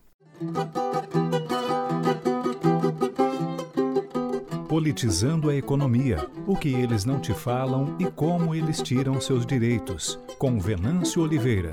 Politizando 4.69 5.49
a 5.49 5.57
economia, 5.57 6.19
o 6.47 6.55
que 6.55 6.69
eles 6.69 7.07
não 7.07 7.19
te 7.19 7.33
falam 7.33 7.97
e 7.99 8.05
como 8.05 8.55
eles 8.55 8.83
tiram 8.83 9.19
seus 9.19 9.47
direitos, 9.47 10.19
com 10.39 10.61
Venâncio 10.61 11.23
Oliveira. 11.23 11.73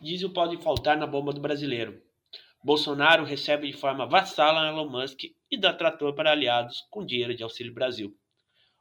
Diesel 0.00 0.30
pode 0.30 0.56
faltar 0.62 0.96
na 0.96 1.06
bomba 1.06 1.32
do 1.32 1.40
brasileiro. 1.40 1.94
Bolsonaro 2.66 3.22
recebe 3.22 3.68
de 3.68 3.72
forma 3.72 4.08
vassala 4.08 4.66
Elon 4.66 4.88
Musk 4.88 5.20
e 5.48 5.56
dá 5.56 5.72
trator 5.72 6.16
para 6.16 6.32
aliados 6.32 6.84
com 6.90 7.06
dinheiro 7.06 7.32
de 7.32 7.44
Auxílio 7.44 7.72
Brasil. 7.72 8.18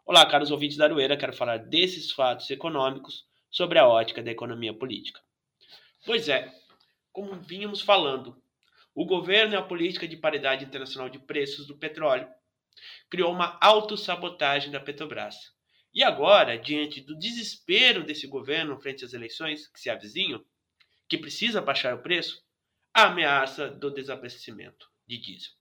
Olá, 0.04 0.26
caros 0.26 0.50
ouvintes 0.50 0.76
da 0.76 0.86
Arueira, 0.86 1.16
quero 1.16 1.34
falar 1.34 1.58
desses 1.58 2.12
fatos 2.12 2.50
econômicos 2.50 3.28
sobre 3.52 3.78
a 3.78 3.88
ótica 3.88 4.24
da 4.24 4.32
economia 4.32 4.74
política. 4.74 5.22
Pois 6.04 6.28
é, 6.28 6.52
como 7.14 7.36
vínhamos 7.36 7.80
falando, 7.80 8.36
o 8.96 9.06
governo 9.06 9.54
e 9.54 9.56
a 9.56 9.62
política 9.62 10.08
de 10.08 10.18
paridade 10.18 10.66
internacional 10.66 11.08
de 11.08 11.20
preços 11.20 11.68
do 11.68 11.78
petróleo 11.78 12.28
criou 13.08 13.32
uma 13.32 13.56
autossabotagem 13.62 14.72
da 14.72 14.80
Petrobras. 14.80 15.54
E 15.94 16.04
agora, 16.04 16.58
diante 16.58 17.02
do 17.02 17.16
desespero 17.16 18.04
desse 18.04 18.26
governo 18.26 18.80
frente 18.80 19.06
às 19.06 19.14
eleições 19.14 19.68
que 19.68 19.80
se 19.80 19.92
avizinham, 19.92 20.44
que 21.08 21.20
precisa 21.20 21.62
baixar 21.62 21.94
o 21.94 22.02
preço, 22.02 22.44
a 22.98 23.08
ameaça 23.08 23.70
do 23.70 23.92
desabastecimento 23.92 24.90
de 25.06 25.18
diesel. 25.18 25.52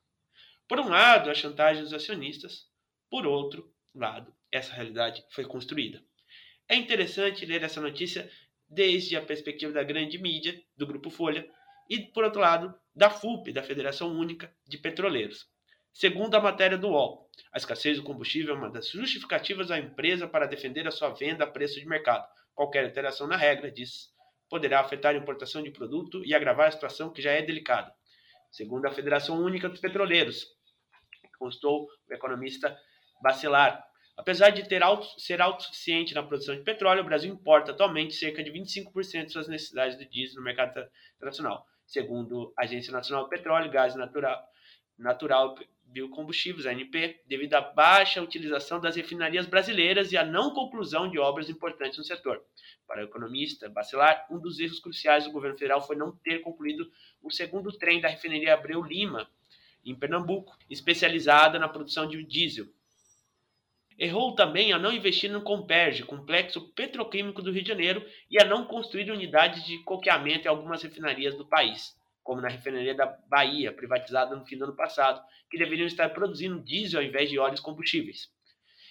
Por 0.69 0.79
um 0.79 0.89
lado, 0.89 1.29
a 1.29 1.35
chantagem 1.35 1.83
dos 1.83 1.93
acionistas, 1.93 2.71
por 3.11 3.27
outro 3.27 3.75
lado, 3.93 4.33
essa 4.53 4.73
realidade 4.73 5.25
foi 5.31 5.45
construída. 5.45 6.01
É 6.69 6.77
interessante 6.77 7.45
ler 7.45 7.65
essa 7.65 7.81
notícia 7.81 8.31
desde 8.69 9.17
a 9.17 9.21
perspectiva 9.21 9.73
da 9.73 9.83
grande 9.83 10.17
mídia, 10.17 10.63
do 10.77 10.87
Grupo 10.87 11.11
Folha, 11.11 11.45
e, 11.91 11.99
por 11.99 12.23
outro 12.23 12.41
lado, 12.41 12.73
da 12.95 13.11
FUP, 13.11 13.53
da 13.53 13.65
Federação 13.65 14.13
Única 14.17 14.55
de 14.65 14.79
Petroleiros. 14.79 15.49
Segundo 15.93 16.37
a 16.37 16.41
matéria 16.41 16.79
do 16.79 16.91
UOL, 16.91 17.29
a 17.53 17.59
escassez 17.59 17.97
do 17.97 18.05
combustível 18.05 18.55
é 18.55 18.59
uma 18.59 18.71
das 18.71 18.91
justificativas 18.91 19.67
da 19.67 19.79
empresa 19.79 20.29
para 20.29 20.47
defender 20.47 20.87
a 20.87 20.93
sua 20.93 21.11
venda 21.11 21.43
a 21.43 21.51
preço 21.51 21.81
de 21.81 21.87
mercado. 21.87 22.29
Qualquer 22.55 22.85
alteração 22.85 23.27
na 23.27 23.37
regra, 23.37 23.73
diz 23.73 24.14
poderá 24.49 24.81
afetar 24.81 25.15
a 25.15 25.19
importação 25.19 25.63
de 25.63 25.71
produto 25.71 26.25
e 26.25 26.35
agravar 26.35 26.69
a 26.69 26.73
situação 26.73 27.13
que 27.13 27.23
já 27.23 27.33
é 27.33 27.43
delicada. 27.43 27.93
Segundo 28.51 28.87
a 28.87 28.93
Federação 28.93 29.43
Única 29.43 29.69
dos 29.69 29.81
Petroleiros, 29.81 30.47
constou 31.39 31.89
o 32.09 32.15
economista 32.15 32.77
Bacelar. 33.23 33.85
Apesar 34.17 34.51
de 34.51 34.69
ter 34.69 34.83
auto, 34.83 35.07
ser 35.21 35.41
autossuficiente 35.41 36.15
na 36.15 36.23
produção 36.23 36.55
de 36.55 36.63
petróleo, 36.63 37.03
o 37.03 37.05
Brasil 37.05 37.33
importa 37.33 37.73
atualmente 37.73 38.15
cerca 38.15 38.45
de 38.45 38.53
25% 38.53 39.27
de 39.27 39.33
suas 39.33 39.49
necessidades 39.49 39.99
de 39.99 40.09
diesel 40.09 40.37
no 40.37 40.45
mercado 40.45 40.89
internacional, 41.17 41.67
segundo 41.87 42.53
a 42.57 42.63
Agência 42.63 42.93
Nacional 42.93 43.25
do 43.25 43.31
Petróleo, 43.31 43.71
Gás 43.71 43.97
Natural, 43.97 44.41
Natural 44.97 45.57
biocombustíveis, 45.95 46.67
ANP, 46.67 47.21
devido 47.25 47.55
à 47.55 47.61
baixa 47.61 48.21
utilização 48.21 48.81
das 48.81 48.97
refinarias 48.97 49.47
brasileiras 49.47 50.11
e 50.11 50.17
à 50.17 50.25
não 50.25 50.53
conclusão 50.53 51.09
de 51.09 51.21
obras 51.21 51.49
importantes 51.49 51.97
no 51.97 52.05
setor. 52.05 52.43
Para 52.85 53.03
o 53.03 53.05
economista 53.05 53.69
Bacelar, 53.69 54.27
um 54.29 54.41
dos 54.41 54.59
erros 54.59 54.81
cruciais 54.81 55.25
do 55.25 55.31
governo 55.31 55.57
federal 55.57 55.81
foi 55.81 55.95
não 55.95 56.11
ter 56.17 56.41
concluído 56.41 56.91
o 57.23 57.31
segundo 57.31 57.71
trem 57.79 58.01
da 58.01 58.09
refinaria 58.09 58.53
Abreu 58.53 58.83
Lima, 58.83 59.31
em 59.85 59.95
Pernambuco, 59.95 60.57
especializada 60.69 61.61
na 61.61 61.69
produção 61.69 62.09
de 62.09 62.25
diesel. 62.25 62.67
Errou 63.97 64.35
também 64.35 64.73
a 64.73 64.79
não 64.79 64.93
investir 64.93 65.31
no 65.31 65.43
Comperge, 65.43 66.03
complexo 66.03 66.73
petroquímico 66.73 67.41
do 67.41 67.53
Rio 67.53 67.63
de 67.63 67.69
Janeiro, 67.69 68.05
e 68.29 68.43
a 68.43 68.45
não 68.45 68.67
construir 68.67 69.09
unidades 69.13 69.65
de 69.65 69.79
coqueamento 69.85 70.47
em 70.47 70.51
algumas 70.51 70.83
refinarias 70.83 71.37
do 71.37 71.47
país 71.47 71.95
como 72.25 72.41
na 72.41 72.49
refinaria 72.49 72.95
da 72.95 73.07
Bahia, 73.29 73.73
privatizada 73.73 74.35
no 74.35 74.45
fim 74.45 74.57
do 74.57 74.65
ano 74.65 74.75
passado, 74.75 75.23
que 75.51 75.59
deveriam 75.59 75.87
estar 75.87 76.09
produzindo 76.09 76.65
diesel 76.65 77.01
ao 77.01 77.07
invés 77.07 77.31
de 77.31 77.39
óleos 77.39 77.61
combustíveis. 77.61 78.29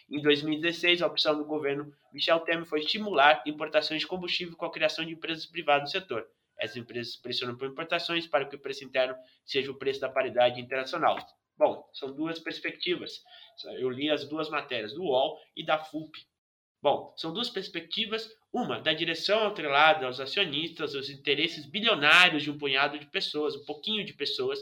Em 0.09 0.21
2016, 0.21 1.01
a 1.01 1.07
opção 1.07 1.35
do 1.35 1.43
governo 1.43 1.91
Michel 2.13 2.39
Temer 2.41 2.65
foi 2.65 2.81
estimular 2.81 3.41
importações 3.47 4.01
de 4.01 4.07
combustível 4.07 4.55
com 4.55 4.65
a 4.65 4.71
criação 4.71 5.03
de 5.03 5.13
empresas 5.13 5.45
privadas 5.45 5.91
no 5.91 5.99
setor. 5.99 6.27
Essas 6.59 6.77
empresas 6.77 7.15
pressionam 7.15 7.57
por 7.57 7.67
importações 7.67 8.27
para 8.27 8.45
que 8.45 8.55
o 8.55 8.59
preço 8.59 8.85
interno 8.85 9.15
seja 9.43 9.71
o 9.71 9.77
preço 9.77 9.99
da 9.99 10.09
paridade 10.09 10.61
internacional. 10.61 11.17
Bom, 11.57 11.89
são 11.93 12.13
duas 12.13 12.39
perspectivas. 12.39 13.23
Eu 13.77 13.89
li 13.89 14.09
as 14.09 14.27
duas 14.27 14.49
matérias, 14.49 14.93
do 14.93 15.03
UOL 15.03 15.39
e 15.55 15.65
da 15.65 15.79
FUP. 15.79 16.11
Bom, 16.83 17.13
são 17.15 17.31
duas 17.31 17.49
perspectivas, 17.49 18.29
uma 18.51 18.77
da 18.77 18.91
direção 18.91 19.47
atrelada 19.47 20.05
aos 20.05 20.19
acionistas, 20.19 20.93
aos 20.93 21.09
interesses 21.09 21.65
bilionários 21.65 22.43
de 22.43 22.51
um 22.51 22.57
punhado 22.57 22.99
de 22.99 23.05
pessoas, 23.05 23.55
um 23.55 23.63
pouquinho 23.63 24.03
de 24.03 24.11
pessoas, 24.11 24.59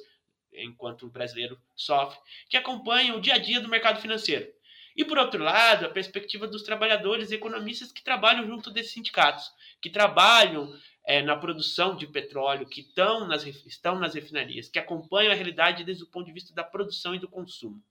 enquanto 0.53 1.07
o 1.07 1.09
brasileiro 1.09 1.59
sofre, 1.75 2.19
que 2.47 2.55
acompanham 2.55 3.17
o 3.17 3.19
dia 3.19 3.33
a 3.33 3.37
dia 3.39 3.59
do 3.59 3.67
mercado 3.67 3.99
financeiro. 3.99 4.47
E 4.95 5.03
por 5.03 5.17
outro 5.17 5.43
lado, 5.43 5.83
a 5.83 5.89
perspectiva 5.89 6.47
dos 6.47 6.61
trabalhadores 6.61 7.31
e 7.31 7.35
economistas 7.35 7.91
que 7.91 8.03
trabalham 8.03 8.45
junto 8.45 8.69
desses 8.69 8.91
sindicatos, 8.91 9.51
que 9.81 9.89
trabalham 9.89 10.71
é, 11.03 11.23
na 11.23 11.35
produção 11.35 11.95
de 11.95 12.05
petróleo, 12.05 12.67
que 12.67 12.81
estão 12.81 13.27
nas, 13.27 13.43
estão 13.47 13.97
nas 13.97 14.13
refinarias, 14.13 14.69
que 14.69 14.77
acompanham 14.77 15.31
a 15.31 15.35
realidade 15.35 15.83
desde 15.83 16.03
o 16.03 16.07
ponto 16.07 16.27
de 16.27 16.33
vista 16.33 16.53
da 16.53 16.63
produção 16.63 17.15
e 17.15 17.19
do 17.19 17.27
consumo. 17.27 17.83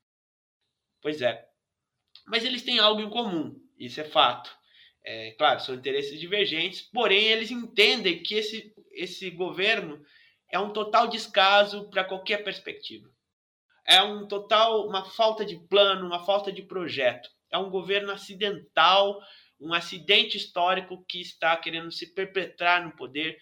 Pois 1.03 1.21
é. 1.21 1.49
Mas 2.29 2.45
eles 2.45 2.63
têm 2.63 2.79
algo 2.79 3.01
em 3.01 3.11
comum. 3.11 3.61
Isso 3.81 3.99
é 3.99 4.05
fato. 4.05 4.55
É, 5.03 5.31
claro, 5.33 5.61
são 5.61 5.75
interesses 5.75 6.21
divergentes, 6.21 6.83
porém 6.83 7.25
eles 7.25 7.51
entendem 7.51 8.23
que 8.23 8.35
esse, 8.35 8.75
esse 8.93 9.31
governo 9.31 10.05
é 10.53 10.59
um 10.59 10.71
total 10.71 11.09
descaso 11.09 11.89
para 11.89 12.05
qualquer 12.05 12.45
perspectiva. 12.45 13.09
É 13.87 14.03
um 14.03 14.29
total, 14.29 14.87
uma 14.87 15.05
falta 15.05 15.45
de 15.47 15.57
plano, 15.57 16.07
uma 16.07 16.25
falta 16.27 16.53
de 16.53 16.63
projeto. 16.63 17.31
É 17.51 17.57
um 17.57 17.71
governo 17.71 18.13
acidental, 18.13 19.19
um 19.59 19.73
acidente 19.73 20.37
histórico 20.37 21.03
que 21.09 21.23
está 21.23 21.57
querendo 21.57 21.91
se 21.91 22.13
perpetrar 22.13 22.85
no 22.85 22.95
poder. 22.95 23.39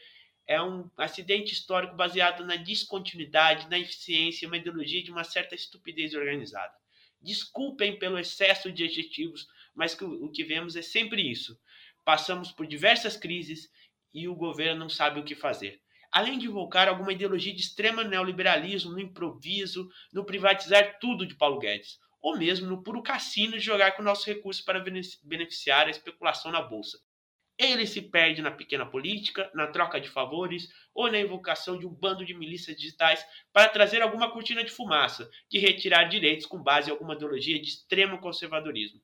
É 0.47 0.63
um 0.63 0.89
acidente 0.97 1.53
histórico 1.53 1.97
baseado 1.97 2.47
na 2.47 2.55
descontinuidade, 2.55 3.69
na 3.69 3.79
eficiência, 3.79 4.47
uma 4.47 4.57
ideologia 4.57 5.03
de 5.03 5.11
uma 5.11 5.25
certa 5.25 5.57
estupidez 5.57 6.15
organizada. 6.15 6.73
Desculpem 7.21 7.99
pelo 7.99 8.19
excesso 8.19 8.71
de 8.71 8.85
adjetivos, 8.85 9.47
mas 9.75 9.95
que 9.95 10.05
o 10.05 10.31
que 10.31 10.45
vemos 10.45 10.77
é 10.77 10.83
sempre 10.83 11.23
isso. 11.23 11.59
Passamos 12.05 12.53
por 12.53 12.67
diversas 12.67 13.17
crises 13.17 13.71
e 14.15 14.29
o 14.29 14.35
governo 14.35 14.81
não 14.81 14.89
sabe 14.89 15.21
o 15.21 15.25
que 15.25 15.35
fazer. 15.35 15.81
Além 16.11 16.39
de 16.39 16.47
invocar 16.47 16.89
alguma 16.89 17.13
ideologia 17.13 17.55
de 17.55 17.61
extremo 17.61 18.03
neoliberalismo, 18.03 18.93
no 18.93 19.01
improviso, 19.01 19.89
no 20.13 20.25
privatizar 20.25 20.99
tudo 20.99 21.27
de 21.27 21.37
Paulo 21.37 21.59
Guedes, 21.59 21.99
ou 22.21 22.37
mesmo 22.37 22.67
no 22.67 22.83
puro 22.83 23.03
cassino 23.03 23.53
de 23.53 23.61
jogar 23.61 23.93
com 23.93 24.03
nossos 24.03 24.25
recursos 24.25 24.65
para 24.65 24.83
beneficiar 25.23 25.87
a 25.87 25.91
especulação 25.91 26.51
na 26.51 26.63
bolsa. 26.63 26.99
Ele 27.59 27.87
se 27.87 28.01
perde 28.01 28.41
na 28.41 28.53
pequena 28.53 28.87
política, 28.87 29.51
na 29.53 29.67
troca 29.67 30.01
de 30.01 30.09
favores 30.09 30.69
ou 30.95 31.11
na 31.11 31.19
invocação 31.19 31.77
de 31.77 31.87
um 31.87 31.93
bando 31.93 32.25
de 32.25 32.33
milícias 32.33 32.77
digitais 32.77 33.25
para 33.53 33.69
trazer 33.69 34.01
alguma 34.01 34.31
cortina 34.31 34.63
de 34.63 34.71
fumaça, 34.71 35.29
de 35.51 35.59
retirar 35.59 36.05
direitos 36.05 36.47
com 36.47 36.63
base 36.63 36.89
em 36.89 36.93
alguma 36.93 37.15
ideologia 37.15 37.61
de 37.61 37.69
extremo 37.69 38.21
conservadorismo. 38.21 39.03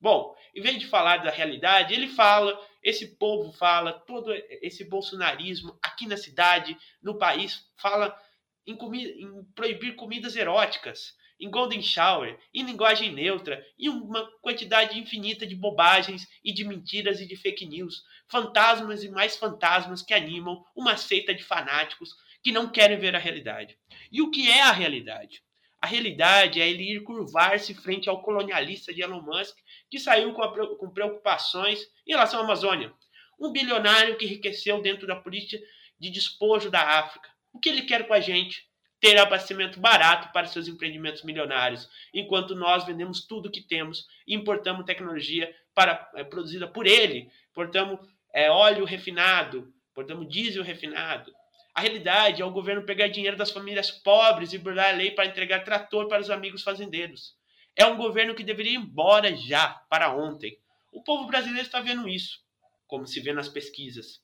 Bom, 0.00 0.34
em 0.54 0.60
vez 0.60 0.80
de 0.80 0.86
falar 0.86 1.18
da 1.18 1.30
realidade, 1.30 1.94
ele 1.94 2.08
fala, 2.08 2.58
esse 2.82 3.16
povo 3.16 3.52
fala, 3.52 3.92
todo 3.92 4.32
esse 4.60 4.84
bolsonarismo 4.84 5.78
aqui 5.80 6.08
na 6.08 6.16
cidade, 6.16 6.76
no 7.00 7.18
país, 7.18 7.70
fala 7.76 8.18
em, 8.66 8.74
comida, 8.74 9.10
em 9.10 9.44
proibir 9.54 9.94
comidas 9.94 10.34
eróticas, 10.34 11.14
em 11.42 11.50
golden 11.50 11.82
shower, 11.82 12.38
em 12.54 12.62
linguagem 12.62 13.12
neutra 13.12 13.66
e 13.76 13.88
uma 13.88 14.30
quantidade 14.40 14.96
infinita 14.96 15.44
de 15.44 15.56
bobagens 15.56 16.28
e 16.44 16.52
de 16.52 16.64
mentiras 16.64 17.20
e 17.20 17.26
de 17.26 17.34
fake 17.34 17.66
news, 17.66 18.04
fantasmas 18.30 19.02
e 19.02 19.10
mais 19.10 19.36
fantasmas 19.36 20.02
que 20.02 20.14
animam 20.14 20.64
uma 20.76 20.96
seita 20.96 21.34
de 21.34 21.42
fanáticos 21.42 22.10
que 22.44 22.52
não 22.52 22.70
querem 22.70 22.96
ver 22.96 23.16
a 23.16 23.18
realidade. 23.18 23.76
E 24.10 24.22
o 24.22 24.30
que 24.30 24.48
é 24.48 24.62
a 24.62 24.70
realidade? 24.70 25.42
A 25.80 25.86
realidade 25.88 26.60
é 26.60 26.70
ele 26.70 26.92
ir 26.92 27.02
curvar-se 27.02 27.74
frente 27.74 28.08
ao 28.08 28.22
colonialista 28.22 28.94
de 28.94 29.02
Elon 29.02 29.20
Musk, 29.20 29.56
que 29.90 29.98
saiu 29.98 30.32
com, 30.32 30.90
preocupações 30.90 31.80
em 32.06 32.12
relação 32.12 32.40
à 32.40 32.44
Amazônia. 32.44 32.92
Um 33.40 33.50
bilionário 33.50 34.16
que 34.16 34.24
enriqueceu 34.24 34.80
dentro 34.80 35.08
da 35.08 35.16
política 35.16 35.60
de 35.98 36.08
despojo 36.08 36.70
da 36.70 37.00
África. 37.00 37.28
O 37.52 37.58
que 37.58 37.68
ele 37.68 37.82
quer 37.82 38.06
com 38.06 38.14
a 38.14 38.20
gente? 38.20 38.64
Ter 39.02 39.18
abastecimento 39.18 39.78
barato 39.78 40.32
para 40.32 40.46
seus 40.46 40.66
empreendimentos 40.66 41.22
milionários, 41.22 41.90
enquanto 42.14 42.54
nós 42.54 42.86
vendemos 42.86 43.26
tudo 43.26 43.50
que 43.50 43.60
temos 43.60 44.06
e 44.26 44.34
importamos 44.34 44.86
tecnologia 44.86 45.54
para, 45.74 46.10
é, 46.14 46.24
produzida 46.24 46.66
por 46.66 46.86
ele. 46.86 47.30
Portamos 47.52 48.00
é, 48.32 48.50
óleo 48.50 48.86
refinado, 48.86 49.70
portamos 49.94 50.26
diesel 50.26 50.62
refinado, 50.62 51.30
a 51.74 51.80
realidade 51.80 52.42
é 52.42 52.44
o 52.44 52.50
governo 52.50 52.84
pegar 52.84 53.08
dinheiro 53.08 53.36
das 53.36 53.50
famílias 53.50 53.90
pobres 53.90 54.52
e 54.52 54.58
burlar 54.58 54.92
a 54.92 54.96
lei 54.96 55.10
para 55.10 55.24
entregar 55.24 55.64
trator 55.64 56.06
para 56.06 56.20
os 56.20 56.28
amigos 56.28 56.62
fazendeiros. 56.62 57.34
É 57.74 57.86
um 57.86 57.96
governo 57.96 58.34
que 58.34 58.44
deveria 58.44 58.72
ir 58.72 58.76
embora 58.76 59.34
já, 59.34 59.68
para 59.88 60.14
ontem. 60.14 60.58
O 60.92 61.02
povo 61.02 61.26
brasileiro 61.26 61.64
está 61.64 61.80
vendo 61.80 62.06
isso, 62.06 62.40
como 62.86 63.06
se 63.06 63.20
vê 63.20 63.32
nas 63.32 63.48
pesquisas. 63.48 64.22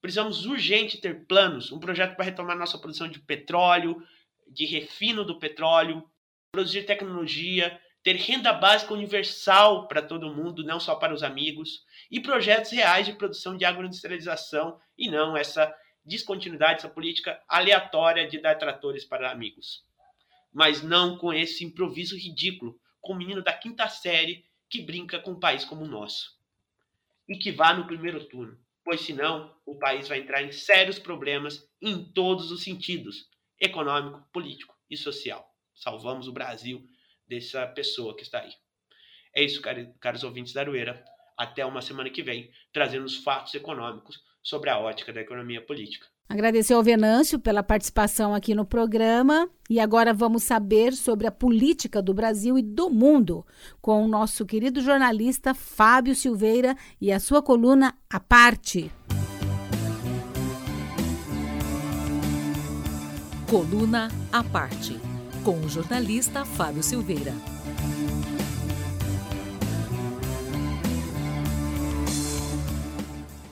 Precisamos 0.00 0.46
urgente 0.46 1.00
ter 1.00 1.26
planos, 1.26 1.72
um 1.72 1.80
projeto 1.80 2.14
para 2.14 2.24
retomar 2.24 2.56
nossa 2.56 2.78
produção 2.78 3.08
de 3.08 3.18
petróleo, 3.18 4.02
de 4.46 4.64
refino 4.64 5.24
do 5.24 5.38
petróleo, 5.38 6.08
produzir 6.52 6.84
tecnologia, 6.84 7.80
ter 8.02 8.14
renda 8.14 8.52
básica 8.52 8.94
universal 8.94 9.88
para 9.88 10.00
todo 10.00 10.32
mundo, 10.32 10.64
não 10.64 10.78
só 10.78 10.94
para 10.94 11.12
os 11.12 11.22
amigos, 11.22 11.84
e 12.10 12.20
projetos 12.20 12.70
reais 12.70 13.06
de 13.06 13.12
produção 13.12 13.56
de 13.56 13.64
agroindustrialização 13.64 14.80
e 14.96 15.10
não 15.10 15.36
essa 15.36 15.74
descontinuidade, 16.04 16.78
essa 16.78 16.88
política 16.88 17.42
aleatória 17.48 18.26
de 18.26 18.38
dar 18.38 18.54
tratores 18.54 19.04
para 19.04 19.30
amigos. 19.30 19.84
Mas 20.52 20.82
não 20.82 21.18
com 21.18 21.32
esse 21.32 21.64
improviso 21.64 22.16
ridículo, 22.16 22.80
com 23.00 23.12
o 23.12 23.16
menino 23.16 23.42
da 23.42 23.52
quinta 23.52 23.88
série 23.88 24.44
que 24.70 24.80
brinca 24.80 25.18
com 25.18 25.32
um 25.32 25.40
país 25.40 25.64
como 25.64 25.84
o 25.84 25.88
nosso. 25.88 26.38
E 27.28 27.36
que 27.36 27.52
vá 27.52 27.74
no 27.74 27.86
primeiro 27.86 28.24
turno, 28.24 28.58
pois 28.88 29.02
senão 29.02 29.54
o 29.66 29.78
país 29.78 30.08
vai 30.08 30.18
entrar 30.18 30.42
em 30.42 30.50
sérios 30.50 30.98
problemas 30.98 31.62
em 31.78 32.02
todos 32.02 32.50
os 32.50 32.62
sentidos 32.62 33.28
econômico, 33.60 34.26
político 34.32 34.74
e 34.88 34.96
social. 34.96 35.46
Salvamos 35.74 36.26
o 36.26 36.32
Brasil 36.32 36.82
dessa 37.28 37.66
pessoa 37.66 38.16
que 38.16 38.22
está 38.22 38.40
aí. 38.40 38.50
É 39.36 39.44
isso, 39.44 39.60
caros 40.00 40.24
ouvintes 40.24 40.54
da 40.54 40.62
Arueira. 40.62 41.04
Até 41.36 41.66
uma 41.66 41.82
semana 41.82 42.08
que 42.08 42.22
vem, 42.22 42.50
trazendo 42.72 43.04
os 43.04 43.18
fatos 43.18 43.54
econômicos 43.54 44.24
sobre 44.42 44.70
a 44.70 44.78
ótica 44.78 45.12
da 45.12 45.20
economia 45.20 45.60
política. 45.60 46.06
Agradecer 46.28 46.74
ao 46.74 46.82
Venâncio 46.82 47.38
pela 47.38 47.62
participação 47.62 48.34
aqui 48.34 48.54
no 48.54 48.66
programa. 48.66 49.48
E 49.70 49.80
agora 49.80 50.12
vamos 50.12 50.42
saber 50.42 50.92
sobre 50.92 51.26
a 51.26 51.32
política 51.32 52.02
do 52.02 52.12
Brasil 52.12 52.58
e 52.58 52.62
do 52.62 52.90
mundo 52.90 53.46
com 53.80 54.04
o 54.04 54.08
nosso 54.08 54.44
querido 54.44 54.82
jornalista 54.82 55.54
Fábio 55.54 56.14
Silveira 56.14 56.76
e 57.00 57.10
a 57.10 57.18
sua 57.18 57.42
coluna 57.42 57.94
A 58.10 58.20
Parte. 58.20 58.92
Coluna 63.48 64.08
A 64.30 64.44
Parte, 64.44 65.00
com 65.42 65.58
o 65.58 65.68
jornalista 65.68 66.44
Fábio 66.44 66.82
Silveira. 66.82 67.57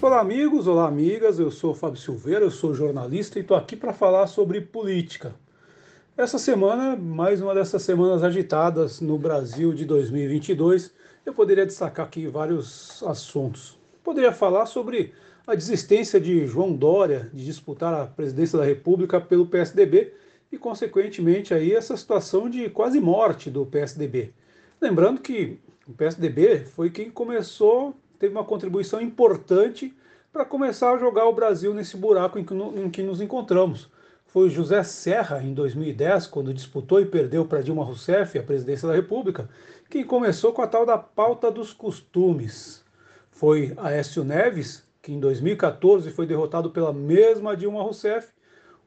Olá, 0.06 0.20
amigos, 0.20 0.68
olá, 0.68 0.86
amigas. 0.86 1.40
Eu 1.40 1.50
sou 1.50 1.74
Fábio 1.74 2.00
Silveira, 2.00 2.44
eu 2.44 2.50
sou 2.52 2.72
jornalista 2.72 3.40
e 3.40 3.42
estou 3.42 3.56
aqui 3.56 3.74
para 3.74 3.92
falar 3.92 4.28
sobre 4.28 4.60
política. 4.60 5.34
Essa 6.16 6.38
semana, 6.38 6.94
mais 6.94 7.42
uma 7.42 7.52
dessas 7.52 7.82
semanas 7.82 8.22
agitadas 8.22 9.00
no 9.00 9.18
Brasil 9.18 9.74
de 9.74 9.84
2022, 9.84 10.94
eu 11.26 11.34
poderia 11.34 11.66
destacar 11.66 12.06
aqui 12.06 12.28
vários 12.28 13.02
assuntos. 13.02 13.76
Poderia 14.04 14.30
falar 14.30 14.66
sobre 14.66 15.12
a 15.44 15.56
desistência 15.56 16.20
de 16.20 16.46
João 16.46 16.72
Dória 16.72 17.28
de 17.34 17.44
disputar 17.44 17.92
a 17.92 18.06
presidência 18.06 18.60
da 18.60 18.64
República 18.64 19.20
pelo 19.20 19.46
PSDB 19.48 20.14
e, 20.52 20.56
consequentemente, 20.56 21.52
aí 21.52 21.74
essa 21.74 21.96
situação 21.96 22.48
de 22.48 22.70
quase 22.70 23.00
morte 23.00 23.50
do 23.50 23.66
PSDB. 23.66 24.32
Lembrando 24.80 25.20
que 25.20 25.58
o 25.84 25.92
PSDB 25.92 26.60
foi 26.60 26.90
quem 26.90 27.10
começou 27.10 27.92
teve 28.18 28.34
uma 28.34 28.44
contribuição 28.44 29.00
importante 29.00 29.94
para 30.32 30.44
começar 30.44 30.92
a 30.92 30.98
jogar 30.98 31.26
o 31.26 31.32
Brasil 31.32 31.72
nesse 31.72 31.96
buraco 31.96 32.38
em 32.38 32.44
que, 32.44 32.54
em 32.54 32.90
que 32.90 33.02
nos 33.02 33.20
encontramos. 33.20 33.90
Foi 34.26 34.50
José 34.50 34.82
Serra, 34.82 35.42
em 35.42 35.54
2010, 35.54 36.26
quando 36.26 36.52
disputou 36.52 37.00
e 37.00 37.06
perdeu 37.06 37.46
para 37.46 37.62
Dilma 37.62 37.84
Rousseff 37.84 38.38
a 38.38 38.42
presidência 38.42 38.86
da 38.86 38.94
República, 38.94 39.48
quem 39.88 40.04
começou 40.04 40.52
com 40.52 40.60
a 40.60 40.66
tal 40.66 40.84
da 40.84 40.98
pauta 40.98 41.50
dos 41.50 41.72
costumes. 41.72 42.84
Foi 43.30 43.72
Aécio 43.78 44.24
Neves, 44.24 44.84
que 45.00 45.12
em 45.12 45.20
2014 45.20 46.10
foi 46.10 46.26
derrotado 46.26 46.70
pela 46.70 46.92
mesma 46.92 47.56
Dilma 47.56 47.82
Rousseff, 47.82 48.28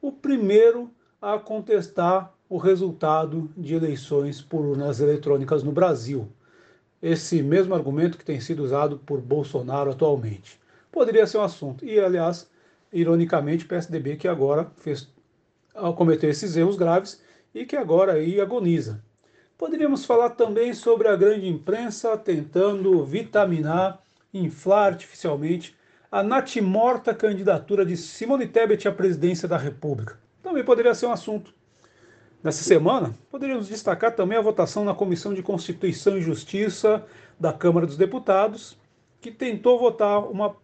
o 0.00 0.12
primeiro 0.12 0.90
a 1.20 1.38
contestar 1.38 2.32
o 2.48 2.58
resultado 2.58 3.50
de 3.56 3.74
eleições 3.74 4.40
por 4.40 4.60
urnas 4.60 5.00
eletrônicas 5.00 5.62
no 5.62 5.72
Brasil 5.72 6.28
esse 7.02 7.42
mesmo 7.42 7.74
argumento 7.74 8.18
que 8.18 8.24
tem 8.24 8.40
sido 8.40 8.62
usado 8.62 8.98
por 8.98 9.20
Bolsonaro 9.20 9.90
atualmente. 9.90 10.60
Poderia 10.92 11.26
ser 11.26 11.38
um 11.38 11.42
assunto. 11.42 11.84
E, 11.84 11.98
aliás, 11.98 12.48
ironicamente, 12.92 13.64
o 13.64 13.68
PSDB 13.68 14.16
que 14.16 14.28
agora 14.28 14.70
fez, 14.78 15.08
cometeu 15.96 16.28
esses 16.28 16.56
erros 16.56 16.76
graves 16.76 17.22
e 17.54 17.64
que 17.64 17.76
agora 17.76 18.14
aí 18.14 18.40
agoniza. 18.40 19.02
Poderíamos 19.56 20.04
falar 20.04 20.30
também 20.30 20.72
sobre 20.72 21.08
a 21.08 21.16
grande 21.16 21.46
imprensa 21.48 22.16
tentando 22.16 23.04
vitaminar, 23.04 24.02
inflar 24.32 24.92
artificialmente 24.92 25.76
a 26.10 26.22
natimorta 26.22 27.14
candidatura 27.14 27.84
de 27.84 27.96
Simone 27.96 28.46
Tebet 28.46 28.88
à 28.88 28.92
presidência 28.92 29.46
da 29.46 29.56
República. 29.56 30.18
Também 30.42 30.64
poderia 30.64 30.94
ser 30.94 31.06
um 31.06 31.12
assunto. 31.12 31.54
Nessa 32.42 32.64
semana, 32.64 33.14
poderíamos 33.30 33.68
destacar 33.68 34.14
também 34.16 34.38
a 34.38 34.40
votação 34.42 34.82
na 34.82 34.94
Comissão 34.94 35.34
de 35.34 35.42
Constituição 35.42 36.16
e 36.16 36.22
Justiça 36.22 37.04
da 37.38 37.52
Câmara 37.52 37.86
dos 37.86 37.98
Deputados, 37.98 38.78
que 39.20 39.30
tentou 39.30 39.78
votar 39.78 40.20
uma 40.24 40.56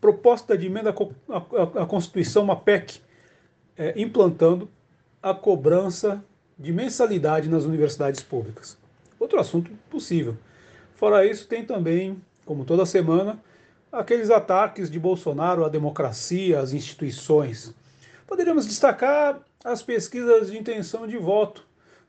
proposta 0.00 0.56
de 0.56 0.66
emenda 0.66 0.90
à 0.90 1.86
Constituição, 1.86 2.42
uma 2.42 2.56
PEC, 2.56 3.00
é, 3.76 3.98
implantando 3.98 4.68
a 5.22 5.32
cobrança 5.32 6.22
de 6.58 6.72
mensalidade 6.72 7.48
nas 7.48 7.64
universidades 7.64 8.22
públicas. 8.22 8.76
Outro 9.18 9.40
assunto 9.40 9.70
possível. 9.88 10.36
Fora 10.94 11.24
isso, 11.24 11.46
tem 11.48 11.64
também, 11.64 12.20
como 12.44 12.66
toda 12.66 12.84
semana, 12.84 13.42
aqueles 13.90 14.30
ataques 14.30 14.90
de 14.90 14.98
Bolsonaro 14.98 15.64
à 15.64 15.68
democracia, 15.70 16.60
às 16.60 16.72
instituições. 16.72 17.74
Poderíamos 18.26 18.66
destacar 18.66 19.40
as 19.68 19.82
pesquisas 19.82 20.50
de 20.50 20.58
intenção 20.58 21.06
de 21.06 21.18
voto. 21.18 21.62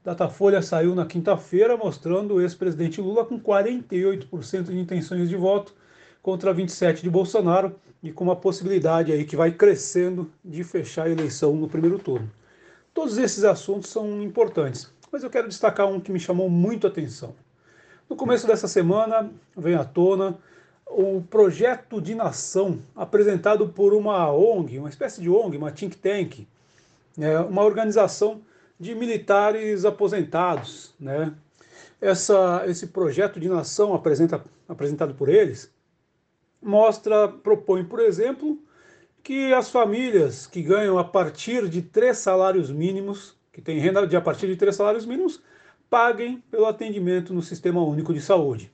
Datafolha 0.04 0.62
saiu 0.62 0.96
na 0.96 1.06
quinta-feira 1.06 1.76
mostrando 1.76 2.36
o 2.36 2.42
ex-presidente 2.42 3.02
Lula 3.02 3.26
com 3.26 3.38
48% 3.38 4.64
de 4.64 4.80
intenções 4.80 5.28
de 5.28 5.36
voto 5.36 5.74
contra 6.24 6.54
27 6.54 7.04
de 7.04 7.10
Bolsonaro 7.10 7.76
e 8.02 8.14
com 8.14 8.24
uma 8.24 8.36
possibilidade 8.36 9.12
aí 9.12 9.26
que 9.26 9.36
vai 9.36 9.52
crescendo 9.52 10.32
de 10.44 10.64
fechar 10.64 11.08
a 11.08 11.10
eleição 11.10 11.54
no 11.54 11.68
primeiro 11.68 12.00
turno. 12.00 12.32
Todos 12.94 13.18
esses 13.18 13.44
assuntos 13.44 13.90
são 13.90 14.24
importantes, 14.24 14.90
mas 15.12 15.22
eu 15.22 15.30
quero 15.30 15.50
destacar 15.50 15.86
um 15.86 16.00
que 16.00 16.14
me 16.14 16.20
chamou 16.20 16.50
muito 16.50 16.88
a 16.88 16.90
atenção. 16.90 17.36
No 18.10 18.16
começo 18.16 18.48
dessa 18.48 18.70
semana 18.70 19.30
vem 19.56 19.76
à 19.76 19.84
tona 19.84 20.38
o 20.88 21.22
projeto 21.30 22.02
de 22.02 22.16
nação 22.16 22.80
apresentado 22.96 23.68
por 23.68 23.94
uma 23.94 24.32
ONG, 24.32 24.80
uma 24.80 24.90
espécie 24.90 25.22
de 25.22 25.30
ONG, 25.30 25.58
uma 25.58 25.72
think 25.72 25.98
tank, 25.98 26.48
é 27.20 27.40
uma 27.40 27.64
organização 27.64 28.42
de 28.80 28.96
militares 28.96 29.86
aposentados. 29.86 30.94
Né? 31.00 31.34
Essa, 32.00 32.64
esse 32.68 32.88
projeto 32.88 33.40
de 33.40 33.50
nação 33.50 33.94
apresenta, 33.94 34.44
apresentado 34.68 35.14
por 35.14 35.30
eles 35.30 35.72
mostra, 36.62 37.28
propõe, 37.28 37.84
por 37.84 38.00
exemplo, 38.00 38.60
que 39.24 39.54
as 39.54 39.70
famílias 39.70 40.46
que 40.48 40.62
ganham 40.62 40.98
a 40.98 41.04
partir 41.04 41.68
de 41.70 41.82
três 41.82 42.18
salários 42.18 42.70
mínimos, 42.70 43.36
que 43.52 43.62
têm 43.62 43.80
renda 43.80 44.06
de 44.06 44.16
a 44.16 44.22
partir 44.22 44.48
de 44.48 44.56
três 44.56 44.76
salários 44.76 45.06
mínimos, 45.06 45.42
paguem 45.90 46.44
pelo 46.52 46.66
atendimento 46.66 47.34
no 47.34 47.42
Sistema 47.42 47.84
Único 47.84 48.14
de 48.14 48.22
Saúde. 48.22 48.72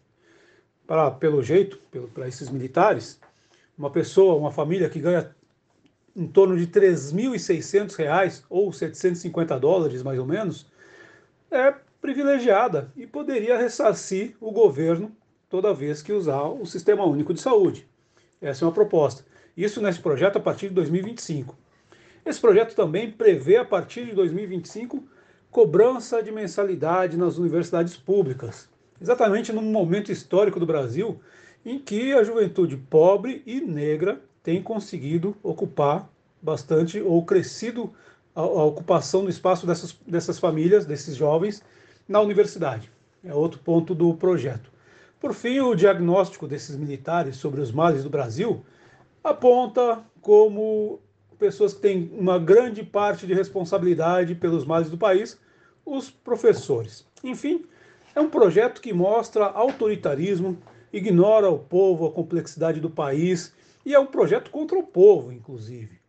Para, 0.85 1.09
pelo 1.11 1.41
jeito, 1.41 1.79
para 2.13 2.27
esses 2.27 2.49
militares, 2.49 3.19
uma 3.77 3.89
pessoa, 3.89 4.35
uma 4.35 4.51
família 4.51 4.89
que 4.89 4.99
ganha 4.99 5.35
em 6.15 6.27
torno 6.27 6.55
de 6.55 6.63
R$ 6.63 6.87
3.600 6.87 8.43
ou 8.49 8.71
750 8.71 9.59
dólares, 9.59 10.01
mais 10.01 10.17
ou 10.17 10.25
menos, 10.25 10.65
é 11.51 11.73
privilegiada 12.01 12.91
e 12.95 13.05
poderia 13.05 13.57
ressarcir 13.57 14.35
o 14.39 14.51
governo 14.51 15.11
toda 15.49 15.73
vez 15.73 16.01
que 16.01 16.13
usar 16.13 16.43
o 16.43 16.65
Sistema 16.65 17.03
Único 17.05 17.33
de 17.33 17.41
Saúde. 17.41 17.87
Essa 18.41 18.63
é 18.63 18.67
uma 18.67 18.73
proposta. 18.73 19.25
Isso 19.57 19.81
nesse 19.81 19.99
projeto 19.99 20.37
a 20.37 20.41
partir 20.41 20.69
de 20.69 20.75
2025. 20.75 21.57
Esse 22.25 22.39
projeto 22.39 22.75
também 22.75 23.11
prevê, 23.11 23.57
a 23.57 23.65
partir 23.65 24.05
de 24.05 24.13
2025, 24.13 25.03
cobrança 25.51 26.21
de 26.21 26.31
mensalidade 26.31 27.17
nas 27.17 27.37
universidades 27.37 27.95
públicas, 27.95 28.69
exatamente 29.01 29.53
num 29.53 29.61
momento 29.61 30.11
histórico 30.11 30.59
do 30.59 30.65
Brasil 30.65 31.19
em 31.65 31.79
que 31.79 32.13
a 32.13 32.23
juventude 32.23 32.77
pobre 32.77 33.41
e 33.45 33.61
negra 33.61 34.21
tem 34.45 34.61
conseguido 34.61 35.35
ocupar 35.41 36.07
bastante 36.39 37.01
ou 37.01 37.25
crescido 37.25 37.91
a, 38.35 38.41
a 38.41 38.63
ocupação 38.63 39.23
do 39.23 39.29
espaço 39.29 39.65
dessas, 39.65 39.97
dessas 40.05 40.37
famílias, 40.37 40.85
desses 40.85 41.15
jovens, 41.15 41.63
na 42.07 42.21
universidade. 42.21 42.91
É 43.23 43.33
outro 43.33 43.59
ponto 43.59 43.95
do 43.95 44.13
projeto. 44.13 44.69
Por 45.19 45.33
fim, 45.33 45.59
o 45.61 45.73
diagnóstico 45.73 46.47
desses 46.47 46.75
militares 46.75 47.37
sobre 47.37 47.59
os 47.59 47.71
males 47.71 48.03
do 48.03 48.09
Brasil 48.09 48.63
aponta 49.23 50.03
como 50.21 50.99
pessoas 51.39 51.73
que 51.73 51.81
têm 51.81 52.11
uma 52.15 52.37
grande 52.37 52.83
parte 52.83 53.25
de 53.25 53.33
responsabilidade 53.33 54.35
pelos 54.35 54.63
males 54.63 54.91
do 54.91 54.97
país, 54.97 55.39
os 55.83 56.11
professores. 56.11 57.03
Enfim, 57.23 57.65
é 58.13 58.21
um 58.21 58.29
projeto 58.29 58.79
que 58.79 58.93
mostra 58.93 59.45
autoritarismo, 59.45 60.55
ignora 60.93 61.49
o 61.49 61.57
povo, 61.57 62.05
a 62.05 62.11
complexidade 62.11 62.79
do 62.79 62.91
país 62.91 63.51
E 63.85 63.93
é 63.93 63.99
um 63.99 64.07
projeto 64.07 64.49
contra 64.49 64.77
o 64.77 64.83
povo, 64.83 65.31
inclusive. 65.31 65.99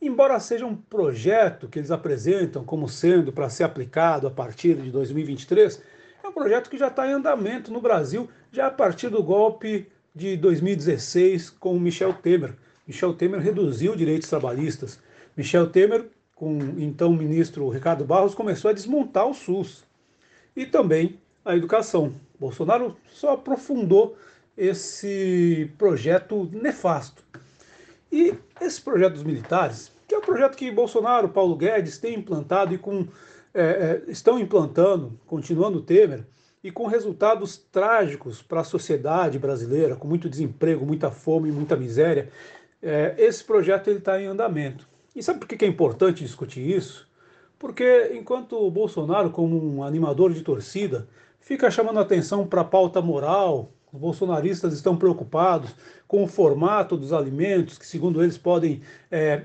Embora 0.00 0.38
seja 0.40 0.64
um 0.64 0.76
projeto 0.76 1.68
que 1.68 1.78
eles 1.78 1.90
apresentam 1.90 2.64
como 2.64 2.88
sendo 2.88 3.32
para 3.32 3.50
ser 3.50 3.64
aplicado 3.64 4.26
a 4.26 4.30
partir 4.30 4.76
de 4.76 4.90
2023, 4.90 5.82
é 6.22 6.28
um 6.28 6.32
projeto 6.32 6.70
que 6.70 6.78
já 6.78 6.88
está 6.88 7.06
em 7.06 7.12
andamento 7.12 7.72
no 7.72 7.80
Brasil 7.80 8.28
já 8.50 8.68
a 8.68 8.70
partir 8.70 9.08
do 9.08 9.22
golpe 9.22 9.86
de 10.14 10.36
2016 10.36 11.50
com 11.50 11.76
o 11.76 11.80
Michel 11.80 12.14
Temer. 12.14 12.54
Michel 12.86 13.12
Temer 13.12 13.40
reduziu 13.40 13.94
direitos 13.94 14.30
trabalhistas. 14.30 14.98
Michel 15.36 15.68
Temer, 15.68 16.06
com 16.34 16.58
então 16.78 17.10
o 17.10 17.16
ministro 17.16 17.68
Ricardo 17.68 18.04
Barros, 18.04 18.34
começou 18.34 18.70
a 18.70 18.74
desmontar 18.74 19.26
o 19.26 19.34
SUS. 19.34 19.84
E 20.56 20.64
também 20.64 21.20
a 21.44 21.56
educação. 21.56 22.14
Bolsonaro 22.38 22.96
só 23.08 23.34
aprofundou 23.34 24.16
esse 24.58 25.70
projeto 25.78 26.50
nefasto. 26.52 27.22
E 28.10 28.34
esse 28.60 28.82
projeto 28.82 29.14
dos 29.14 29.22
militares, 29.22 29.92
que 30.06 30.14
é 30.14 30.18
o 30.18 30.22
projeto 30.22 30.56
que 30.56 30.70
Bolsonaro, 30.70 31.28
Paulo 31.28 31.54
Guedes 31.54 31.98
têm 31.98 32.16
implantado 32.16 32.74
e 32.74 32.78
com, 32.78 33.06
é, 33.54 33.62
é, 33.62 34.02
estão 34.08 34.38
implantando, 34.38 35.18
continuando 35.26 35.80
Temer, 35.80 36.24
e 36.64 36.72
com 36.72 36.86
resultados 36.86 37.56
trágicos 37.56 38.42
para 38.42 38.62
a 38.62 38.64
sociedade 38.64 39.38
brasileira, 39.38 39.94
com 39.94 40.08
muito 40.08 40.28
desemprego, 40.28 40.84
muita 40.84 41.10
fome, 41.10 41.52
muita 41.52 41.76
miséria, 41.76 42.30
é, 42.82 43.14
esse 43.16 43.44
projeto 43.44 43.90
está 43.90 44.20
em 44.20 44.26
andamento. 44.26 44.88
E 45.14 45.22
sabe 45.22 45.38
por 45.38 45.46
que 45.46 45.64
é 45.64 45.68
importante 45.68 46.24
discutir 46.24 46.68
isso? 46.68 47.08
Porque 47.58 48.12
enquanto 48.12 48.56
o 48.56 48.70
Bolsonaro, 48.70 49.30
como 49.30 49.56
um 49.56 49.84
animador 49.84 50.32
de 50.32 50.42
torcida, 50.42 51.08
fica 51.40 51.70
chamando 51.70 52.00
atenção 52.00 52.46
para 52.46 52.62
a 52.62 52.64
pauta 52.64 53.00
moral, 53.00 53.72
os 53.92 53.98
bolsonaristas 53.98 54.74
estão 54.74 54.96
preocupados 54.96 55.74
com 56.06 56.22
o 56.22 56.28
formato 56.28 56.96
dos 56.96 57.12
alimentos, 57.12 57.78
que, 57.78 57.86
segundo 57.86 58.22
eles, 58.22 58.36
podem 58.36 58.82
é, 59.10 59.42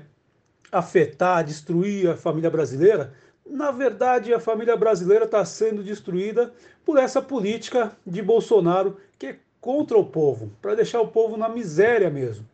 afetar, 0.70 1.44
destruir 1.44 2.10
a 2.10 2.16
família 2.16 2.50
brasileira. 2.50 3.12
Na 3.46 3.70
verdade, 3.70 4.32
a 4.32 4.40
família 4.40 4.76
brasileira 4.76 5.24
está 5.24 5.44
sendo 5.44 5.82
destruída 5.82 6.52
por 6.84 6.98
essa 6.98 7.20
política 7.20 7.96
de 8.06 8.22
Bolsonaro 8.22 8.96
que 9.18 9.26
é 9.26 9.36
contra 9.60 9.96
o 9.96 10.04
povo, 10.04 10.50
para 10.60 10.74
deixar 10.74 11.00
o 11.00 11.08
povo 11.08 11.36
na 11.36 11.48
miséria 11.48 12.10
mesmo. 12.10 12.46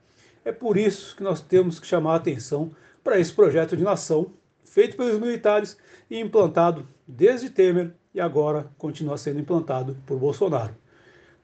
É 0.44 0.52
por 0.52 0.76
isso 0.76 1.16
que 1.16 1.22
nós 1.22 1.40
temos 1.40 1.80
que 1.80 1.86
chamar 1.86 2.12
a 2.12 2.16
atenção 2.16 2.70
para 3.02 3.18
esse 3.18 3.32
projeto 3.32 3.76
de 3.76 3.82
nação 3.82 4.32
feito 4.64 4.96
pelos 4.96 5.18
militares 5.18 5.76
e 6.08 6.20
implantado 6.20 6.86
desde 7.06 7.50
Temer 7.50 7.92
e 8.14 8.20
agora 8.20 8.70
continua 8.78 9.18
sendo 9.18 9.40
implantado 9.40 9.96
por 10.06 10.18
Bolsonaro 10.18 10.74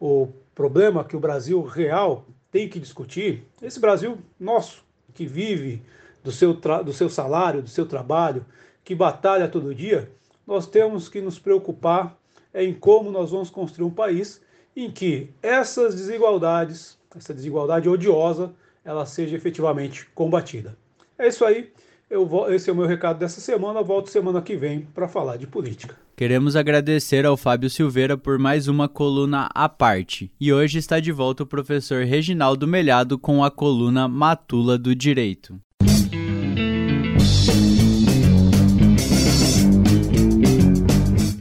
o 0.00 0.28
problema 0.54 1.04
que 1.04 1.16
o 1.16 1.20
Brasil 1.20 1.62
real 1.62 2.26
tem 2.50 2.68
que 2.68 2.80
discutir, 2.80 3.44
esse 3.60 3.78
Brasil 3.78 4.18
nosso, 4.38 4.84
que 5.14 5.26
vive 5.26 5.82
do 6.22 6.32
seu, 6.32 6.54
do 6.54 6.92
seu 6.92 7.08
salário, 7.08 7.62
do 7.62 7.68
seu 7.68 7.86
trabalho, 7.86 8.44
que 8.84 8.94
batalha 8.94 9.48
todo 9.48 9.74
dia, 9.74 10.10
nós 10.46 10.66
temos 10.66 11.08
que 11.08 11.20
nos 11.20 11.38
preocupar 11.38 12.16
em 12.54 12.72
como 12.72 13.10
nós 13.10 13.30
vamos 13.30 13.50
construir 13.50 13.86
um 13.86 13.90
país 13.90 14.40
em 14.74 14.90
que 14.90 15.30
essas 15.42 15.94
desigualdades, 15.94 16.98
essa 17.14 17.34
desigualdade 17.34 17.88
odiosa, 17.88 18.52
ela 18.84 19.04
seja 19.04 19.34
efetivamente 19.34 20.06
combatida. 20.14 20.76
É 21.18 21.28
isso 21.28 21.44
aí. 21.44 21.72
Eu 22.08 22.28
esse 22.52 22.70
é 22.70 22.72
o 22.72 22.76
meu 22.76 22.86
recado 22.86 23.18
dessa 23.18 23.40
semana. 23.40 23.82
Volto 23.82 24.10
semana 24.10 24.40
que 24.40 24.54
vem 24.54 24.82
para 24.82 25.08
falar 25.08 25.36
de 25.36 25.46
política. 25.46 25.96
Queremos 26.16 26.56
agradecer 26.56 27.26
ao 27.26 27.36
Fábio 27.36 27.68
Silveira 27.68 28.16
por 28.16 28.38
mais 28.38 28.68
uma 28.68 28.88
coluna 28.88 29.50
à 29.54 29.68
parte. 29.68 30.32
E 30.40 30.50
hoje 30.50 30.78
está 30.78 30.98
de 30.98 31.12
volta 31.12 31.42
o 31.42 31.46
professor 31.46 32.04
Reginaldo 32.04 32.66
Melhado 32.66 33.18
com 33.18 33.44
a 33.44 33.50
coluna 33.50 34.08
Matula 34.08 34.78
do 34.78 34.94
Direito. 34.94 35.60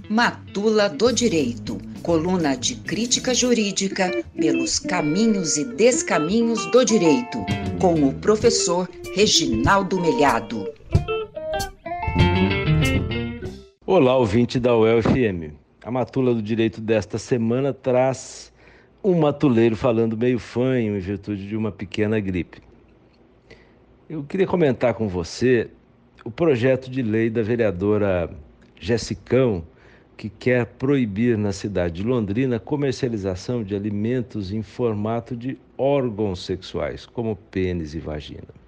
Matula 0.10 0.90
do 0.90 1.12
Direito 1.12 1.78
coluna 2.06 2.56
de 2.56 2.76
crítica 2.76 3.34
jurídica 3.34 4.24
pelos 4.36 4.78
caminhos 4.78 5.58
e 5.58 5.64
descaminhos 5.64 6.64
do 6.68 6.86
direito, 6.86 7.44
com 7.82 7.96
o 8.08 8.14
professor 8.14 8.88
Reginaldo 9.16 10.00
Melhado. 10.00 10.68
Olá, 13.88 14.18
ouvinte 14.18 14.60
da 14.60 14.76
UEL-FM. 14.76 15.54
A 15.84 15.92
matula 15.92 16.34
do 16.34 16.42
direito 16.42 16.82
desta 16.82 17.20
semana 17.20 17.72
traz 17.72 18.52
um 19.04 19.20
matuleiro 19.20 19.76
falando 19.76 20.18
meio 20.18 20.40
fanho 20.40 20.98
em 20.98 21.00
virtude 21.00 21.48
de 21.48 21.56
uma 21.56 21.72
pequena 21.72 22.20
gripe. 22.20 22.64
Eu 24.10 24.24
queria 24.24 24.48
comentar 24.48 24.96
com 24.96 25.08
você 25.08 25.70
o 26.24 26.32
projeto 26.32 26.90
de 26.90 27.04
lei 27.04 27.30
da 27.30 27.44
vereadora 27.44 28.28
Jessicão, 28.82 29.64
que 30.18 30.30
quer 30.30 30.66
proibir 30.66 31.38
na 31.38 31.52
cidade 31.52 32.02
de 32.02 32.04
Londrina 32.04 32.56
a 32.56 32.60
comercialização 32.60 33.64
de 33.64 33.76
alimentos 33.76 34.52
em 34.52 34.64
formato 34.64 35.36
de 35.36 35.60
órgãos 35.78 36.44
sexuais, 36.44 37.06
como 37.06 37.36
pênis 37.36 37.94
e 37.94 38.00
vagina. 38.00 38.65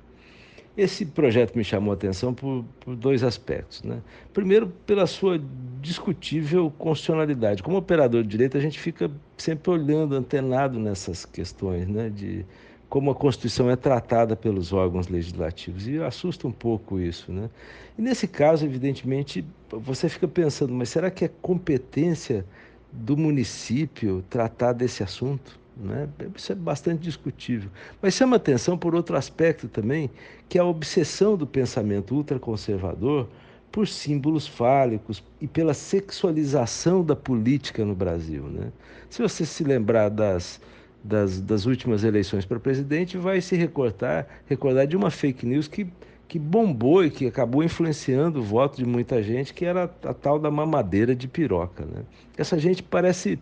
Esse 0.78 1.08
projeto 1.08 1.56
me 1.56 1.64
chamou 1.64 1.92
a 1.92 1.96
atenção 1.96 2.36
por, 2.36 2.64
por, 2.80 2.96
dois 2.96 3.24
aspectos. 3.24 3.82
Né? 3.82 4.00
Primeiro, 4.32 4.68
pela 4.86 5.08
sua 5.08 5.42
discutível 5.82 6.72
constitucionalidade. 6.78 7.64
Como 7.64 7.78
operador 7.78 8.22
de 8.22 8.30
direito, 8.30 8.58
a 8.58 8.60
gente 8.60 8.80
fica 8.80 9.10
sempre 9.36 9.72
olhando, 9.72 10.16
antenado 10.16 10.80
nessas 10.80 11.26
questões 11.26 11.88
né? 11.88 12.10
de 12.10 12.46
como 12.88 13.10
a 13.10 13.16
Constituição 13.16 13.70
é 13.70 13.76
tratada 13.76 14.36
pelos 14.36 14.72
órgãos 14.72 15.08
legislativos. 15.08 15.88
E 15.88 15.98
assusta 15.98 16.48
um 16.48 16.52
pouco 16.52 17.00
isso. 17.00 17.32
Né? 17.32 17.50
E 17.98 18.02
nesse 18.02 18.28
caso, 18.28 18.64
evidentemente, 18.64 19.44
você 19.72 20.08
fica 20.08 20.28
pensando, 20.28 20.74
mas 20.74 20.90
será 20.90 21.10
que 21.10 21.26
é 21.26 21.32
competência 21.42 22.46
do 22.92 23.18
município 23.18 24.24
tratar 24.30 24.74
desse 24.74 25.02
assunto? 25.02 25.60
Né? 25.80 26.08
Isso 26.36 26.52
é 26.52 26.56
bastante 26.56 27.02
discutível. 27.02 27.70
Mas 28.02 28.14
chama 28.14 28.36
atenção 28.36 28.78
por 28.78 28.96
outro 28.96 29.16
aspecto 29.16 29.68
também, 29.68 30.10
que 30.50 30.58
é 30.58 30.62
a 30.62 30.66
obsessão 30.66 31.38
do 31.38 31.46
pensamento 31.46 32.16
ultraconservador 32.16 33.28
por 33.72 33.88
símbolos 33.88 34.48
fálicos 34.48 35.24
e 35.40 35.48
pela 35.48 35.74
sexualização 35.74 37.04
da 37.04 37.16
política 37.16 37.86
no 37.86 37.94
Brasil. 37.94 38.44
Né? 38.44 38.72
Se 39.10 39.22
você 39.22 39.46
se 39.46 39.64
lembrar 39.64 40.10
das, 40.10 40.60
das, 41.04 41.40
das 41.40 41.66
últimas 41.66 42.04
eleições 42.04 42.46
para 42.46 42.60
presidente, 42.60 43.18
vai 43.18 43.40
se 43.42 43.56
recordar, 43.56 44.28
recordar 44.48 44.88
de 44.88 44.96
uma 44.96 45.12
fake 45.12 45.46
news 45.46 45.68
que, 45.68 45.86
que 46.28 46.40
bombou 46.40 47.06
e 47.06 47.12
que 47.12 47.28
acabou 47.28 47.64
influenciando 47.64 48.40
o 48.40 48.44
voto 48.44 48.78
de 48.78 48.86
muita 48.86 49.22
gente, 49.22 49.54
que 49.54 49.66
era 49.66 49.84
a 49.84 50.14
tal 50.14 50.40
da 50.40 50.50
mamadeira 50.50 51.16
de 51.16 51.28
piroca. 51.28 51.86
Né? 51.86 52.04
Essa 52.36 52.58
gente 52.58 52.82
parece 52.82 53.38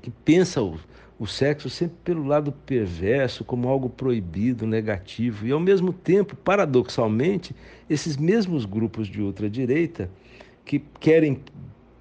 que 0.00 0.10
pensa 0.10 0.62
o, 0.62 0.78
o 1.22 1.26
sexo 1.28 1.70
sempre 1.70 1.94
pelo 2.02 2.26
lado 2.26 2.50
perverso, 2.50 3.44
como 3.44 3.68
algo 3.68 3.88
proibido, 3.88 4.66
negativo. 4.66 5.46
E, 5.46 5.52
ao 5.52 5.60
mesmo 5.60 5.92
tempo, 5.92 6.34
paradoxalmente, 6.34 7.54
esses 7.88 8.16
mesmos 8.16 8.64
grupos 8.64 9.06
de 9.06 9.22
ultradireita 9.22 10.10
que 10.64 10.80
querem 10.98 11.38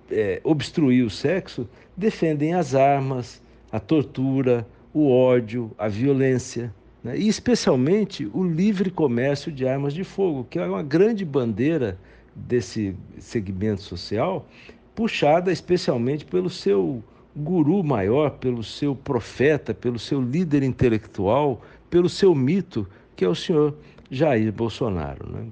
é, 0.09 0.41
obstruir 0.43 1.05
o 1.05 1.09
sexo 1.11 1.69
defendem 1.95 2.55
as 2.55 2.73
armas, 2.73 3.39
a 3.71 3.79
tortura, 3.79 4.67
o 4.91 5.11
ódio, 5.11 5.71
a 5.77 5.87
violência. 5.87 6.73
Né? 7.03 7.15
E, 7.15 7.27
especialmente, 7.27 8.27
o 8.33 8.43
livre 8.43 8.89
comércio 8.89 9.51
de 9.51 9.67
armas 9.67 9.93
de 9.93 10.03
fogo, 10.03 10.47
que 10.49 10.57
é 10.57 10.65
uma 10.65 10.81
grande 10.81 11.23
bandeira 11.23 11.95
desse 12.35 12.95
segmento 13.19 13.83
social, 13.83 14.47
puxada 14.95 15.51
especialmente 15.51 16.25
pelo 16.25 16.49
seu 16.49 17.03
guru 17.35 17.83
maior, 17.83 18.31
pelo 18.31 18.63
seu 18.63 18.95
profeta, 18.95 19.73
pelo 19.73 19.97
seu 19.97 20.21
líder 20.21 20.63
intelectual, 20.63 21.61
pelo 21.89 22.09
seu 22.09 22.35
mito, 22.35 22.87
que 23.15 23.23
é 23.23 23.27
o 23.27 23.35
senhor 23.35 23.75
Jair 24.09 24.51
Bolsonaro. 24.51 25.29
Né? 25.29 25.45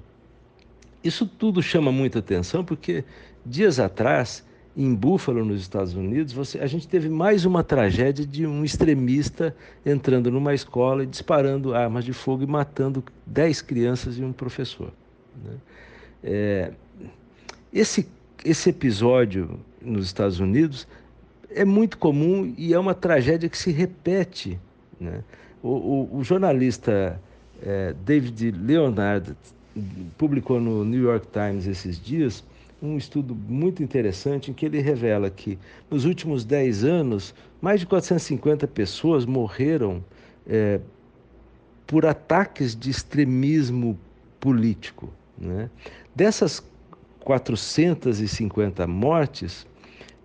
Isso 1.02 1.26
tudo 1.26 1.62
chama 1.62 1.90
muita 1.90 2.18
atenção 2.18 2.64
porque 2.64 3.04
dias 3.44 3.80
atrás, 3.80 4.44
em 4.76 4.94
Buffalo, 4.94 5.44
nos 5.44 5.60
Estados 5.60 5.94
Unidos, 5.94 6.32
você, 6.32 6.58
a 6.58 6.66
gente 6.66 6.86
teve 6.86 7.08
mais 7.08 7.44
uma 7.44 7.64
tragédia 7.64 8.26
de 8.26 8.46
um 8.46 8.64
extremista 8.64 9.54
entrando 9.84 10.30
numa 10.30 10.54
escola 10.54 11.02
e 11.02 11.06
disparando 11.06 11.74
armas 11.74 12.04
de 12.04 12.12
fogo 12.12 12.42
e 12.42 12.46
matando 12.46 13.02
dez 13.26 13.62
crianças 13.62 14.18
e 14.18 14.22
um 14.22 14.32
professor. 14.32 14.92
Né? 15.42 15.56
É, 16.22 16.72
esse, 17.72 18.06
esse 18.44 18.68
episódio 18.70 19.58
nos 19.80 20.06
Estados 20.06 20.40
Unidos 20.40 20.86
é 21.54 21.64
muito 21.64 21.98
comum 21.98 22.54
e 22.56 22.72
é 22.72 22.78
uma 22.78 22.94
tragédia 22.94 23.48
que 23.48 23.58
se 23.58 23.70
repete. 23.70 24.58
Né? 25.00 25.22
O, 25.62 25.68
o, 25.68 26.18
o 26.18 26.24
jornalista 26.24 27.20
é, 27.62 27.94
David 28.04 28.52
Leonard 28.52 29.36
publicou 30.18 30.60
no 30.60 30.84
New 30.84 31.02
York 31.02 31.26
Times 31.32 31.66
esses 31.66 31.98
dias 31.98 32.44
um 32.82 32.96
estudo 32.96 33.34
muito 33.34 33.82
interessante 33.82 34.50
em 34.50 34.54
que 34.54 34.64
ele 34.64 34.80
revela 34.80 35.28
que 35.28 35.58
nos 35.90 36.04
últimos 36.04 36.44
10 36.44 36.84
anos 36.84 37.34
mais 37.60 37.80
de 37.80 37.86
450 37.86 38.66
pessoas 38.68 39.26
morreram 39.26 40.02
é, 40.46 40.80
por 41.86 42.06
ataques 42.06 42.74
de 42.74 42.88
extremismo 42.88 43.98
político. 44.38 45.10
Né? 45.36 45.68
Dessas 46.14 46.62
450 47.20 48.86
mortes, 48.86 49.66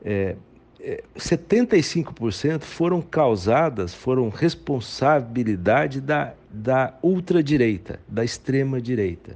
é, 0.03 0.35
75% 1.17 2.61
foram 2.61 3.01
causadas, 3.01 3.93
foram 3.93 4.29
responsabilidade 4.29 5.99
da, 5.99 6.33
da 6.51 6.93
ultradireita, 7.01 7.99
da 8.07 8.23
extrema-direita. 8.23 9.35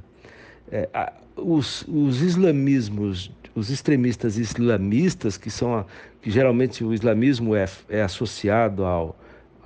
É, 0.72 1.12
os, 1.36 1.84
os 1.88 2.22
islamismos, 2.22 3.32
os 3.56 3.70
extremistas 3.70 4.38
islamistas, 4.38 5.38
que 5.38 5.50
são 5.50 5.86
que 6.22 6.30
geralmente 6.30 6.84
o 6.84 6.94
islamismo 6.94 7.56
é, 7.56 7.66
é 7.88 8.02
associado 8.02 8.84
ao, 8.84 9.18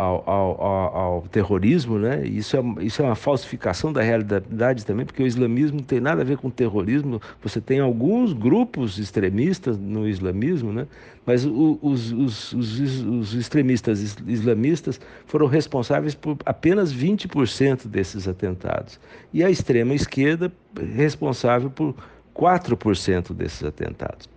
ao, 0.04 0.62
ao, 0.62 0.98
ao, 0.98 1.22
terrorismo, 1.24 1.98
né? 1.98 2.26
Isso 2.26 2.58
é, 2.58 2.64
isso 2.84 3.02
é 3.02 3.06
uma 3.06 3.16
falsificação 3.16 3.92
da 3.94 4.02
realidade 4.02 4.86
também, 4.86 5.06
porque 5.06 5.24
o 5.24 5.28
islamismo 5.28 5.78
não 5.78 5.84
tem 5.84 6.00
nada 6.00 6.22
a 6.22 6.26
ver 6.26 6.38
com 6.38 6.50
terrorismo. 6.50 7.22
Você 7.42 7.62
tem 7.62 7.80
alguns 7.80 8.34
grupos 8.34 8.98
extremistas 8.98 9.78
no 9.78 10.08
islamismo, 10.08 10.74
né? 10.74 10.88
Mas 11.26 11.46
o, 11.46 11.80
os, 11.82 12.12
os, 12.12 12.54
os, 12.54 12.80
os, 12.80 13.34
extremistas 13.34 14.18
islamistas 14.28 15.00
foram 15.26 15.48
responsáveis 15.48 16.14
por 16.14 16.38
apenas 16.46 16.94
20% 16.94 17.88
desses 17.88 18.28
atentados. 18.28 19.00
E 19.34 19.44
a 19.44 19.50
extrema 19.50 19.94
esquerda 19.94 20.52
responsável 20.96 21.70
por 21.70 21.96
4% 22.36 23.34
desses 23.34 23.64
atentados. 23.64 24.28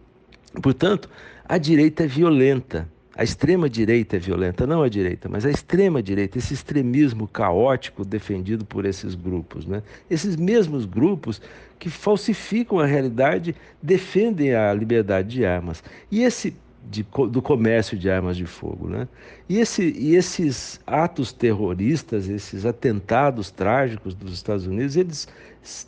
Portanto, 0.63 1.09
a 1.45 1.59
direita 1.59 2.05
é 2.05 2.07
violenta 2.07 2.89
a 3.17 3.25
extrema-direita 3.25 4.17
é 4.17 4.19
violenta, 4.19 4.67
não 4.67 4.83
a 4.83 4.89
direita, 4.89 5.27
mas 5.29 5.47
a 5.47 5.51
extrema-direita, 5.51 6.37
esse 6.37 6.53
extremismo 6.53 7.27
caótico 7.27 8.05
defendido 8.05 8.65
por 8.65 8.85
esses 8.85 9.15
grupos. 9.15 9.65
Né? 9.65 9.83
Esses 10.11 10.37
mesmos 10.37 10.85
grupos 10.85 11.41
que 11.79 11.89
falsificam 11.89 12.79
a 12.79 12.85
realidade 12.85 13.57
defendem 13.83 14.55
a 14.55 14.73
liberdade 14.75 15.29
de 15.29 15.47
armas. 15.47 15.83
E 16.11 16.23
esse 16.23 16.55
de, 16.91 17.03
do 17.31 17.43
comércio 17.43 17.99
de 17.99 18.11
armas 18.11 18.37
de 18.37 18.47
fogo. 18.47 18.89
Né? 18.89 19.09
E, 19.49 19.59
esse, 19.59 19.95
e 19.99 20.15
esses 20.15 20.81
atos 20.87 21.33
terroristas, 21.33 22.29
esses 22.29 22.65
atentados 22.65 23.51
trágicos 23.51 24.15
dos 24.15 24.33
Estados 24.33 24.67
Unidos, 24.67 24.97
eles 24.97 25.29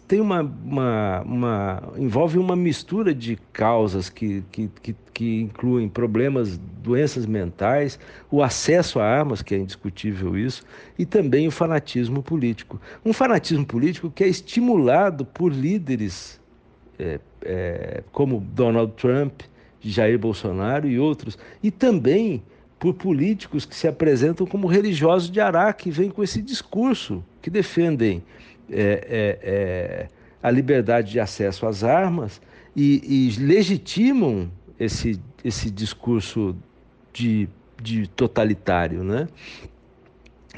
tem 0.09 0.21
uma, 0.21 0.41
uma, 0.43 1.23
uma, 1.23 1.83
envolve 1.97 2.37
uma 2.37 2.57
mistura 2.57 3.15
de 3.15 3.37
causas 3.53 4.09
que, 4.11 4.43
que, 4.51 4.69
que, 4.83 4.97
que, 5.13 5.41
incluem 5.41 5.89
problemas, 5.89 6.59
doenças 6.83 7.27
mentais, 7.27 7.99
o 8.31 8.43
acesso 8.43 8.99
a 8.99 9.05
armas, 9.05 9.41
que 9.41 9.55
é 9.55 9.59
indiscutível 9.59 10.37
isso, 10.37 10.65
e 10.99 11.07
também 11.07 11.47
o 11.47 11.51
fanatismo 11.51 12.23
político. 12.23 12.81
Um 13.05 13.13
fanatismo 13.13 13.65
político 13.65 14.11
que 14.11 14.25
é 14.25 14.29
estimulado 14.29 15.25
por 15.25 15.53
líderes 15.53 16.41
é, 16.99 17.21
é, 17.43 18.03
como 18.11 18.41
Donald 18.41 18.93
Trump, 18.97 19.43
Jair 19.81 20.19
Bolsonaro 20.19 20.89
e 20.89 20.99
outros, 20.99 21.39
e 21.63 21.71
também 21.71 22.43
por 22.81 22.95
políticos 22.95 23.65
que 23.65 23.77
se 23.77 23.87
apresentam 23.87 24.47
como 24.47 24.67
religiosos 24.67 25.31
de 25.31 25.41
Araque, 25.41 25.85
que 25.85 25.91
vêm 25.91 26.11
com 26.11 26.23
esse 26.23 26.43
discurso, 26.43 27.25
que 27.41 27.51
defendem 27.51 28.23
é, 28.71 28.81
é, 28.81 29.39
é, 29.43 30.09
a 30.43 30.51
liberdade 30.51 31.13
de 31.13 31.21
acesso 31.21 31.67
às 31.67 31.83
armas 31.83 32.41
e, 32.75 33.03
e 33.05 33.41
legitimam 33.41 34.51
esse, 34.79 35.21
esse 35.45 35.71
discurso 35.71 36.57
de, 37.13 37.49
de 37.83 38.09
totalitário. 38.09 39.03
Né? 39.03 39.29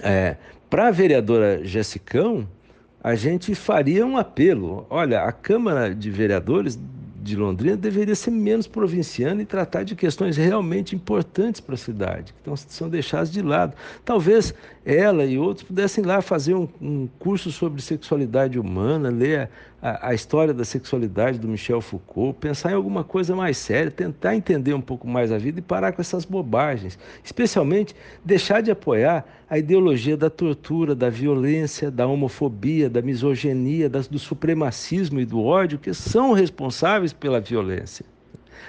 É, 0.03 0.37
Para 0.69 0.89
a 0.89 0.91
vereadora 0.91 1.65
Jessicão, 1.65 2.47
a 3.03 3.15
gente 3.15 3.55
faria 3.55 4.05
um 4.05 4.17
apelo. 4.17 4.87
Olha, 4.91 5.23
a 5.23 5.33
Câmara 5.33 5.95
de 5.95 6.11
Vereadores 6.11 6.79
de 7.23 7.37
Londrina 7.37 7.77
deveria 7.77 8.15
ser 8.15 8.31
menos 8.31 8.67
provinciana 8.67 9.43
e 9.43 9.47
tratar 9.47 9.83
de 9.83 9.95
questões 9.95 10.37
realmente 10.37 10.97
importantes 10.97 11.61
para 11.61 11.75
a 11.75 11.79
cidade, 11.79 12.33
que 12.33 12.39
estão, 12.39 12.57
são 12.57 12.89
deixadas 12.89 13.31
de 13.31 13.43
lado. 13.43 13.75
Talvez 14.05 14.55
ela 14.91 15.25
e 15.25 15.39
outros 15.39 15.65
pudessem 15.65 16.03
lá 16.03 16.21
fazer 16.21 16.55
um, 16.55 16.69
um 16.81 17.09
curso 17.19 17.53
sobre 17.53 17.81
sexualidade 17.81 18.59
humana, 18.59 19.09
ler 19.09 19.49
a, 19.81 20.09
a, 20.09 20.15
história 20.15 20.53
da 20.53 20.65
sexualidade 20.65 21.39
do 21.39 21.47
Michel 21.47 21.81
Foucault, 21.81 22.37
pensar 22.41 22.73
em 22.73 22.75
alguma 22.75 23.05
coisa 23.05 23.37
mais 23.37 23.57
séria, 23.57 23.91
tentar 23.91 24.35
entender 24.35 24.75
um 24.75 24.81
pouco 24.81 25.07
mais 25.07 25.31
a 25.31 25.39
vida 25.39 25.61
e 25.61 25.63
parar 25.63 25.93
com 25.93 26.01
essas 26.01 26.25
bobagens. 26.25 26.99
Especialmente 27.23 27.95
deixar 28.25 28.61
de 28.61 28.71
apoiar 28.71 29.25
a 29.49 29.57
ideologia 29.57 30.17
da 30.17 30.29
tortura, 30.29 30.95
da 30.95 31.09
violência, 31.09 31.91
da 31.91 32.07
homofobia, 32.07 32.91
da 32.91 33.01
misoginia, 33.01 33.89
das, 33.89 34.09
do 34.09 34.19
supremacismo 34.19 35.21
e 35.21 35.25
do 35.25 35.43
ódio, 35.43 35.79
que 35.79 35.95
são 35.95 36.33
responsáveis 36.33 37.13
pela 37.13 37.41
violência. 37.41 38.05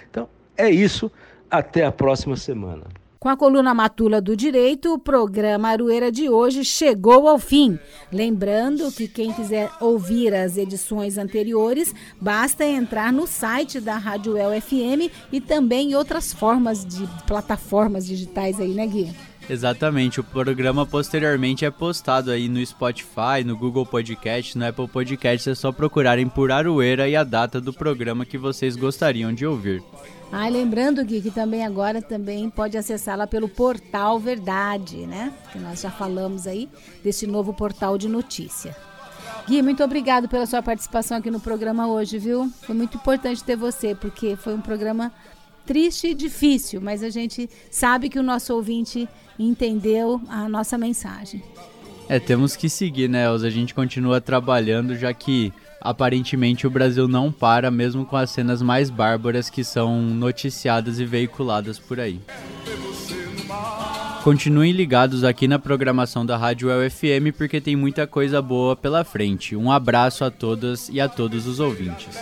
Então, 0.09 0.29
é 0.55 0.69
isso. 0.69 1.11
Até 1.49 1.83
a 1.83 1.91
próxima 1.91 2.37
semana. 2.37 3.00
Com 3.21 3.29
a 3.29 3.37
coluna 3.37 3.71
Matula 3.71 4.19
do 4.19 4.35
Direito, 4.35 4.95
o 4.95 4.97
programa 4.97 5.69
Arueira 5.69 6.11
de 6.11 6.27
hoje 6.27 6.65
chegou 6.65 7.29
ao 7.29 7.37
fim. 7.37 7.77
Lembrando 8.11 8.91
que 8.91 9.07
quem 9.07 9.31
quiser 9.31 9.69
ouvir 9.79 10.33
as 10.33 10.57
edições 10.57 11.19
anteriores, 11.19 11.93
basta 12.19 12.65
entrar 12.65 13.13
no 13.13 13.27
site 13.27 13.79
da 13.79 13.95
Rádio 13.95 14.35
El 14.35 14.59
FM 14.59 15.13
e 15.31 15.39
também 15.39 15.91
em 15.91 15.95
outras 15.95 16.33
formas 16.33 16.83
de 16.83 17.07
plataformas 17.27 18.07
digitais 18.07 18.59
aí, 18.59 18.73
né, 18.73 18.87
Gui? 18.87 19.13
Exatamente, 19.47 20.19
o 20.19 20.23
programa 20.23 20.83
posteriormente 20.83 21.63
é 21.63 21.69
postado 21.69 22.31
aí 22.31 22.49
no 22.49 22.65
Spotify, 22.65 23.43
no 23.45 23.55
Google 23.55 23.85
Podcast, 23.85 24.57
no 24.57 24.65
Apple 24.65 24.87
Podcast, 24.87 25.47
é 25.47 25.53
só 25.53 25.71
procurarem 25.71 26.27
por 26.27 26.51
Arueira 26.51 27.07
e 27.07 27.15
a 27.15 27.23
data 27.23 27.61
do 27.61 27.71
programa 27.71 28.25
que 28.25 28.39
vocês 28.39 28.75
gostariam 28.75 29.31
de 29.31 29.45
ouvir. 29.45 29.83
Ah, 30.33 30.47
lembrando, 30.47 31.03
Gui, 31.03 31.21
que 31.21 31.29
também 31.29 31.65
agora 31.65 32.01
também 32.01 32.49
pode 32.49 32.77
acessá-la 32.77 33.27
pelo 33.27 33.49
portal 33.49 34.17
Verdade, 34.17 35.05
né? 35.05 35.33
Que 35.51 35.59
nós 35.59 35.81
já 35.81 35.91
falamos 35.91 36.47
aí 36.47 36.69
desse 37.03 37.27
novo 37.27 37.53
portal 37.53 37.97
de 37.97 38.07
notícia. 38.07 38.73
Gui, 39.45 39.61
muito 39.61 39.83
obrigado 39.83 40.29
pela 40.29 40.45
sua 40.45 40.63
participação 40.63 41.17
aqui 41.17 41.29
no 41.29 41.39
programa 41.39 41.87
hoje, 41.87 42.17
viu? 42.17 42.49
Foi 42.61 42.73
muito 42.73 42.95
importante 42.95 43.43
ter 43.43 43.57
você, 43.57 43.93
porque 43.93 44.37
foi 44.37 44.53
um 44.53 44.61
programa 44.61 45.11
triste 45.65 46.07
e 46.07 46.13
difícil, 46.13 46.79
mas 46.79 47.03
a 47.03 47.09
gente 47.09 47.49
sabe 47.69 48.07
que 48.07 48.17
o 48.17 48.23
nosso 48.23 48.53
ouvinte 48.53 49.09
entendeu 49.37 50.21
a 50.29 50.47
nossa 50.47 50.77
mensagem. 50.77 51.43
É, 52.07 52.19
temos 52.19 52.55
que 52.55 52.69
seguir, 52.69 53.09
né, 53.09 53.25
Elza? 53.25 53.47
A 53.47 53.51
gente 53.51 53.73
continua 53.73 54.21
trabalhando, 54.21 54.95
já 54.95 55.13
que 55.13 55.51
aparentemente 55.81 56.65
o 56.65 56.69
Brasil 56.69 57.07
não 57.07 57.31
para, 57.31 57.69
mesmo 57.69 58.05
com 58.05 58.15
as 58.15 58.29
cenas 58.29 58.61
mais 58.61 58.89
bárbaras 58.89 59.49
que 59.49 59.63
são 59.63 60.01
noticiadas 60.01 60.99
e 60.99 61.05
veiculadas 61.05 61.77
por 61.79 61.99
aí. 61.99 62.19
Continuem 64.23 64.71
ligados 64.71 65.23
aqui 65.23 65.47
na 65.47 65.57
programação 65.57 66.23
da 66.23 66.37
Rádio 66.37 66.69
UFM 66.69 67.35
porque 67.35 67.59
tem 67.59 67.75
muita 67.75 68.05
coisa 68.05 68.39
boa 68.39 68.75
pela 68.75 69.03
frente. 69.03 69.55
Um 69.55 69.71
abraço 69.71 70.23
a 70.23 70.29
todas 70.29 70.89
e 70.89 71.01
a 71.01 71.09
todos 71.09 71.47
os 71.47 71.59
ouvintes. 71.59 72.15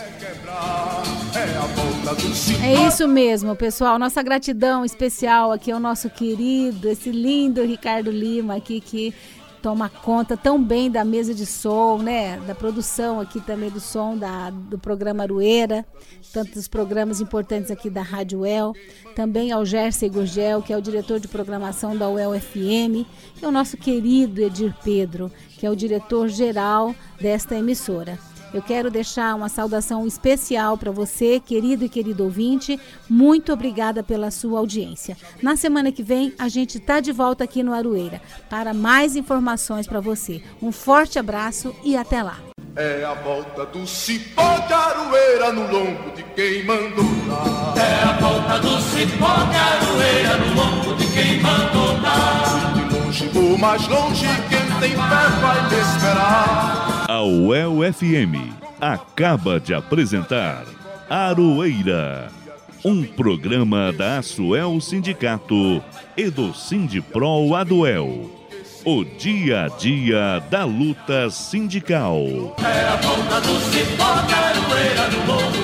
É 2.62 2.88
isso 2.88 3.06
mesmo, 3.06 3.54
pessoal. 3.54 3.98
Nossa 3.98 4.22
gratidão 4.22 4.82
especial 4.82 5.52
aqui 5.52 5.70
ao 5.70 5.78
nosso 5.78 6.08
querido, 6.08 6.88
esse 6.88 7.10
lindo 7.10 7.62
Ricardo 7.62 8.10
Lima 8.10 8.56
aqui 8.56 8.80
que 8.80 9.14
toma 9.62 9.88
conta 9.88 10.36
tão 10.36 10.62
bem 10.62 10.90
da 10.90 11.04
mesa 11.04 11.34
de 11.34 11.44
som, 11.46 11.98
né? 11.98 12.38
Da 12.46 12.54
produção 12.54 13.20
aqui 13.20 13.40
também 13.40 13.70
do 13.70 13.80
som 13.80 14.16
da, 14.16 14.50
do 14.50 14.78
programa 14.78 15.22
Arueira, 15.22 15.84
tantos 16.32 16.66
programas 16.66 17.20
importantes 17.20 17.70
aqui 17.70 17.90
da 17.90 18.02
Rádio 18.02 18.44
El, 18.44 18.72
também 19.14 19.52
ao 19.52 19.64
Gerson 19.64 20.08
Gurgel, 20.08 20.62
que 20.62 20.72
é 20.72 20.76
o 20.76 20.82
diretor 20.82 21.20
de 21.20 21.28
programação 21.28 21.96
da 21.96 22.08
UEL 22.08 22.38
FM, 22.40 23.06
e 23.40 23.44
ao 23.44 23.52
nosso 23.52 23.76
querido 23.76 24.40
Edir 24.40 24.74
Pedro, 24.82 25.30
que 25.58 25.66
é 25.66 25.70
o 25.70 25.76
diretor 25.76 26.28
geral 26.28 26.94
desta 27.20 27.54
emissora. 27.56 28.29
Eu 28.52 28.60
quero 28.60 28.90
deixar 28.90 29.34
uma 29.36 29.48
saudação 29.48 30.06
especial 30.06 30.76
para 30.76 30.90
você, 30.90 31.38
querido 31.38 31.84
e 31.84 31.88
querido 31.88 32.24
ouvinte. 32.24 32.80
Muito 33.08 33.52
obrigada 33.52 34.02
pela 34.02 34.30
sua 34.30 34.58
audiência. 34.58 35.16
Na 35.40 35.56
semana 35.56 35.92
que 35.92 36.02
vem, 36.02 36.34
a 36.38 36.48
gente 36.48 36.78
está 36.78 36.98
de 37.00 37.12
volta 37.12 37.44
aqui 37.44 37.62
no 37.62 37.72
Aroeira 37.72 38.20
para 38.48 38.74
mais 38.74 39.14
informações 39.14 39.86
para 39.86 40.00
você. 40.00 40.42
Um 40.60 40.72
forte 40.72 41.18
abraço 41.18 41.74
e 41.84 41.96
até 41.96 42.22
lá. 42.22 42.38
É 42.76 43.04
a 43.04 43.14
volta 43.14 43.66
do 43.66 43.86
cipó 43.86 44.58
de 44.66 44.72
aroeira 44.72 45.52
no 45.52 45.62
lombo 45.72 46.10
de 46.14 46.22
quem 46.22 46.64
mandou 46.64 47.04
dar. 47.28 47.74
É 47.76 48.04
a 48.04 48.12
volta 48.20 48.58
do 48.60 48.80
cipó 48.80 49.34
de 49.44 49.56
aroeira 49.56 50.36
no 50.38 50.54
lombo 50.54 50.94
de 50.94 51.06
quem 51.08 51.40
mandou 51.40 51.98
dar. 52.00 52.72
De 52.74 52.96
longe 52.96 53.30
ou 53.34 53.58
mais 53.58 53.86
longe, 53.88 54.26
quem 54.48 54.80
tem 54.80 54.90
fé 54.90 54.96
vai 55.40 55.68
me 55.68 55.80
esperar. 55.80 56.89
A 57.10 57.24
UEL 57.24 57.92
FM 57.92 58.54
acaba 58.80 59.58
de 59.58 59.74
apresentar 59.74 60.64
Aroeira, 61.08 62.30
um 62.84 63.02
programa 63.02 63.92
da 63.92 64.18
Asuel 64.18 64.80
Sindicato 64.80 65.82
e 66.16 66.30
do 66.30 66.54
Sindipro 66.54 67.52
Aduel. 67.56 68.30
O 68.84 69.04
dia 69.04 69.64
a 69.64 69.68
dia 69.70 70.38
da 70.48 70.64
luta 70.64 71.28
sindical. 71.30 72.54
É 72.62 72.86
a 72.86 72.94
volta 72.94 73.40
do 73.40 73.58
cipó, 73.58 74.14
caroeira 74.28 75.08
no 75.08 75.32
lombo 75.32 75.60